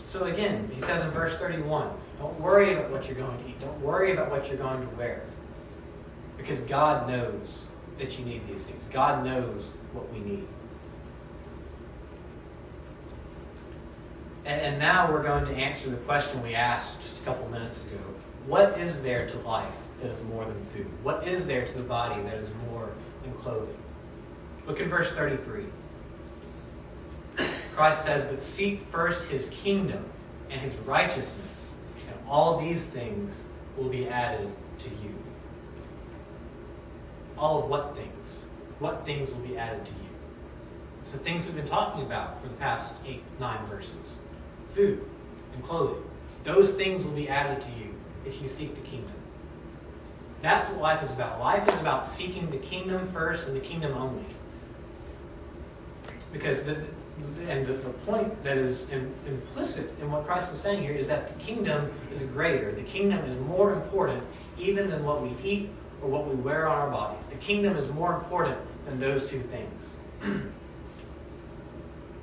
So 0.06 0.24
again, 0.26 0.70
he 0.74 0.82
says 0.82 1.04
in 1.04 1.12
verse 1.12 1.38
31, 1.38 1.90
don't 2.18 2.40
worry 2.40 2.74
about 2.74 2.90
what 2.90 3.08
you're 3.08 3.18
going 3.18 3.38
to 3.38 3.50
eat. 3.50 3.60
Don't 3.60 3.80
worry 3.82 4.14
about 4.14 4.32
what 4.32 4.48
you're 4.48 4.58
going 4.58 4.82
to 4.82 4.96
wear. 4.96 5.24
Because 6.38 6.62
God 6.62 7.10
knows 7.10 7.60
that 7.98 8.18
you 8.18 8.26
need 8.26 8.48
these 8.48 8.64
things. 8.64 8.82
God 8.92 9.26
knows 9.26 9.72
what 9.92 10.12
we 10.14 10.20
need. 10.20 10.48
And, 14.46 14.62
and 14.62 14.80
now 14.80 15.12
we're 15.12 15.24
going 15.24 15.46
to 15.46 15.54
answer 15.54 15.90
the 15.90 15.98
question 15.98 16.42
we 16.42 16.56
asked 16.56 17.02
just 17.02 17.20
a 17.20 17.22
couple 17.22 17.48
minutes 17.50 17.84
ago. 17.84 18.00
What 18.46 18.80
is 18.80 19.02
there 19.02 19.28
to 19.28 19.38
life 19.40 19.68
that 20.02 20.10
is 20.10 20.24
more 20.24 20.46
than 20.46 20.64
food? 20.66 20.88
What 21.04 21.28
is 21.28 21.46
there 21.46 21.66
to 21.66 21.74
the 21.78 21.84
body 21.84 22.22
that 22.22 22.36
is 22.36 22.50
more 22.72 22.92
than 23.24 23.34
clothing? 23.34 23.78
Look 24.68 24.82
at 24.82 24.88
verse 24.88 25.12
33. 25.12 25.64
Christ 27.74 28.04
says, 28.06 28.26
But 28.26 28.42
seek 28.42 28.82
first 28.92 29.24
his 29.30 29.48
kingdom 29.48 30.04
and 30.50 30.60
his 30.60 30.74
righteousness, 30.80 31.72
and 32.10 32.18
all 32.28 32.60
these 32.60 32.84
things 32.84 33.40
will 33.78 33.90
be 33.90 34.08
added 34.08 34.50
to 34.80 34.90
you. 34.90 35.16
All 37.38 37.64
of 37.64 37.70
what 37.70 37.96
things? 37.96 38.44
What 38.80 39.06
things 39.06 39.30
will 39.30 39.40
be 39.40 39.58
added 39.58 39.86
to 39.86 39.92
you? 39.92 40.10
It's 41.02 41.12
the 41.12 41.20
things 41.20 41.46
we've 41.46 41.56
been 41.56 41.68
talking 41.68 42.02
about 42.02 42.42
for 42.42 42.50
the 42.50 42.56
past 42.56 42.96
eight, 43.06 43.24
nine 43.40 43.66
verses 43.68 44.20
food 44.68 45.04
and 45.54 45.64
clothing. 45.64 46.04
Those 46.44 46.72
things 46.72 47.04
will 47.04 47.14
be 47.14 47.30
added 47.30 47.62
to 47.64 47.70
you 47.70 47.96
if 48.26 48.42
you 48.42 48.48
seek 48.48 48.76
the 48.76 48.82
kingdom. 48.82 49.14
That's 50.42 50.70
what 50.70 50.82
life 50.82 51.02
is 51.02 51.12
about. 51.12 51.40
Life 51.40 51.68
is 51.68 51.80
about 51.80 52.06
seeking 52.06 52.50
the 52.52 52.58
kingdom 52.58 53.08
first 53.08 53.48
and 53.48 53.56
the 53.56 53.60
kingdom 53.60 53.94
only. 53.94 54.26
Because 56.38 56.64
the, 56.64 56.84
and 57.50 57.66
the, 57.66 57.74
the 57.74 57.90
point 57.90 58.44
that 58.44 58.58
is 58.58 58.90
implicit 59.26 59.92
in 60.00 60.12
what 60.12 60.26
Christ 60.26 60.54
is 60.54 60.60
saying 60.60 60.84
here 60.84 60.94
is 60.94 61.08
that 61.08 61.28
the 61.28 61.44
kingdom 61.44 61.92
is 62.14 62.22
greater. 62.24 62.72
The 62.72 62.84
kingdom 62.84 63.26
is 63.26 63.38
more 63.40 63.74
important 63.74 64.24
even 64.60 64.90
than 64.90 65.04
what 65.04 65.22
we 65.22 65.32
eat 65.44 65.70
or 66.02 66.10
what 66.10 66.28
we 66.28 66.36
wear 66.36 66.68
on 66.68 66.78
our 66.78 66.92
bodies. 66.92 67.26
The 67.28 67.36
kingdom 67.38 67.76
is 67.76 67.90
more 67.92 68.16
important 68.16 68.58
than 68.86 69.00
those 69.00 69.28
two 69.28 69.42
things. 69.42 69.96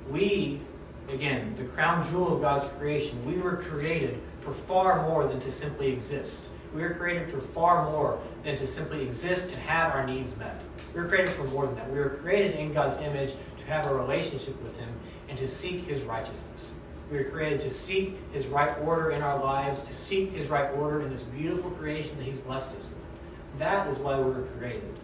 we, 0.09 0.61
again, 1.09 1.53
the 1.57 1.65
crown 1.65 2.07
jewel 2.09 2.35
of 2.35 2.41
God's 2.41 2.65
creation, 2.77 3.23
we 3.25 3.37
were 3.37 3.57
created 3.57 4.21
for 4.39 4.53
far 4.53 5.01
more 5.01 5.27
than 5.27 5.39
to 5.41 5.51
simply 5.51 5.91
exist. 5.91 6.43
We 6.73 6.81
were 6.81 6.93
created 6.93 7.29
for 7.29 7.39
far 7.39 7.89
more 7.89 8.19
than 8.43 8.55
to 8.57 8.67
simply 8.67 9.01
exist 9.01 9.49
and 9.49 9.57
have 9.59 9.93
our 9.93 10.05
needs 10.05 10.35
met. 10.37 10.59
We 10.93 11.01
were 11.01 11.07
created 11.07 11.31
for 11.31 11.45
more 11.47 11.65
than 11.65 11.75
that. 11.75 11.91
We 11.91 11.99
were 11.99 12.09
created 12.09 12.55
in 12.55 12.73
God's 12.73 13.01
image 13.01 13.33
to 13.65 13.71
have 13.71 13.87
a 13.87 13.95
relationship 13.95 14.61
with 14.61 14.77
Him 14.77 14.89
and 15.29 15.37
to 15.37 15.47
seek 15.47 15.85
His 15.85 16.01
righteousness. 16.03 16.71
We 17.11 17.17
are 17.17 17.29
created 17.29 17.59
to 17.61 17.69
seek 17.69 18.17
His 18.31 18.47
right 18.47 18.75
order 18.79 19.11
in 19.11 19.21
our 19.21 19.41
lives, 19.41 19.83
to 19.85 19.93
seek 19.93 20.31
His 20.31 20.47
right 20.47 20.71
order 20.71 21.01
in 21.01 21.09
this 21.09 21.23
beautiful 21.23 21.71
creation 21.71 22.17
that 22.17 22.23
He's 22.23 22.39
blessed 22.39 22.71
us 22.71 22.85
with. 22.85 23.59
That 23.59 23.87
is 23.87 23.97
why 23.97 24.17
we 24.19 24.31
were 24.31 24.47
created. 24.57 24.95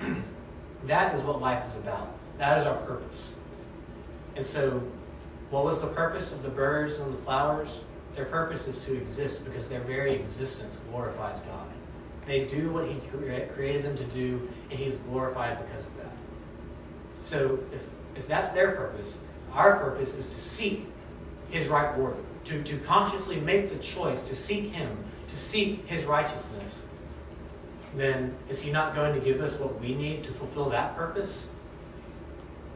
that 0.86 1.14
is 1.14 1.22
what 1.22 1.40
life 1.40 1.64
is 1.66 1.76
about. 1.76 2.10
That 2.38 2.58
is 2.58 2.66
our 2.66 2.76
purpose. 2.76 3.34
And 4.34 4.44
so, 4.44 4.82
what 5.50 5.64
was 5.64 5.80
the 5.80 5.86
purpose 5.86 6.32
of 6.32 6.42
the 6.42 6.48
birds 6.48 6.94
and 6.94 7.12
the 7.12 7.18
flowers? 7.18 7.78
Their 8.14 8.26
purpose 8.26 8.66
is 8.66 8.80
to 8.80 8.94
exist 8.94 9.44
because 9.44 9.68
their 9.68 9.80
very 9.80 10.14
existence 10.14 10.78
glorifies 10.90 11.38
God. 11.40 11.66
They 12.26 12.44
do 12.44 12.70
what 12.70 12.88
He 12.88 13.00
created 13.54 13.84
them 13.84 13.96
to 13.96 14.04
do, 14.04 14.48
and 14.70 14.78
He's 14.78 14.96
glorified 14.96 15.58
because 15.64 15.84
of. 15.84 15.95
So 17.26 17.58
if, 17.72 17.90
if 18.14 18.28
that's 18.28 18.50
their 18.50 18.72
purpose, 18.72 19.18
our 19.52 19.76
purpose 19.78 20.14
is 20.14 20.28
to 20.28 20.38
seek 20.38 20.86
his 21.50 21.66
right 21.66 21.98
order, 21.98 22.16
to, 22.44 22.62
to 22.62 22.78
consciously 22.78 23.40
make 23.40 23.68
the 23.68 23.76
choice 23.76 24.22
to 24.24 24.36
seek 24.36 24.70
him, 24.70 24.96
to 25.26 25.36
seek 25.36 25.84
his 25.86 26.04
righteousness, 26.04 26.86
then 27.96 28.32
is 28.48 28.60
he 28.60 28.70
not 28.70 28.94
going 28.94 29.12
to 29.12 29.20
give 29.20 29.40
us 29.40 29.58
what 29.58 29.80
we 29.80 29.94
need 29.94 30.22
to 30.22 30.30
fulfill 30.30 30.70
that 30.70 30.94
purpose? 30.96 31.48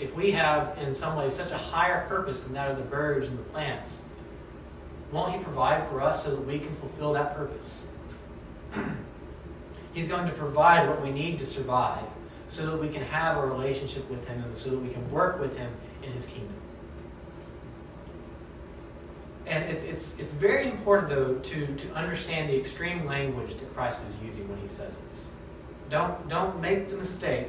If 0.00 0.16
we 0.16 0.32
have, 0.32 0.76
in 0.78 0.94
some 0.94 1.16
ways, 1.16 1.32
such 1.32 1.52
a 1.52 1.58
higher 1.58 2.08
purpose 2.08 2.40
than 2.40 2.54
that 2.54 2.72
of 2.72 2.76
the 2.76 2.82
birds 2.82 3.28
and 3.28 3.38
the 3.38 3.42
plants, 3.44 4.02
won't 5.12 5.32
he 5.32 5.38
provide 5.38 5.86
for 5.86 6.00
us 6.00 6.24
so 6.24 6.30
that 6.30 6.44
we 6.44 6.58
can 6.58 6.74
fulfill 6.74 7.12
that 7.12 7.36
purpose? 7.36 7.84
He's 9.92 10.08
going 10.08 10.26
to 10.26 10.32
provide 10.32 10.88
what 10.88 11.02
we 11.02 11.12
need 11.12 11.38
to 11.38 11.46
survive 11.46 12.04
so 12.50 12.66
that 12.66 12.76
we 12.76 12.88
can 12.88 13.02
have 13.02 13.36
a 13.36 13.46
relationship 13.46 14.10
with 14.10 14.26
Him 14.26 14.42
and 14.42 14.56
so 14.56 14.70
that 14.70 14.78
we 14.78 14.90
can 14.90 15.08
work 15.12 15.38
with 15.38 15.56
Him 15.56 15.72
in 16.02 16.10
His 16.10 16.26
kingdom. 16.26 16.52
And 19.46 19.64
it's, 19.64 19.84
it's, 19.84 20.18
it's 20.18 20.32
very 20.32 20.68
important, 20.68 21.10
though, 21.10 21.34
to, 21.34 21.66
to 21.66 21.94
understand 21.94 22.50
the 22.50 22.58
extreme 22.58 23.06
language 23.06 23.54
that 23.54 23.72
Christ 23.72 24.02
is 24.04 24.16
using 24.24 24.48
when 24.48 24.58
He 24.58 24.66
says 24.66 25.00
this. 25.08 25.30
Don't, 25.90 26.28
don't 26.28 26.60
make 26.60 26.88
the 26.88 26.96
mistake 26.96 27.46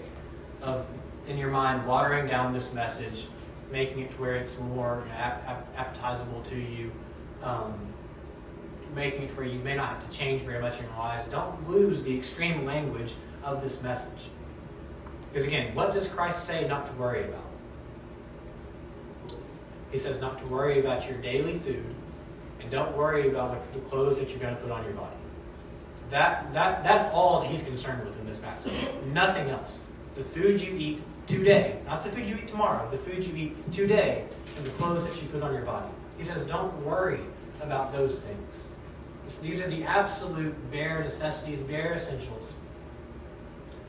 of, 0.62 0.86
in 1.28 1.36
your 1.36 1.50
mind, 1.50 1.88
watering 1.88 2.28
down 2.28 2.54
this 2.54 2.72
message, 2.72 3.26
making 3.72 4.04
it 4.04 4.12
to 4.12 4.18
where 4.22 4.36
it's 4.36 4.60
more 4.60 5.04
appetizable 5.78 6.42
to 6.44 6.56
you, 6.56 6.92
um, 7.42 7.74
making 8.94 9.24
it 9.24 9.30
to 9.30 9.36
where 9.36 9.48
you 9.48 9.60
may 9.60 9.76
not 9.76 9.90
have 9.90 10.08
to 10.08 10.16
change 10.16 10.44
very 10.44 10.62
much 10.62 10.78
in 10.78 10.86
your 10.86 10.94
lives. 10.94 11.28
Don't 11.32 11.68
lose 11.68 12.04
the 12.04 12.16
extreme 12.16 12.66
language 12.66 13.14
of 13.44 13.64
this 13.64 13.82
message. 13.82 14.30
Because 15.32 15.48
again, 15.48 15.74
what 15.74 15.94
does 15.94 16.08
Christ 16.08 16.46
say 16.46 16.68
not 16.68 16.88
to 16.88 16.94
worry 16.94 17.24
about? 17.24 17.46
He 19.92 19.98
says 19.98 20.20
not 20.20 20.40
to 20.40 20.46
worry 20.46 20.80
about 20.80 21.08
your 21.08 21.18
daily 21.20 21.58
food 21.58 21.86
and 22.60 22.70
don't 22.70 22.96
worry 22.96 23.30
about 23.30 23.74
the 23.74 23.80
clothes 23.80 24.20
that 24.20 24.30
you're 24.30 24.40
going 24.40 24.56
to 24.56 24.62
put 24.62 24.72
on 24.72 24.84
your 24.84 24.94
body. 24.94 25.16
That, 26.10 26.54
that, 26.54 26.84
that's 26.84 27.06
all 27.14 27.42
that 27.42 27.50
he's 27.50 27.64
concerned 27.64 28.06
with 28.06 28.20
in 28.20 28.26
this 28.28 28.40
passage. 28.40 28.74
Nothing 29.14 29.50
else. 29.50 29.80
The 30.16 30.24
food 30.24 30.60
you 30.60 30.76
eat 30.78 31.02
today, 31.28 31.80
not 31.86 32.04
the 32.04 32.10
food 32.10 32.26
you 32.26 32.36
eat 32.36 32.50
tomorrow, 32.50 32.90
the 32.92 32.98
food 32.98 33.24
you 33.24 33.34
eat 33.36 33.72
today, 33.72 34.26
and 34.58 34.66
the 34.66 34.70
clothes 34.72 35.08
that 35.08 35.22
you 35.22 35.30
put 35.30 35.42
on 35.42 35.54
your 35.54 35.64
body. 35.64 35.90
He 36.18 36.24
says, 36.24 36.44
don't 36.46 36.74
worry 36.86 37.22
about 37.62 37.94
those 37.94 38.20
things. 38.20 38.66
These 39.42 39.62
are 39.62 39.70
the 39.70 39.84
absolute 39.84 40.54
bare 40.72 41.02
necessities, 41.02 41.62
bare 41.62 41.94
essentials 41.94 42.58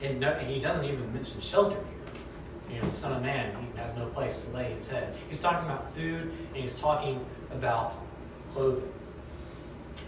and 0.02 0.20
no, 0.20 0.34
he 0.34 0.60
doesn't 0.60 0.84
even 0.84 1.12
mention 1.12 1.40
shelter 1.40 1.76
here. 1.76 2.74
You 2.76 2.82
know, 2.82 2.88
the 2.88 2.96
Son 2.96 3.12
of 3.12 3.22
Man 3.22 3.54
has 3.76 3.94
no 3.94 4.06
place 4.06 4.38
to 4.38 4.50
lay 4.50 4.72
his 4.72 4.88
head. 4.88 5.14
He's 5.28 5.38
talking 5.38 5.68
about 5.68 5.94
food 5.94 6.32
and 6.54 6.56
he's 6.56 6.74
talking 6.74 7.24
about 7.50 7.94
clothing. 8.52 8.90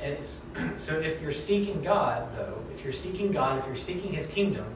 It's, 0.03 0.43
so 0.77 0.99
if 0.99 1.21
you're 1.21 1.33
seeking 1.33 1.83
God, 1.83 2.29
though, 2.37 2.63
if 2.73 2.85
you're 2.85 2.93
seeking 2.93 3.33
God, 3.33 3.59
if 3.59 3.67
you're 3.67 3.77
seeking 3.77 4.13
His 4.13 4.27
kingdom, 4.27 4.67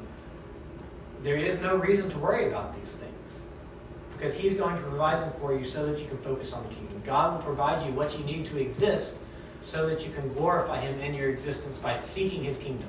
there 1.22 1.36
is 1.36 1.60
no 1.60 1.76
reason 1.76 2.08
to 2.10 2.18
worry 2.18 2.48
about 2.48 2.74
these 2.78 2.92
things. 2.92 3.42
Because 4.12 4.34
He's 4.34 4.54
going 4.54 4.76
to 4.76 4.82
provide 4.82 5.22
them 5.22 5.32
for 5.40 5.58
you 5.58 5.64
so 5.64 5.86
that 5.86 6.00
you 6.00 6.08
can 6.08 6.18
focus 6.18 6.52
on 6.52 6.66
the 6.68 6.74
kingdom. 6.74 7.02
God 7.04 7.34
will 7.34 7.42
provide 7.42 7.86
you 7.86 7.92
what 7.92 8.18
you 8.18 8.24
need 8.24 8.46
to 8.46 8.58
exist 8.58 9.18
so 9.60 9.88
that 9.88 10.06
you 10.06 10.12
can 10.12 10.32
glorify 10.34 10.80
Him 10.80 10.98
in 11.00 11.14
your 11.14 11.30
existence 11.30 11.78
by 11.78 11.98
seeking 11.98 12.44
His 12.44 12.58
kingdom. 12.58 12.88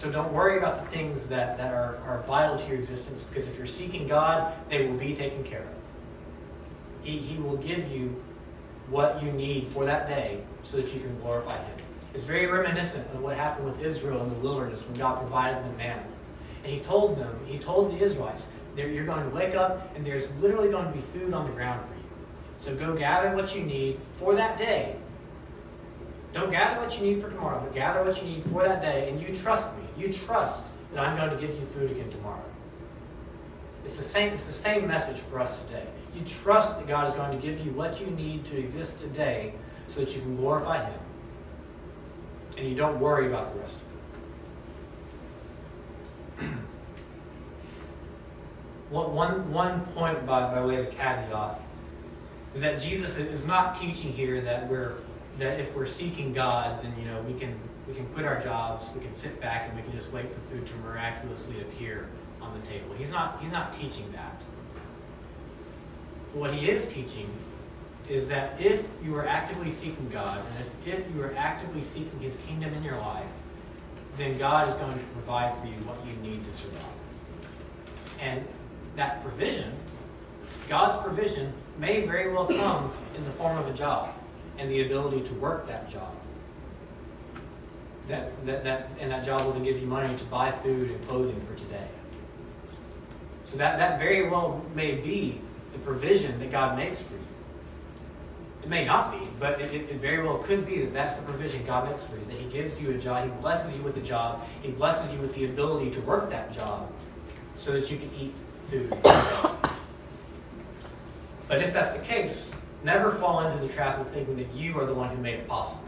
So 0.00 0.10
don't 0.10 0.32
worry 0.32 0.56
about 0.56 0.82
the 0.82 0.90
things 0.90 1.26
that, 1.26 1.58
that 1.58 1.74
are, 1.74 1.98
are 2.06 2.24
vital 2.26 2.58
to 2.58 2.66
your 2.66 2.78
existence 2.78 3.22
because 3.22 3.46
if 3.46 3.58
you're 3.58 3.66
seeking 3.66 4.06
God, 4.06 4.54
they 4.70 4.86
will 4.86 4.96
be 4.96 5.14
taken 5.14 5.44
care 5.44 5.60
of. 5.60 5.74
He, 7.02 7.18
he 7.18 7.38
will 7.38 7.58
give 7.58 7.92
you 7.92 8.18
what 8.88 9.22
you 9.22 9.30
need 9.30 9.68
for 9.68 9.84
that 9.84 10.08
day 10.08 10.40
so 10.62 10.78
that 10.78 10.94
you 10.94 11.00
can 11.00 11.20
glorify 11.20 11.62
Him. 11.62 11.76
It's 12.14 12.24
very 12.24 12.46
reminiscent 12.46 13.12
of 13.12 13.20
what 13.20 13.36
happened 13.36 13.66
with 13.66 13.82
Israel 13.82 14.22
in 14.22 14.30
the 14.30 14.36
wilderness 14.36 14.82
when 14.88 14.98
God 14.98 15.18
provided 15.18 15.62
them 15.62 15.76
manna. 15.76 16.02
And 16.64 16.72
He 16.72 16.80
told 16.80 17.18
them, 17.18 17.38
He 17.44 17.58
told 17.58 17.92
the 17.92 18.02
Israelites, 18.02 18.48
you're 18.78 19.04
going 19.04 19.28
to 19.28 19.36
wake 19.36 19.54
up 19.54 19.94
and 19.94 20.06
there's 20.06 20.32
literally 20.36 20.70
going 20.70 20.86
to 20.86 20.92
be 20.92 21.02
food 21.12 21.34
on 21.34 21.46
the 21.46 21.52
ground 21.52 21.86
for 21.86 21.94
you. 21.94 22.04
So 22.56 22.74
go 22.74 22.96
gather 22.96 23.36
what 23.36 23.54
you 23.54 23.64
need 23.64 24.00
for 24.16 24.34
that 24.34 24.56
day. 24.56 24.96
Don't 26.32 26.50
gather 26.50 26.80
what 26.80 26.96
you 26.98 27.06
need 27.06 27.22
for 27.22 27.28
tomorrow, 27.28 27.60
but 27.60 27.74
gather 27.74 28.04
what 28.04 28.22
you 28.22 28.28
need 28.28 28.44
for 28.44 28.62
that 28.62 28.80
day, 28.80 29.10
and 29.10 29.20
you 29.20 29.34
trust 29.34 29.76
me. 29.76 29.82
You 29.98 30.12
trust 30.12 30.66
that 30.92 31.06
I'm 31.06 31.16
going 31.16 31.30
to 31.30 31.36
give 31.36 31.58
you 31.58 31.66
food 31.66 31.90
again 31.90 32.10
tomorrow. 32.10 32.44
It's 33.84 33.96
the 33.96 34.02
same, 34.02 34.32
it's 34.32 34.44
the 34.44 34.52
same 34.52 34.86
message 34.86 35.18
for 35.18 35.40
us 35.40 35.60
today. 35.62 35.86
You 36.14 36.22
trust 36.24 36.78
that 36.78 36.86
God 36.86 37.08
is 37.08 37.14
going 37.14 37.32
to 37.38 37.44
give 37.44 37.64
you 37.64 37.72
what 37.72 38.00
you 38.00 38.06
need 38.08 38.44
to 38.46 38.58
exist 38.58 39.00
today 39.00 39.54
so 39.88 40.00
that 40.00 40.14
you 40.14 40.20
can 40.20 40.36
glorify 40.36 40.84
Him. 40.84 41.00
And 42.56 42.68
you 42.68 42.74
don't 42.74 43.00
worry 43.00 43.26
about 43.26 43.52
the 43.52 43.60
rest 43.60 43.78
of 46.38 46.44
it. 46.44 46.50
one, 48.90 49.52
one 49.52 49.80
point 49.86 50.24
by, 50.26 50.52
by 50.52 50.64
way 50.64 50.76
of 50.76 50.86
a 50.86 50.90
caveat 50.90 51.60
is 52.54 52.60
that 52.60 52.80
Jesus 52.80 53.16
is 53.16 53.46
not 53.46 53.76
teaching 53.80 54.12
here 54.12 54.40
that 54.40 54.68
we're 54.68 54.94
that 55.40 55.58
if 55.58 55.74
we're 55.74 55.86
seeking 55.86 56.32
God, 56.32 56.82
then 56.82 56.94
you 56.98 57.06
know 57.06 57.20
we 57.22 57.38
can 57.38 57.58
we 57.90 57.96
can 57.96 58.06
quit 58.08 58.24
our 58.24 58.40
jobs, 58.40 58.86
we 58.94 59.00
can 59.00 59.12
sit 59.12 59.40
back 59.40 59.68
and 59.68 59.76
we 59.76 59.82
can 59.82 59.92
just 59.98 60.12
wait 60.12 60.32
for 60.32 60.38
food 60.48 60.64
to 60.64 60.74
miraculously 60.76 61.60
appear 61.60 62.08
on 62.40 62.58
the 62.58 62.64
table. 62.66 62.94
He's 62.96 63.10
not, 63.10 63.42
he's 63.42 63.50
not 63.50 63.72
teaching 63.72 64.10
that. 64.12 64.40
What 66.32 66.54
he 66.54 66.70
is 66.70 66.86
teaching 66.86 67.28
is 68.08 68.28
that 68.28 68.60
if 68.60 68.88
you 69.04 69.16
are 69.16 69.26
actively 69.26 69.72
seeking 69.72 70.08
God, 70.10 70.38
and 70.38 70.60
if, 70.60 71.00
if 71.00 71.14
you 71.14 71.22
are 71.22 71.34
actively 71.36 71.82
seeking 71.82 72.20
his 72.20 72.36
kingdom 72.46 72.72
in 72.74 72.84
your 72.84 72.98
life, 72.98 73.26
then 74.16 74.38
God 74.38 74.68
is 74.68 74.74
going 74.74 74.96
to 74.96 75.04
provide 75.06 75.56
for 75.58 75.66
you 75.66 75.74
what 75.84 75.96
you 76.06 76.14
need 76.22 76.44
to 76.44 76.54
survive. 76.54 76.82
And 78.20 78.44
that 78.94 79.22
provision, 79.24 79.72
God's 80.68 81.02
provision, 81.02 81.52
may 81.78 82.06
very 82.06 82.32
well 82.32 82.46
come 82.46 82.92
in 83.16 83.24
the 83.24 83.30
form 83.32 83.58
of 83.58 83.66
a 83.66 83.72
job 83.72 84.14
and 84.60 84.70
the 84.70 84.82
ability 84.82 85.22
to 85.22 85.34
work 85.34 85.66
that 85.66 85.90
job. 85.90 86.14
That, 88.08 88.44
that, 88.44 88.62
that, 88.64 88.90
and 89.00 89.10
that 89.10 89.24
job 89.24 89.42
will 89.42 89.52
then 89.52 89.64
give 89.64 89.80
you 89.80 89.86
money 89.86 90.16
to 90.18 90.24
buy 90.24 90.52
food 90.52 90.90
and 90.90 91.08
clothing 91.08 91.40
for 91.40 91.54
today. 91.54 91.86
So 93.46 93.56
that, 93.56 93.78
that 93.78 93.98
very 93.98 94.28
well 94.28 94.62
may 94.74 94.92
be 94.92 95.40
the 95.72 95.78
provision 95.78 96.38
that 96.40 96.50
God 96.52 96.76
makes 96.76 97.00
for 97.00 97.14
you. 97.14 97.20
It 98.62 98.68
may 98.68 98.84
not 98.84 99.12
be, 99.12 99.30
but 99.40 99.58
it, 99.60 99.72
it, 99.72 99.96
very 99.96 100.22
well 100.22 100.36
could 100.36 100.66
be 100.66 100.80
that 100.82 100.92
that's 100.92 101.16
the 101.16 101.22
provision 101.22 101.64
God 101.64 101.88
makes 101.88 102.04
for 102.04 102.16
you. 102.16 102.24
That 102.24 102.36
He 102.36 102.44
gives 102.50 102.78
you 102.78 102.90
a 102.90 102.98
job, 102.98 103.24
He 103.24 103.30
blesses 103.40 103.74
you 103.74 103.82
with 103.82 103.96
a 103.96 104.02
job, 104.02 104.46
He 104.60 104.70
blesses 104.70 105.10
you 105.10 105.18
with 105.18 105.34
the 105.34 105.46
ability 105.46 105.90
to 105.92 106.00
work 106.02 106.28
that 106.30 106.52
job 106.52 106.92
so 107.56 107.72
that 107.72 107.90
you 107.90 107.96
can 107.96 108.10
eat 108.18 108.34
food. 108.68 108.90
but 111.48 111.62
if 111.62 111.72
that's 111.72 111.92
the 111.92 112.00
case, 112.00 112.52
never 112.82 113.10
fall 113.10 113.46
into 113.46 113.58
the 113.64 113.72
trap 113.72 113.98
of 113.98 114.08
thinking 114.08 114.36
that 114.36 114.52
you 114.54 114.78
are 114.78 114.86
the 114.86 114.94
one 114.94 115.14
who 115.14 115.22
made 115.22 115.34
it 115.34 115.48
possible. 115.48 115.84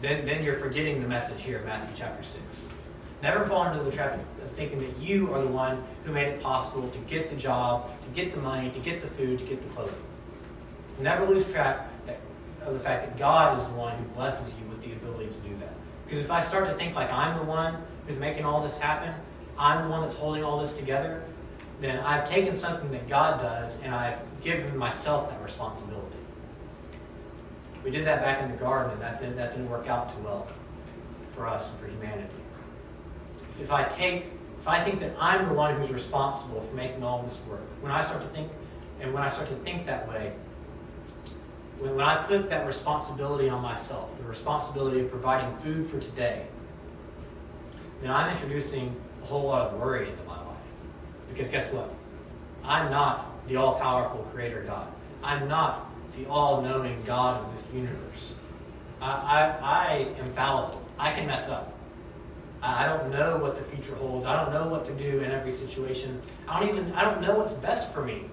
Then, 0.00 0.24
then 0.24 0.44
you're 0.44 0.58
forgetting 0.58 1.02
the 1.02 1.08
message 1.08 1.42
here 1.42 1.58
in 1.58 1.66
Matthew 1.66 1.94
chapter 1.96 2.22
6. 2.22 2.66
Never 3.22 3.44
fall 3.44 3.66
into 3.66 3.82
the 3.82 3.90
trap 3.90 4.14
of 4.14 4.50
thinking 4.52 4.78
that 4.80 4.96
you 4.98 5.32
are 5.34 5.40
the 5.40 5.48
one 5.48 5.82
who 6.04 6.12
made 6.12 6.28
it 6.28 6.40
possible 6.40 6.88
to 6.88 6.98
get 7.00 7.30
the 7.30 7.36
job, 7.36 7.90
to 8.02 8.08
get 8.10 8.32
the 8.32 8.40
money, 8.40 8.70
to 8.70 8.78
get 8.78 9.00
the 9.00 9.08
food, 9.08 9.40
to 9.40 9.44
get 9.44 9.60
the 9.60 9.68
clothing. 9.70 9.94
Never 11.00 11.26
lose 11.26 11.46
track 11.50 11.88
of 12.64 12.74
the 12.74 12.80
fact 12.80 13.06
that 13.06 13.18
God 13.18 13.58
is 13.58 13.66
the 13.66 13.74
one 13.74 13.96
who 13.96 14.04
blesses 14.10 14.52
you 14.60 14.68
with 14.68 14.82
the 14.82 14.92
ability 14.92 15.26
to 15.26 15.48
do 15.48 15.56
that. 15.58 15.72
Because 16.04 16.20
if 16.20 16.30
I 16.30 16.40
start 16.40 16.66
to 16.66 16.74
think 16.74 16.94
like 16.94 17.12
I'm 17.12 17.36
the 17.36 17.44
one 17.44 17.76
who's 18.06 18.16
making 18.16 18.44
all 18.44 18.62
this 18.62 18.78
happen, 18.78 19.12
I'm 19.58 19.84
the 19.84 19.90
one 19.90 20.02
that's 20.02 20.14
holding 20.14 20.44
all 20.44 20.60
this 20.60 20.74
together, 20.74 21.22
then 21.80 21.98
I've 22.00 22.28
taken 22.28 22.54
something 22.54 22.90
that 22.92 23.08
God 23.08 23.40
does 23.40 23.78
and 23.82 23.94
I've 23.94 24.18
given 24.42 24.76
myself 24.76 25.30
that 25.30 25.42
responsibility. 25.42 26.07
We 27.88 27.96
did 27.96 28.04
that 28.04 28.20
back 28.20 28.42
in 28.42 28.50
the 28.50 28.56
garden, 28.58 28.92
and 28.92 29.00
that, 29.00 29.18
that 29.36 29.52
didn't 29.52 29.70
work 29.70 29.88
out 29.88 30.14
too 30.14 30.20
well 30.22 30.46
for 31.34 31.46
us 31.46 31.70
and 31.70 31.80
for 31.80 31.86
humanity. 31.86 32.28
If 33.58 33.72
I 33.72 33.84
take, 33.84 34.26
if 34.60 34.68
I 34.68 34.84
think 34.84 35.00
that 35.00 35.12
I'm 35.18 35.48
the 35.48 35.54
one 35.54 35.74
who's 35.80 35.90
responsible 35.90 36.60
for 36.60 36.74
making 36.74 37.02
all 37.02 37.22
this 37.22 37.38
work, 37.48 37.62
when 37.80 37.90
I 37.90 38.02
start 38.02 38.20
to 38.20 38.28
think, 38.28 38.52
and 39.00 39.14
when 39.14 39.22
I 39.22 39.30
start 39.30 39.48
to 39.48 39.54
think 39.54 39.86
that 39.86 40.06
way, 40.06 40.34
when, 41.78 41.96
when 41.96 42.04
I 42.04 42.22
put 42.24 42.50
that 42.50 42.66
responsibility 42.66 43.48
on 43.48 43.62
myself, 43.62 44.14
the 44.18 44.24
responsibility 44.24 45.00
of 45.00 45.10
providing 45.10 45.56
food 45.56 45.86
for 45.86 45.98
today, 45.98 46.44
then 48.02 48.10
I'm 48.10 48.30
introducing 48.30 48.94
a 49.22 49.24
whole 49.24 49.44
lot 49.44 49.66
of 49.66 49.80
worry 49.80 50.10
into 50.10 50.22
my 50.24 50.36
life. 50.36 50.58
Because 51.32 51.48
guess 51.48 51.72
what? 51.72 51.90
I'm 52.64 52.90
not 52.90 53.48
the 53.48 53.56
all 53.56 53.80
powerful 53.80 54.28
creator 54.34 54.60
God. 54.60 54.88
I'm 55.22 55.48
not 55.48 55.87
the 56.18 56.30
all 56.30 56.62
knowing 56.62 57.02
God 57.04 57.44
of 57.44 57.52
this 57.52 57.68
universe. 57.72 58.32
I, 59.00 59.10
I, 59.10 59.58
I 59.62 59.94
am 60.18 60.30
fallible. 60.32 60.82
I 60.98 61.12
can 61.12 61.26
mess 61.26 61.48
up. 61.48 61.74
I 62.60 62.86
don't 62.86 63.10
know 63.12 63.36
what 63.36 63.56
the 63.56 63.62
future 63.62 63.94
holds. 63.94 64.26
I 64.26 64.42
don't 64.42 64.52
know 64.52 64.68
what 64.68 64.84
to 64.86 64.92
do 64.94 65.20
in 65.20 65.30
every 65.30 65.52
situation. 65.52 66.20
I 66.48 66.58
don't 66.58 66.68
even 66.70 66.92
I 66.92 67.04
don't 67.04 67.20
know 67.20 67.36
what's 67.36 67.52
best 67.52 67.92
for 67.92 68.04
me. 68.04 68.24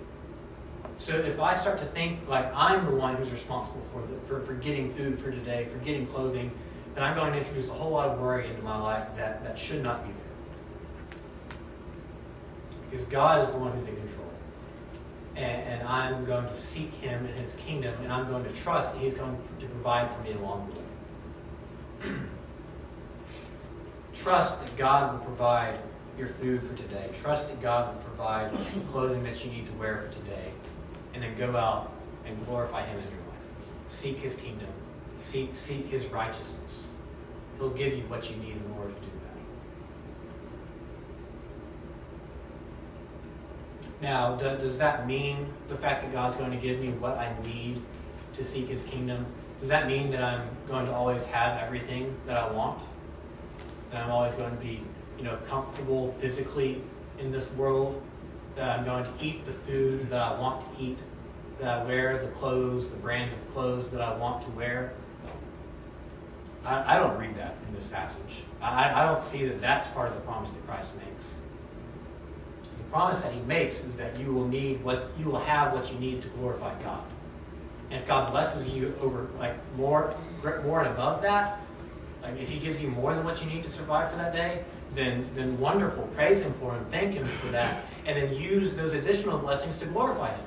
So 0.97 1.15
if 1.15 1.39
I 1.39 1.53
start 1.53 1.77
to 1.79 1.85
think 1.85 2.27
like 2.27 2.51
I'm 2.55 2.85
the 2.85 2.95
one 2.95 3.15
who's 3.15 3.29
responsible 3.29 3.83
for, 3.91 4.01
the, 4.01 4.19
for, 4.25 4.41
for 4.41 4.53
getting 4.55 4.89
food 4.89 5.19
for 5.19 5.29
today, 5.29 5.65
for 5.65 5.77
getting 5.79 6.07
clothing, 6.07 6.49
then 6.95 7.03
I'm 7.03 7.15
going 7.15 7.33
to 7.33 7.37
introduce 7.37 7.67
a 7.67 7.73
whole 7.73 7.91
lot 7.91 8.09
of 8.09 8.19
worry 8.19 8.49
into 8.49 8.61
my 8.63 8.79
life 8.79 9.07
that, 9.17 9.43
that 9.43 9.59
should 9.59 9.83
not 9.83 10.05
be 10.05 10.13
there. 10.13 11.59
Because 12.89 13.05
God 13.07 13.43
is 13.43 13.51
the 13.51 13.59
one 13.59 13.73
who's 13.73 13.87
in 13.87 13.95
control. 13.97 14.24
And, 15.35 15.45
and 15.45 15.87
I'm 15.87 16.25
going 16.25 16.47
to 16.47 16.55
seek 16.55 16.93
him 16.93 17.25
and 17.25 17.39
his 17.39 17.55
kingdom, 17.55 17.93
and 18.01 18.11
I'm 18.11 18.29
going 18.29 18.43
to 18.45 18.53
trust 18.53 18.93
that 18.93 19.01
he's 19.01 19.13
going 19.13 19.37
to 19.59 19.65
provide 19.65 20.11
for 20.11 20.21
me 20.23 20.33
along 20.33 20.71
the 20.71 22.09
way. 22.09 22.15
trust 24.13 24.65
that 24.65 24.77
God 24.77 25.13
will 25.13 25.25
provide 25.25 25.77
your 26.17 26.27
food 26.27 26.63
for 26.63 26.75
today. 26.75 27.09
Trust 27.13 27.49
that 27.49 27.61
God 27.61 27.93
will 27.93 28.01
provide 28.03 28.51
clothing 28.91 29.23
that 29.23 29.43
you 29.43 29.51
need 29.51 29.67
to 29.67 29.73
wear 29.73 29.97
for 29.97 30.13
today 30.13 30.51
and 31.13 31.23
then 31.23 31.37
go 31.37 31.55
out 31.55 31.91
and 32.25 32.45
glorify 32.45 32.85
Him 32.85 32.97
in 32.97 33.03
your 33.03 33.13
life. 33.13 33.87
Seek 33.87 34.17
His 34.19 34.35
kingdom. 34.35 34.69
Seek, 35.19 35.53
seek 35.55 35.87
His 35.87 36.05
righteousness. 36.05 36.89
He'll 37.57 37.69
give 37.69 37.93
you 37.93 38.03
what 38.03 38.29
you 38.29 38.35
need 38.37 38.57
in 38.57 38.73
order 38.77 38.93
to 38.93 38.99
do 38.99 39.07
that. 43.81 43.84
Now, 44.01 44.35
do, 44.35 44.57
does 44.57 44.77
that 44.77 45.07
mean 45.07 45.47
the 45.67 45.75
fact 45.75 46.03
that 46.03 46.11
God's 46.11 46.35
going 46.35 46.51
to 46.51 46.57
give 46.57 46.79
me 46.79 46.89
what 46.91 47.17
I 47.17 47.33
need 47.43 47.81
to 48.35 48.43
seek 48.43 48.67
His 48.67 48.83
kingdom? 48.83 49.25
Does 49.59 49.69
that 49.69 49.87
mean 49.87 50.11
that 50.11 50.21
I'm 50.21 50.47
going 50.67 50.85
to 50.85 50.93
always 50.93 51.25
have 51.25 51.61
everything 51.61 52.15
that 52.27 52.37
I 52.37 52.51
want? 52.51 52.81
That 53.91 54.03
I'm 54.03 54.11
always 54.11 54.33
going 54.33 54.51
to 54.51 54.61
be, 54.61 54.83
you 55.17 55.23
know, 55.23 55.37
comfortable 55.47 56.13
physically 56.19 56.81
in 57.19 57.31
this 57.31 57.51
world? 57.53 58.01
that 58.55 58.79
I'm 58.79 58.85
going 58.85 59.03
to 59.03 59.11
eat 59.21 59.45
the 59.45 59.51
food 59.51 60.09
that 60.09 60.21
I 60.21 60.39
want 60.39 60.61
to 60.61 60.83
eat, 60.83 60.97
that 61.59 61.67
I 61.67 61.83
wear 61.83 62.17
the 62.17 62.27
clothes, 62.27 62.89
the 62.89 62.95
brands 62.97 63.31
of 63.33 63.53
clothes 63.53 63.89
that 63.91 64.01
I 64.01 64.15
want 64.15 64.43
to 64.43 64.49
wear. 64.51 64.93
I, 66.65 66.95
I 66.95 66.99
don't 66.99 67.17
read 67.19 67.35
that 67.35 67.55
in 67.67 67.75
this 67.75 67.87
passage. 67.87 68.43
I, 68.61 68.91
I 68.91 69.05
don't 69.05 69.21
see 69.21 69.45
that 69.45 69.61
that's 69.61 69.87
part 69.87 70.09
of 70.09 70.15
the 70.15 70.21
promise 70.21 70.49
that 70.49 70.65
Christ 70.65 70.93
makes. 70.95 71.37
Promise 72.91 73.19
that 73.21 73.33
he 73.33 73.39
makes 73.41 73.83
is 73.83 73.95
that 73.95 74.17
you 74.19 74.31
will 74.31 74.47
need 74.47 74.83
what 74.83 75.09
you 75.19 75.25
will 75.25 75.39
have 75.39 75.73
what 75.73 75.91
you 75.91 75.99
need 75.99 76.21
to 76.21 76.27
glorify 76.29 76.73
God. 76.81 77.03
And 77.89 77.99
if 77.99 78.07
God 78.07 78.31
blesses 78.31 78.67
you 78.67 78.95
over 79.01 79.27
like 79.37 79.55
more 79.75 80.15
more 80.63 80.81
and 80.81 80.89
above 80.89 81.21
that, 81.23 81.59
like 82.21 82.39
if 82.39 82.49
he 82.49 82.59
gives 82.59 82.81
you 82.81 82.89
more 82.89 83.13
than 83.13 83.25
what 83.25 83.43
you 83.43 83.49
need 83.49 83.63
to 83.63 83.69
survive 83.69 84.11
for 84.11 84.17
that 84.17 84.33
day, 84.33 84.63
then, 84.95 85.25
then 85.35 85.59
wonderful. 85.59 86.03
Praise 86.15 86.41
Him 86.41 86.53
for 86.53 86.73
Him. 86.73 86.85
Thank 86.85 87.13
Him 87.13 87.27
for 87.27 87.47
that. 87.47 87.85
And 88.05 88.17
then 88.17 88.33
use 88.33 88.75
those 88.75 88.93
additional 88.93 89.37
blessings 89.37 89.77
to 89.79 89.85
glorify 89.85 90.31
Him. 90.33 90.45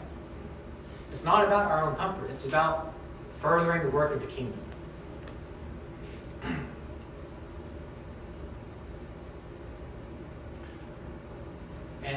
It's 1.13 1.25
not 1.25 1.45
about 1.45 1.71
our 1.71 1.85
own 1.85 1.97
comfort, 1.97 2.31
it's 2.31 2.45
about 2.45 2.93
furthering 3.39 3.83
the 3.83 3.91
work 3.91 4.13
of 4.13 4.21
the 4.21 4.27
kingdom. 4.27 4.59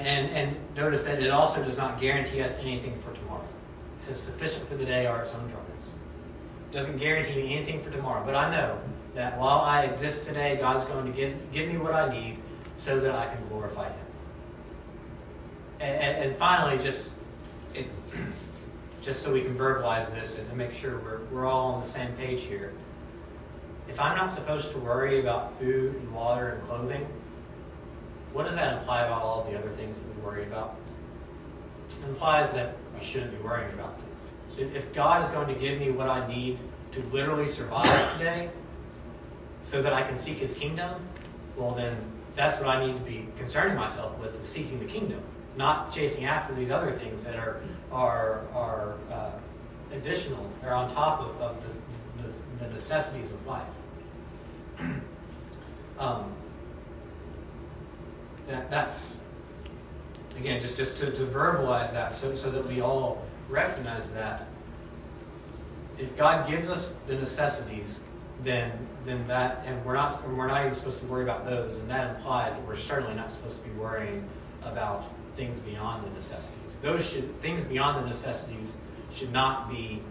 And, 0.06 0.30
and, 0.32 0.58
notice 0.76 1.04
that 1.04 1.22
it 1.22 1.30
also 1.30 1.64
does 1.64 1.78
not 1.78 2.00
guarantee 2.00 2.42
us 2.42 2.54
anything 2.60 3.00
for 3.02 3.14
tomorrow. 3.14 3.46
It 3.98 4.02
says, 4.02 4.20
sufficient 4.20 4.68
for 4.68 4.76
the 4.76 4.86
day 4.86 5.06
are 5.06 5.22
its 5.22 5.34
own 5.34 5.48
troubles. 5.50 5.92
It 6.70 6.74
doesn't 6.74 6.98
guarantee 6.98 7.36
me 7.36 7.56
anything 7.56 7.82
for 7.82 7.92
tomorrow. 7.92 8.24
But 8.26 8.36
I 8.36 8.50
know 8.50 8.80
that 9.16 9.38
while 9.38 9.60
I 9.60 9.84
exist 9.84 10.26
today, 10.26 10.58
God's 10.60 10.86
going 10.86 11.06
to 11.06 11.12
give, 11.12 11.36
give 11.52 11.68
me 11.68 11.78
what 11.78 11.94
I 11.94 12.10
need 12.10 12.38
so 12.78 13.00
that 13.00 13.14
I 13.14 13.28
can 13.34 13.48
glorify 13.48 13.90
Him. 13.90 14.06
And, 15.82 16.02
and, 16.02 16.24
and 16.26 16.36
finally, 16.36 16.82
just 16.82 17.12
it, 17.74 17.88
just 19.02 19.22
so 19.22 19.34
we 19.34 19.42
can 19.42 19.56
verbalize 19.56 20.12
this 20.14 20.38
and 20.38 20.58
make 20.58 20.74
sure 20.74 21.00
we're, 21.00 21.20
we're 21.32 21.46
all 21.46 21.74
on 21.74 21.82
the 21.82 21.88
same 21.88 22.12
page 22.14 22.42
here. 22.42 22.74
If 23.88 24.00
I'm 24.00 24.16
not 24.16 24.30
supposed 24.30 24.72
to 24.72 24.78
worry 24.78 25.20
about 25.20 25.58
food 25.60 25.96
and 25.96 26.14
water 26.14 26.50
and 26.50 26.64
clothing, 26.68 27.08
what 28.34 28.46
does 28.46 28.56
that 28.56 28.78
imply 28.78 29.06
about 29.06 29.22
all 29.22 29.48
the 29.50 29.58
other 29.58 29.70
things 29.70 29.98
that 29.98 30.16
we 30.16 30.22
worry 30.22 30.44
about? 30.44 30.76
It 31.90 32.08
implies 32.08 32.52
that 32.52 32.76
we 32.98 33.06
shouldn't 33.06 33.32
be 33.32 33.44
worrying 33.44 33.72
about 33.74 33.98
them. 33.98 34.76
If 34.76 34.94
God 34.94 35.24
is 35.24 35.30
going 35.30 35.48
to 35.48 35.60
give 35.60 35.80
me 35.80 35.92
what 35.92 36.10
I 36.10 36.28
need 36.28 36.58
to 36.92 37.02
literally 37.12 37.48
survive 37.48 38.18
today, 38.18 38.50
so 39.62 39.82
that 39.82 39.94
I 39.94 40.02
can 40.02 40.16
seek 40.16 40.38
his 40.38 40.54
kingdom, 40.54 41.02
well, 41.56 41.72
then 41.72 41.96
that's 42.36 42.60
what 42.60 42.70
I 42.70 42.86
need 42.86 42.94
to 42.94 43.04
be 43.04 43.28
concerning 43.38 43.76
myself 43.76 44.18
with 44.20 44.40
is 44.40 44.48
seeking 44.48 44.80
the 44.80 44.86
kingdom, 44.86 45.22
not 45.56 45.92
chasing 45.92 46.26
after 46.26 46.54
these 46.54 46.72
other 46.72 46.92
things 46.92 47.22
that 47.22 47.36
are, 47.36 47.62
are, 47.92 48.42
are 48.54 48.96
uh, 49.12 49.32
additional, 49.92 50.50
or 50.64 50.72
on 50.72 50.92
top 50.92 51.22
of, 51.22 51.42
of 51.42 51.58
the, 51.62 52.24
the, 52.24 52.66
the 52.66 52.74
necessities 52.74 53.32
of 53.32 53.46
life. 53.46 53.64
um, 56.00 56.32
that, 58.52 58.70
that's, 58.70 59.18
again, 60.38 60.62
just, 60.62 60.78
just 60.78 60.98
to, 60.98 61.12
to 61.12 61.24
verbalize 61.24 61.92
that 61.94 62.14
so, 62.14 62.36
so 62.36 62.50
that 62.52 62.68
we 62.68 62.82
all 62.82 63.26
recognize 63.50 64.10
that 64.12 64.48
if 65.98 66.18
God 66.18 66.50
gives 66.50 66.70
us 66.70 66.96
the 67.08 67.16
necessities, 67.16 68.02
then 68.44 68.72
then 69.06 69.28
that 69.28 69.64
and 69.66 69.84
we're 69.86 69.94
not 69.94 70.28
we're 70.30 70.48
not 70.48 70.62
even 70.62 70.74
supposed 70.74 71.00
to 71.00 71.06
worry 71.06 71.24
about 71.24 71.46
those, 71.46 71.78
and 71.80 71.90
that 71.90 72.16
implies 72.16 72.56
that 72.56 72.68
we're 72.68 72.76
certainly 72.76 73.16
not 73.16 73.32
supposed 73.32 73.62
to 73.62 73.70
be 73.70 73.76
worrying 73.76 74.28
about 74.64 75.12
things 75.36 75.60
beyond 75.60 76.06
the 76.06 76.10
necessities. 76.12 76.78
Those 76.82 77.08
should 77.08 77.40
things 77.42 77.64
beyond 77.64 78.04
the 78.04 78.08
necessities 78.08 78.78
should 79.14 79.32
not 79.32 79.70
be 79.70 80.02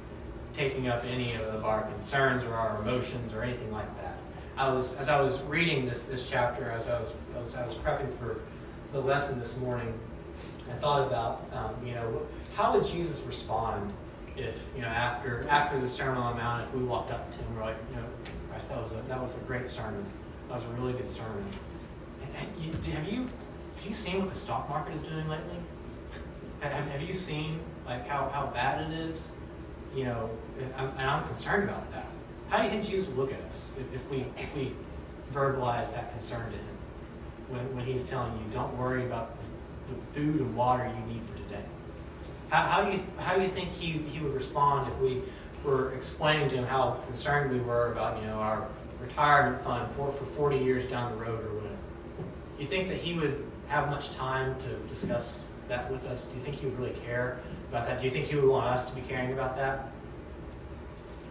taking 0.54 0.88
up 0.88 1.04
any 1.04 1.34
of 1.34 1.64
our 1.64 1.82
concerns 1.82 2.44
or 2.44 2.54
our 2.54 2.80
emotions 2.82 3.32
or 3.32 3.42
anything 3.42 3.70
like 3.72 3.94
that. 3.96 4.16
I 4.60 4.70
was 4.70 4.94
as 4.96 5.08
I 5.08 5.18
was 5.18 5.40
reading 5.42 5.86
this 5.86 6.02
this 6.02 6.22
chapter 6.22 6.70
as 6.70 6.86
I 6.86 7.00
was 7.00 7.14
as 7.42 7.54
I 7.54 7.64
was 7.64 7.76
prepping 7.76 8.14
for 8.18 8.40
the 8.92 9.00
lesson 9.00 9.40
this 9.40 9.56
morning, 9.56 9.98
I 10.70 10.74
thought 10.74 11.06
about 11.06 11.48
um, 11.54 11.74
you 11.82 11.94
know 11.94 12.26
how 12.56 12.76
would 12.76 12.86
Jesus 12.86 13.22
respond 13.22 13.90
if 14.36 14.68
you 14.76 14.82
know 14.82 14.88
after 14.88 15.46
after 15.48 15.80
the 15.80 15.88
Sermon 15.88 16.18
on 16.18 16.36
the 16.36 16.42
Mount 16.42 16.68
if 16.68 16.74
we 16.74 16.84
walked 16.84 17.10
up 17.10 17.32
to 17.32 17.38
him 17.38 17.46
and 17.46 17.56
we're 17.56 17.64
like 17.64 17.76
you 17.88 17.96
know 17.96 18.04
Christ 18.50 18.68
that 18.68 18.82
was 18.82 18.92
a, 18.92 19.00
that 19.08 19.18
was 19.18 19.34
a 19.34 19.40
great 19.40 19.66
sermon 19.66 20.04
that 20.48 20.56
was 20.56 20.64
a 20.64 20.80
really 20.80 20.92
good 20.92 21.10
sermon. 21.10 21.42
And, 22.22 22.30
and 22.36 22.62
you, 22.62 22.92
have 22.92 23.10
you 23.10 23.30
have 23.76 23.86
you 23.86 23.94
seen 23.94 24.20
what 24.20 24.28
the 24.28 24.38
stock 24.38 24.68
market 24.68 24.94
is 24.94 25.02
doing 25.02 25.26
lately? 25.26 25.56
Have, 26.60 26.86
have 26.86 27.00
you 27.00 27.14
seen 27.14 27.60
like 27.86 28.06
how, 28.06 28.28
how 28.28 28.48
bad 28.48 28.92
it 28.92 28.98
is? 28.98 29.26
You 29.94 30.04
know, 30.04 30.30
and 30.76 31.00
I'm 31.00 31.26
concerned 31.28 31.64
about 31.64 31.90
that. 31.92 32.06
How 32.50 32.58
do 32.58 32.64
you 32.64 32.70
think 32.70 32.84
Jesus 32.84 33.06
would 33.06 33.16
look 33.16 33.32
at 33.32 33.40
us 33.42 33.70
if, 33.78 33.94
if 33.94 34.10
we 34.10 34.26
if 34.36 34.54
we 34.56 34.72
verbalize 35.32 35.94
that 35.94 36.10
concern 36.12 36.50
to 36.50 36.56
him 36.56 36.76
when, 37.48 37.76
when 37.76 37.84
he's 37.86 38.04
telling 38.06 38.32
you, 38.32 38.42
don't 38.52 38.76
worry 38.76 39.06
about 39.06 39.36
the, 39.38 39.44
food 40.14 40.40
and 40.40 40.54
water 40.54 40.84
you 40.84 41.12
need 41.12 41.22
for 41.28 41.36
today? 41.36 41.64
How, 42.48 42.62
how 42.62 42.84
do 42.84 42.96
you 42.96 43.02
how 43.18 43.36
do 43.36 43.42
you 43.42 43.48
think 43.48 43.72
he, 43.72 43.92
he 43.92 44.20
would 44.20 44.34
respond 44.34 44.90
if 44.92 44.98
we 44.98 45.22
were 45.64 45.92
explaining 45.94 46.48
to 46.50 46.56
him 46.56 46.64
how 46.64 47.00
concerned 47.06 47.52
we 47.52 47.60
were 47.60 47.92
about 47.92 48.20
you 48.20 48.26
know 48.26 48.34
our 48.34 48.66
retirement 49.00 49.62
fund 49.62 49.88
for, 49.92 50.10
for 50.10 50.24
40 50.24 50.58
years 50.58 50.86
down 50.86 51.12
the 51.12 51.18
road 51.18 51.44
or 51.44 51.54
whatever? 51.54 51.76
Do 52.56 52.62
you 52.62 52.68
think 52.68 52.88
that 52.88 52.98
he 52.98 53.14
would 53.14 53.44
have 53.68 53.88
much 53.88 54.12
time 54.16 54.56
to 54.62 54.74
discuss 54.92 55.40
that 55.68 55.88
with 55.90 56.04
us? 56.06 56.26
Do 56.26 56.34
you 56.34 56.40
think 56.40 56.56
he 56.56 56.66
would 56.66 56.78
really 56.78 56.98
care 57.06 57.38
about 57.68 57.86
that? 57.86 58.00
Do 58.00 58.06
you 58.06 58.10
think 58.10 58.26
he 58.26 58.34
would 58.34 58.48
want 58.48 58.66
us 58.66 58.84
to 58.88 58.94
be 58.94 59.02
caring 59.02 59.32
about 59.32 59.56
that? 59.56 59.89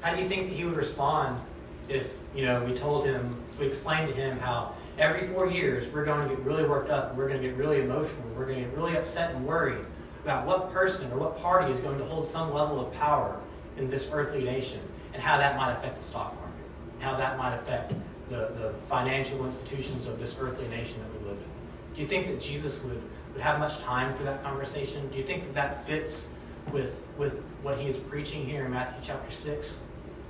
How 0.01 0.15
do 0.15 0.21
you 0.21 0.29
think 0.29 0.49
that 0.49 0.55
he 0.55 0.63
would 0.63 0.77
respond 0.77 1.41
if, 1.89 2.15
you 2.35 2.45
know, 2.45 2.63
we 2.63 2.73
told 2.73 3.05
him, 3.05 3.35
if 3.51 3.59
we 3.59 3.67
explained 3.67 4.07
to 4.07 4.13
him 4.13 4.39
how 4.39 4.73
every 4.97 5.27
four 5.27 5.49
years 5.49 5.91
we're 5.91 6.05
going 6.05 6.27
to 6.27 6.35
get 6.35 6.43
really 6.45 6.65
worked 6.65 6.89
up, 6.89 7.15
we're 7.15 7.27
going 7.27 7.41
to 7.41 7.47
get 7.47 7.57
really 7.57 7.81
emotional, 7.81 8.23
we're 8.37 8.45
going 8.45 8.59
to 8.59 8.65
get 8.65 8.77
really 8.77 8.95
upset 8.95 9.35
and 9.35 9.45
worried 9.45 9.85
about 10.23 10.45
what 10.45 10.71
person 10.71 11.11
or 11.11 11.17
what 11.17 11.41
party 11.41 11.71
is 11.71 11.79
going 11.79 11.97
to 11.97 12.05
hold 12.05 12.27
some 12.27 12.53
level 12.53 12.79
of 12.85 12.93
power 12.93 13.39
in 13.77 13.89
this 13.89 14.09
earthly 14.11 14.43
nation 14.43 14.79
and 15.13 15.21
how 15.21 15.37
that 15.37 15.57
might 15.57 15.71
affect 15.71 15.97
the 15.97 16.03
stock 16.03 16.33
market, 16.35 16.53
how 16.99 17.15
that 17.15 17.37
might 17.37 17.55
affect 17.55 17.93
the, 18.29 18.51
the 18.59 18.73
financial 18.87 19.43
institutions 19.45 20.05
of 20.05 20.19
this 20.19 20.35
earthly 20.39 20.67
nation 20.67 20.99
that 20.99 21.21
we 21.21 21.27
live 21.27 21.37
in. 21.37 21.95
Do 21.95 22.01
you 22.01 22.07
think 22.07 22.27
that 22.27 22.39
Jesus 22.39 22.83
would, 22.83 23.01
would 23.33 23.41
have 23.41 23.59
much 23.59 23.79
time 23.79 24.13
for 24.13 24.23
that 24.23 24.43
conversation? 24.43 25.09
Do 25.09 25.17
you 25.17 25.23
think 25.23 25.43
that 25.43 25.53
that 25.55 25.87
fits 25.87 26.27
with, 26.71 27.03
with 27.17 27.41
what 27.63 27.79
he 27.79 27.87
is 27.87 27.97
preaching 27.97 28.45
here 28.45 28.65
in 28.65 28.71
Matthew 28.71 28.99
chapter 29.03 29.31
6? 29.31 29.81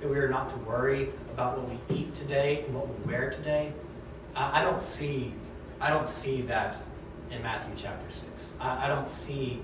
That 0.02 0.10
we 0.10 0.18
are 0.18 0.30
not 0.30 0.50
to 0.50 0.56
worry 0.58 1.10
about 1.34 1.58
what 1.58 1.70
we 1.70 1.96
eat 1.96 2.16
today 2.16 2.64
and 2.66 2.76
what 2.76 2.88
we 2.88 3.12
wear 3.12 3.30
today. 3.30 3.74
I, 4.36 4.62
I 4.62 4.64
don't 4.64 4.82
see, 4.82 5.34
I 5.80 5.90
don't 5.90 6.08
see 6.08 6.42
that 6.44 6.78
in 7.32 7.42
Matthew 7.42 7.74
chapter 7.76 8.12
six. 8.12 8.52
I, 8.60 8.86
I 8.86 8.88
don't 8.88 9.10
see 9.10 9.62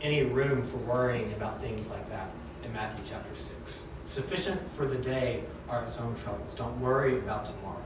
any 0.00 0.22
room 0.22 0.64
for 0.64 0.76
worrying 0.78 1.32
about 1.32 1.60
things 1.60 1.88
like 1.88 2.08
that 2.10 2.30
in 2.64 2.72
Matthew 2.72 3.04
chapter 3.08 3.34
six. 3.36 3.84
Sufficient 4.06 4.60
for 4.72 4.86
the 4.86 4.96
day 4.96 5.42
are 5.68 5.84
its 5.84 5.98
own 5.98 6.14
troubles. 6.22 6.52
Don't 6.54 6.80
worry 6.80 7.18
about 7.18 7.46
tomorrow. 7.46 7.82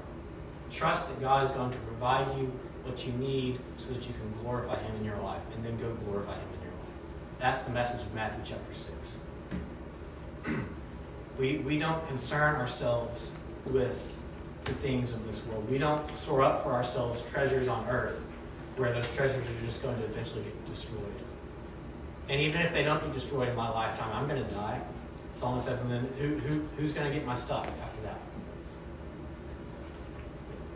Trust 0.71 1.09
that 1.09 1.21
God 1.21 1.45
is 1.45 1.51
going 1.53 1.71
to 1.71 1.79
provide 1.79 2.37
you 2.37 2.53
what 2.85 3.07
you 3.07 3.13
need 3.15 3.61
so 3.77 3.93
that 3.93 4.07
you 4.07 4.15
can 4.15 4.43
glorify 4.43 4.79
Him 4.81 4.97
in 4.97 5.05
your 5.05 5.19
life, 5.19 5.43
and 5.55 5.65
then 5.65 5.77
go 5.79 5.95
glorify 6.07 6.35
Him 6.35 6.49
in 6.55 6.63
your 6.63 6.73
life. 6.73 7.39
That's 7.39 7.61
the 7.61 7.71
message 7.71 8.01
of 8.01 8.15
Matthew 8.15 8.41
chapter 8.45 8.75
6. 8.75 9.19
We, 11.39 11.59
we 11.59 11.79
don't 11.79 12.07
concern 12.09 12.57
ourselves 12.57 13.31
with 13.67 14.19
the 14.65 14.73
things 14.75 15.13
of 15.13 15.27
this 15.27 15.45
world. 15.47 15.69
We 15.71 15.79
don't 15.79 16.13
store 16.15 16.43
up 16.43 16.63
for 16.63 16.73
ourselves 16.73 17.23
treasures 17.31 17.69
on 17.69 17.87
earth 17.89 18.19
where 18.77 18.93
those 18.93 19.09
treasures 19.15 19.45
are 19.45 19.67
just 19.67 19.83
going 19.83 19.97
to 19.99 20.05
eventually 20.05 20.43
get 20.43 20.75
destroyed. 20.75 21.03
And 22.29 22.41
even 22.41 22.61
if 22.61 22.73
they 22.73 22.83
don't 22.83 23.03
get 23.03 23.13
destroyed 23.13 23.49
in 23.49 23.57
my 23.57 23.69
lifetime, 23.69 24.15
I'm 24.15 24.29
going 24.29 24.45
to 24.45 24.55
die. 24.55 24.81
Psalmist 25.35 25.67
says, 25.67 25.81
and 25.81 25.91
then 25.91 26.09
who, 26.19 26.37
who, 26.39 26.61
who's 26.77 26.93
going 26.93 27.09
to 27.09 27.17
get 27.17 27.25
my 27.25 27.35
stuff 27.35 27.67
after 27.83 28.03
that? 28.03 28.19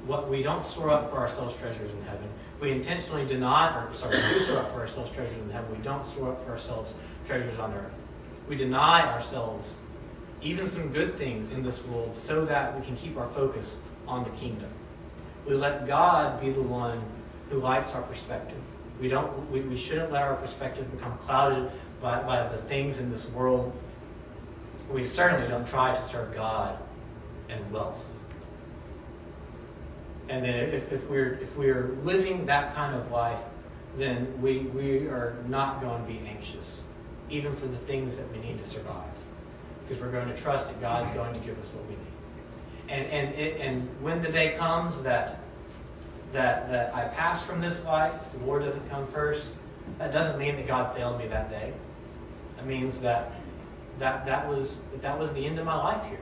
What 0.07 0.29
we 0.29 0.43
don't 0.43 0.65
store 0.65 0.91
up 0.91 1.11
for 1.11 1.17
ourselves 1.17 1.55
treasures 1.55 1.93
in 1.93 2.03
heaven. 2.05 2.29
We 2.61 2.71
intentionally 2.71 3.27
deny, 3.27 3.85
or 3.85 3.93
sorry, 3.95 4.17
we 4.17 4.39
do 4.39 4.45
store 4.45 4.59
up 4.59 4.73
for 4.73 4.81
ourselves 4.81 5.11
treasures 5.11 5.37
in 5.37 5.51
heaven. 5.51 5.71
We 5.77 5.83
don't 5.83 6.05
store 6.05 6.31
up 6.31 6.45
for 6.45 6.53
ourselves 6.53 6.95
treasures 7.27 7.59
on 7.59 7.73
earth. 7.75 7.95
We 8.49 8.57
deny 8.57 9.07
ourselves 9.13 9.77
even 10.43 10.67
some 10.67 10.89
good 10.89 11.17
things 11.17 11.51
in 11.51 11.63
this 11.63 11.85
world, 11.85 12.15
so 12.15 12.45
that 12.45 12.79
we 12.79 12.85
can 12.85 12.97
keep 12.97 13.17
our 13.17 13.29
focus 13.29 13.77
on 14.09 14.25
the 14.25 14.31
kingdom. 14.31 14.69
We 15.47 15.55
let 15.55 15.87
God 15.87 16.41
be 16.41 16.51
the 16.51 16.63
one 16.63 17.03
who 17.49 17.59
lights 17.59 17.95
our 17.95 18.03
perspective. 18.03 18.59
We, 19.01 19.09
don't, 19.09 19.51
we, 19.51 19.61
we 19.61 19.77
shouldn't 19.77 20.13
let 20.13 20.23
our 20.23 20.37
perspective 20.37 20.91
become 20.91 21.17
clouded 21.19 21.71
by, 22.01 22.23
by 22.23 22.49
the 22.49 22.57
things 22.57 22.99
in 22.99 23.11
this 23.11 23.27
world. 23.29 23.73
We 24.91 25.05
certainly 25.05 25.49
don't 25.49 25.67
try 25.67 25.95
to 25.95 26.03
serve 26.03 26.35
God 26.35 26.79
and 27.49 27.71
wealth. 27.71 28.05
And 30.29 30.45
then 30.45 30.55
if, 30.55 30.93
if, 30.93 31.09
we're, 31.11 31.35
if 31.35 31.57
we're 31.57 31.97
living 32.05 32.47
that 32.47 32.75
kind 32.75 32.95
of 32.95 33.11
life, 33.11 33.41
then 33.97 34.41
we, 34.41 34.61
we 34.61 35.09
are 35.09 35.37
not 35.49 35.81
going 35.81 36.03
to 36.05 36.09
be 36.11 36.21
anxious, 36.27 36.83
even 37.29 37.55
for 37.55 37.67
the 37.67 37.77
things 37.77 38.17
that 38.17 38.31
we 38.33 38.39
need 38.39 38.59
to 38.59 38.65
survive 38.65 39.13
because 39.83 40.03
we're 40.03 40.11
going 40.11 40.29
to 40.29 40.37
trust 40.37 40.69
that 40.69 40.81
God's 40.81 41.11
going 41.11 41.33
to 41.33 41.41
give 41.41 41.59
us 41.59 41.69
what 41.69 41.85
we 41.87 41.95
need. 41.95 42.13
And, 42.89 43.07
and, 43.07 43.35
it, 43.35 43.61
and 43.61 43.89
when 44.01 44.23
the 44.23 44.29
day 44.29 44.55
comes 44.57 45.03
that, 45.03 45.41
that, 46.33 46.71
that 46.71 46.95
I 46.95 47.05
pass 47.09 47.43
from 47.43 47.61
this 47.61 47.85
life, 47.85 48.33
the 48.33 48.39
Lord 48.39 48.63
doesn't 48.63 48.89
come 48.91 49.07
first, 49.07 49.53
that 49.99 50.13
doesn't 50.13 50.39
mean 50.39 50.57
that 50.57 50.67
God 50.67 50.95
failed 50.95 51.19
me 51.19 51.27
that 51.29 51.51
day. 51.51 51.73
That 52.57 52.67
means 52.67 52.99
that 53.01 53.33
that, 53.99 54.27
that, 54.27 54.49
was, 54.49 54.81
that 55.01 55.19
was 55.19 55.33
the 55.33 55.45
end 55.45 55.59
of 55.59 55.67
my 55.67 55.77
life 55.77 56.07
here. 56.09 56.19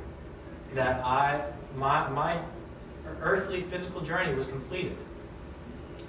That 0.75 1.05
I, 1.05 1.43
my, 1.77 2.09
my 2.11 2.41
earthly 3.21 3.63
physical 3.63 4.01
journey 4.01 4.35
was 4.35 4.47
completed. 4.47 4.97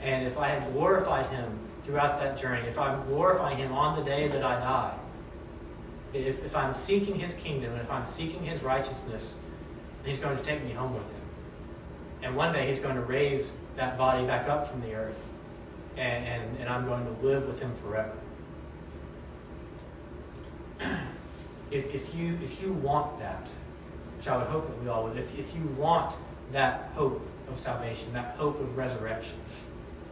And 0.02 0.26
if 0.26 0.38
I 0.38 0.50
had 0.50 0.72
glorified 0.74 1.28
Him 1.28 1.60
throughout 1.84 2.20
that 2.20 2.38
journey, 2.38 2.68
if 2.68 2.78
I'm 2.78 3.04
glorifying 3.06 3.58
Him 3.58 3.72
on 3.72 3.98
the 3.98 4.04
day 4.04 4.28
that 4.28 4.44
I 4.44 4.60
die, 4.60 4.98
if, 6.14 6.46
if 6.46 6.56
I'm 6.56 6.74
seeking 6.74 7.20
his 7.20 7.34
kingdom 7.34 7.72
and 7.72 7.82
if 7.82 7.92
I'm 7.92 8.06
seeking 8.06 8.44
his 8.44 8.62
righteousness, 8.62 9.36
he's 10.06 10.20
going 10.20 10.38
to 10.38 10.44
take 10.44 10.64
me 10.64 10.72
home 10.72 10.94
with 10.94 11.04
him. 11.04 11.22
And 12.24 12.36
one 12.36 12.54
day 12.54 12.68
he's 12.68 12.80
going 12.80 12.96
to 12.96 13.02
raise 13.02 13.52
that 13.76 13.98
body 13.98 14.26
back 14.26 14.48
up 14.48 14.70
from 14.70 14.82
the 14.82 14.94
earth, 14.94 15.26
and, 15.98 16.26
and, 16.26 16.58
and 16.60 16.70
I'm 16.70 16.86
going 16.86 17.06
to 17.06 17.26
live 17.26 17.48
with 17.48 17.60
him 17.60 17.74
forever. 17.84 18.14
if, 21.72 21.94
if, 21.94 22.14
you, 22.14 22.38
if 22.44 22.62
you 22.62 22.74
want 22.74 23.18
that, 23.20 23.48
which 24.18 24.28
I 24.28 24.38
would 24.38 24.48
hope 24.48 24.68
that 24.68 24.82
we 24.84 24.90
all 24.90 25.06
would, 25.06 25.18
if, 25.18 25.38
if 25.38 25.56
you 25.56 25.64
want 25.78 26.16
that 26.52 26.92
hope 26.94 27.26
of 27.50 27.58
salvation, 27.58 28.14
that 28.14 28.36
hope 28.36 28.60
of 28.60 28.78
resurrection, 28.78 29.38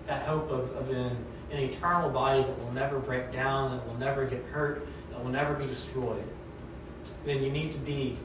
that 0.07 0.25
hope 0.25 0.49
of, 0.49 0.75
of 0.75 0.89
an, 0.89 1.15
an 1.51 1.59
eternal 1.59 2.09
body 2.09 2.41
that 2.41 2.59
will 2.59 2.71
never 2.71 2.99
break 2.99 3.31
down, 3.31 3.77
that 3.77 3.85
will 3.85 3.97
never 3.99 4.25
get 4.25 4.43
hurt, 4.45 4.87
will 5.23 5.31
never 5.31 5.53
be 5.53 5.65
destroyed, 5.65 6.23
then 7.25 7.43
you 7.43 7.51
need 7.51 7.71
to 7.71 7.77
be 7.79 8.17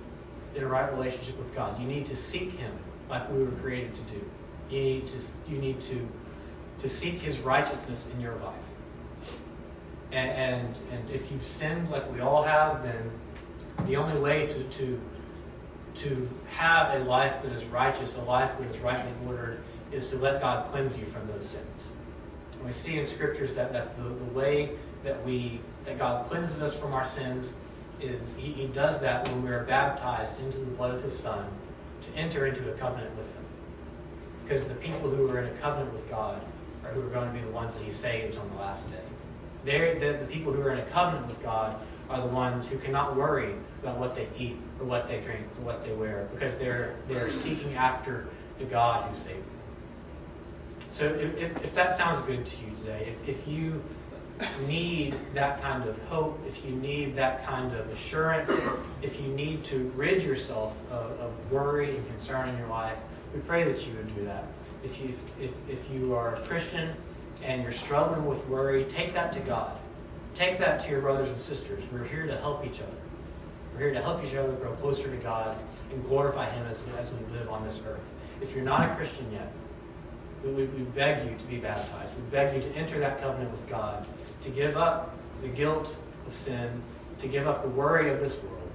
in 0.54 0.62
a 0.62 0.66
right 0.66 0.90
relationship 0.92 1.36
with 1.36 1.54
God. 1.54 1.80
You 1.80 1.86
need 1.86 2.06
to 2.06 2.16
seek 2.16 2.52
Him 2.52 2.72
like 3.08 3.30
we 3.30 3.42
were 3.42 3.50
created 3.52 3.94
to 3.94 4.02
do. 4.02 4.30
You 4.70 4.82
need 4.82 5.06
to, 5.08 5.16
you 5.48 5.58
need 5.58 5.80
to, 5.82 6.08
to 6.80 6.88
seek 6.88 7.20
His 7.20 7.38
righteousness 7.38 8.08
in 8.12 8.20
your 8.20 8.36
life. 8.36 8.54
And, 10.12 10.30
and, 10.30 10.74
and 10.92 11.10
if 11.10 11.30
you've 11.32 11.42
sinned 11.42 11.90
like 11.90 12.10
we 12.12 12.20
all 12.20 12.42
have, 12.42 12.82
then 12.82 13.10
the 13.86 13.96
only 13.96 14.18
way 14.20 14.46
to, 14.46 14.62
to, 14.62 15.00
to 15.96 16.30
have 16.50 17.00
a 17.00 17.04
life 17.04 17.42
that 17.42 17.52
is 17.52 17.64
righteous, 17.64 18.16
a 18.16 18.22
life 18.22 18.56
that 18.58 18.70
is 18.70 18.78
rightly 18.78 19.10
ordered, 19.26 19.60
is 19.90 20.08
to 20.08 20.16
let 20.16 20.40
God 20.40 20.70
cleanse 20.70 20.96
you 20.96 21.04
from 21.04 21.26
those 21.26 21.46
sins. 21.46 21.92
And 22.52 22.64
we 22.64 22.72
see 22.72 22.98
in 22.98 23.04
scriptures 23.04 23.54
that, 23.56 23.72
that 23.72 23.96
the, 23.96 24.02
the 24.02 24.32
way 24.32 24.70
that 25.02 25.24
we 25.24 25.60
that 25.84 25.98
God 25.98 26.28
cleanses 26.28 26.62
us 26.62 26.74
from 26.74 26.92
our 26.92 27.06
sins 27.06 27.54
is 28.00 28.34
he, 28.36 28.52
he 28.52 28.66
does 28.66 29.00
that 29.00 29.26
when 29.28 29.42
we 29.42 29.50
are 29.50 29.64
baptized 29.64 30.40
into 30.40 30.58
the 30.58 30.66
blood 30.66 30.94
of 30.94 31.02
his 31.02 31.16
son 31.16 31.46
to 32.02 32.18
enter 32.18 32.46
into 32.46 32.70
a 32.70 32.74
covenant 32.74 33.16
with 33.16 33.26
him. 33.34 33.44
Because 34.42 34.64
the 34.64 34.74
people 34.74 35.10
who 35.10 35.28
are 35.30 35.40
in 35.40 35.46
a 35.46 35.56
covenant 35.58 35.92
with 35.92 36.08
God 36.10 36.40
are 36.84 36.90
who 36.90 37.02
are 37.02 37.10
going 37.10 37.28
to 37.28 37.32
be 37.32 37.40
the 37.40 37.52
ones 37.52 37.74
that 37.74 37.82
he 37.82 37.92
saves 37.92 38.36
on 38.36 38.48
the 38.50 38.56
last 38.56 38.88
day. 38.90 38.98
The, 39.64 40.18
the 40.18 40.26
people 40.26 40.52
who 40.52 40.60
are 40.62 40.72
in 40.72 40.78
a 40.78 40.86
covenant 40.86 41.26
with 41.28 41.42
God 41.42 41.80
are 42.10 42.20
the 42.20 42.26
ones 42.26 42.68
who 42.68 42.76
cannot 42.78 43.16
worry 43.16 43.54
about 43.82 43.98
what 43.98 44.14
they 44.14 44.28
eat 44.38 44.56
or 44.78 44.86
what 44.86 45.06
they 45.06 45.20
drink 45.20 45.46
or 45.58 45.64
what 45.64 45.84
they 45.84 45.92
wear 45.92 46.28
because 46.34 46.56
they're, 46.56 46.96
they're 47.08 47.32
seeking 47.32 47.74
after 47.74 48.26
the 48.58 48.64
God 48.64 49.08
who 49.08 49.14
saved 49.14 49.38
them. 49.38 49.44
So 50.90 51.06
if, 51.06 51.36
if, 51.38 51.64
if 51.64 51.74
that 51.74 51.92
sounds 51.96 52.20
good 52.20 52.44
to 52.44 52.56
you 52.64 52.76
today, 52.76 53.06
if, 53.08 53.28
if 53.28 53.48
you 53.48 53.82
need 54.66 55.14
that 55.34 55.62
kind 55.62 55.88
of 55.88 56.00
hope, 56.04 56.40
if 56.46 56.64
you 56.64 56.72
need 56.72 57.14
that 57.16 57.44
kind 57.46 57.72
of 57.74 57.88
assurance, 57.90 58.50
if 59.02 59.20
you 59.20 59.28
need 59.28 59.64
to 59.64 59.92
rid 59.96 60.22
yourself 60.22 60.76
of, 60.90 61.18
of 61.20 61.52
worry 61.52 61.96
and 61.96 62.08
concern 62.08 62.48
in 62.48 62.58
your 62.58 62.68
life, 62.68 62.98
we 63.32 63.40
pray 63.40 63.64
that 63.64 63.86
you 63.86 63.92
would 63.94 64.14
do 64.16 64.24
that. 64.24 64.44
If 64.82 65.00
you, 65.00 65.14
if, 65.40 65.68
if 65.68 65.90
you 65.90 66.14
are 66.14 66.34
a 66.34 66.40
Christian 66.40 66.94
and 67.42 67.62
you're 67.62 67.72
struggling 67.72 68.26
with 68.26 68.46
worry, 68.48 68.84
take 68.84 69.14
that 69.14 69.32
to 69.32 69.40
God. 69.40 69.76
Take 70.34 70.58
that 70.58 70.80
to 70.84 70.90
your 70.90 71.00
brothers 71.00 71.28
and 71.30 71.40
sisters. 71.40 71.84
We're 71.92 72.04
here 72.04 72.26
to 72.26 72.36
help 72.38 72.66
each 72.66 72.80
other. 72.80 72.92
We're 73.72 73.80
here 73.80 73.94
to 73.94 74.02
help 74.02 74.24
each 74.24 74.34
other 74.34 74.52
grow 74.52 74.72
closer 74.72 75.10
to 75.10 75.16
God 75.16 75.56
and 75.92 76.04
glorify 76.06 76.50
Him 76.50 76.66
as, 76.66 76.80
as 76.98 77.08
we 77.10 77.38
live 77.38 77.48
on 77.48 77.64
this 77.64 77.80
earth. 77.86 78.00
If 78.40 78.54
you're 78.54 78.64
not 78.64 78.90
a 78.90 78.94
Christian 78.94 79.30
yet, 79.32 79.52
we, 80.44 80.50
we, 80.50 80.64
we 80.66 80.82
beg 80.82 81.28
you 81.28 81.36
to 81.36 81.44
be 81.44 81.58
baptized. 81.58 82.14
We 82.16 82.22
beg 82.30 82.56
you 82.56 82.62
to 82.62 82.76
enter 82.76 82.98
that 83.00 83.20
covenant 83.20 83.50
with 83.50 83.66
God, 83.68 84.06
to 84.44 84.50
give 84.50 84.76
up 84.76 85.16
the 85.42 85.48
guilt 85.48 85.94
of 86.26 86.32
sin, 86.32 86.82
to 87.18 87.26
give 87.26 87.46
up 87.46 87.62
the 87.62 87.68
worry 87.68 88.10
of 88.10 88.20
this 88.20 88.40
world. 88.42 88.70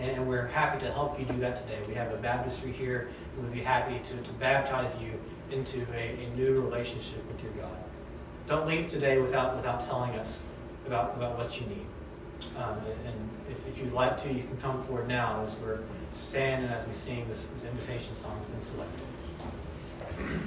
And 0.00 0.28
we're 0.28 0.46
happy 0.46 0.78
to 0.84 0.92
help 0.92 1.18
you 1.18 1.26
do 1.26 1.38
that 1.40 1.66
today. 1.66 1.80
We 1.88 1.94
have 1.94 2.12
a 2.12 2.16
baptistry 2.16 2.70
here, 2.70 3.08
and 3.34 3.44
we'd 3.44 3.58
be 3.58 3.64
happy 3.64 4.00
to, 4.08 4.16
to 4.16 4.32
baptize 4.34 4.94
you 5.00 5.12
into 5.50 5.86
a, 5.92 6.24
a 6.24 6.36
new 6.36 6.60
relationship 6.60 7.26
with 7.26 7.42
your 7.42 7.52
God. 7.52 7.76
Don't 8.46 8.66
leave 8.66 8.88
today 8.88 9.18
without, 9.18 9.56
without 9.56 9.86
telling 9.86 10.12
us 10.12 10.44
about, 10.86 11.16
about 11.16 11.36
what 11.36 11.60
you 11.60 11.66
need. 11.66 11.86
Um, 12.56 12.78
and 13.06 13.30
if, 13.50 13.66
if 13.66 13.78
you'd 13.78 13.92
like 13.92 14.22
to, 14.22 14.32
you 14.32 14.42
can 14.42 14.56
come 14.58 14.82
forward 14.84 15.08
now 15.08 15.40
as 15.42 15.56
we're 15.56 15.80
standing 16.12 16.70
and 16.70 16.78
as 16.78 16.86
we 16.86 16.92
sing 16.92 17.26
this, 17.28 17.46
this 17.46 17.64
invitation 17.64 18.14
song 18.16 18.38
has 18.38 18.46
been 18.48 18.60
selected. 18.60 19.00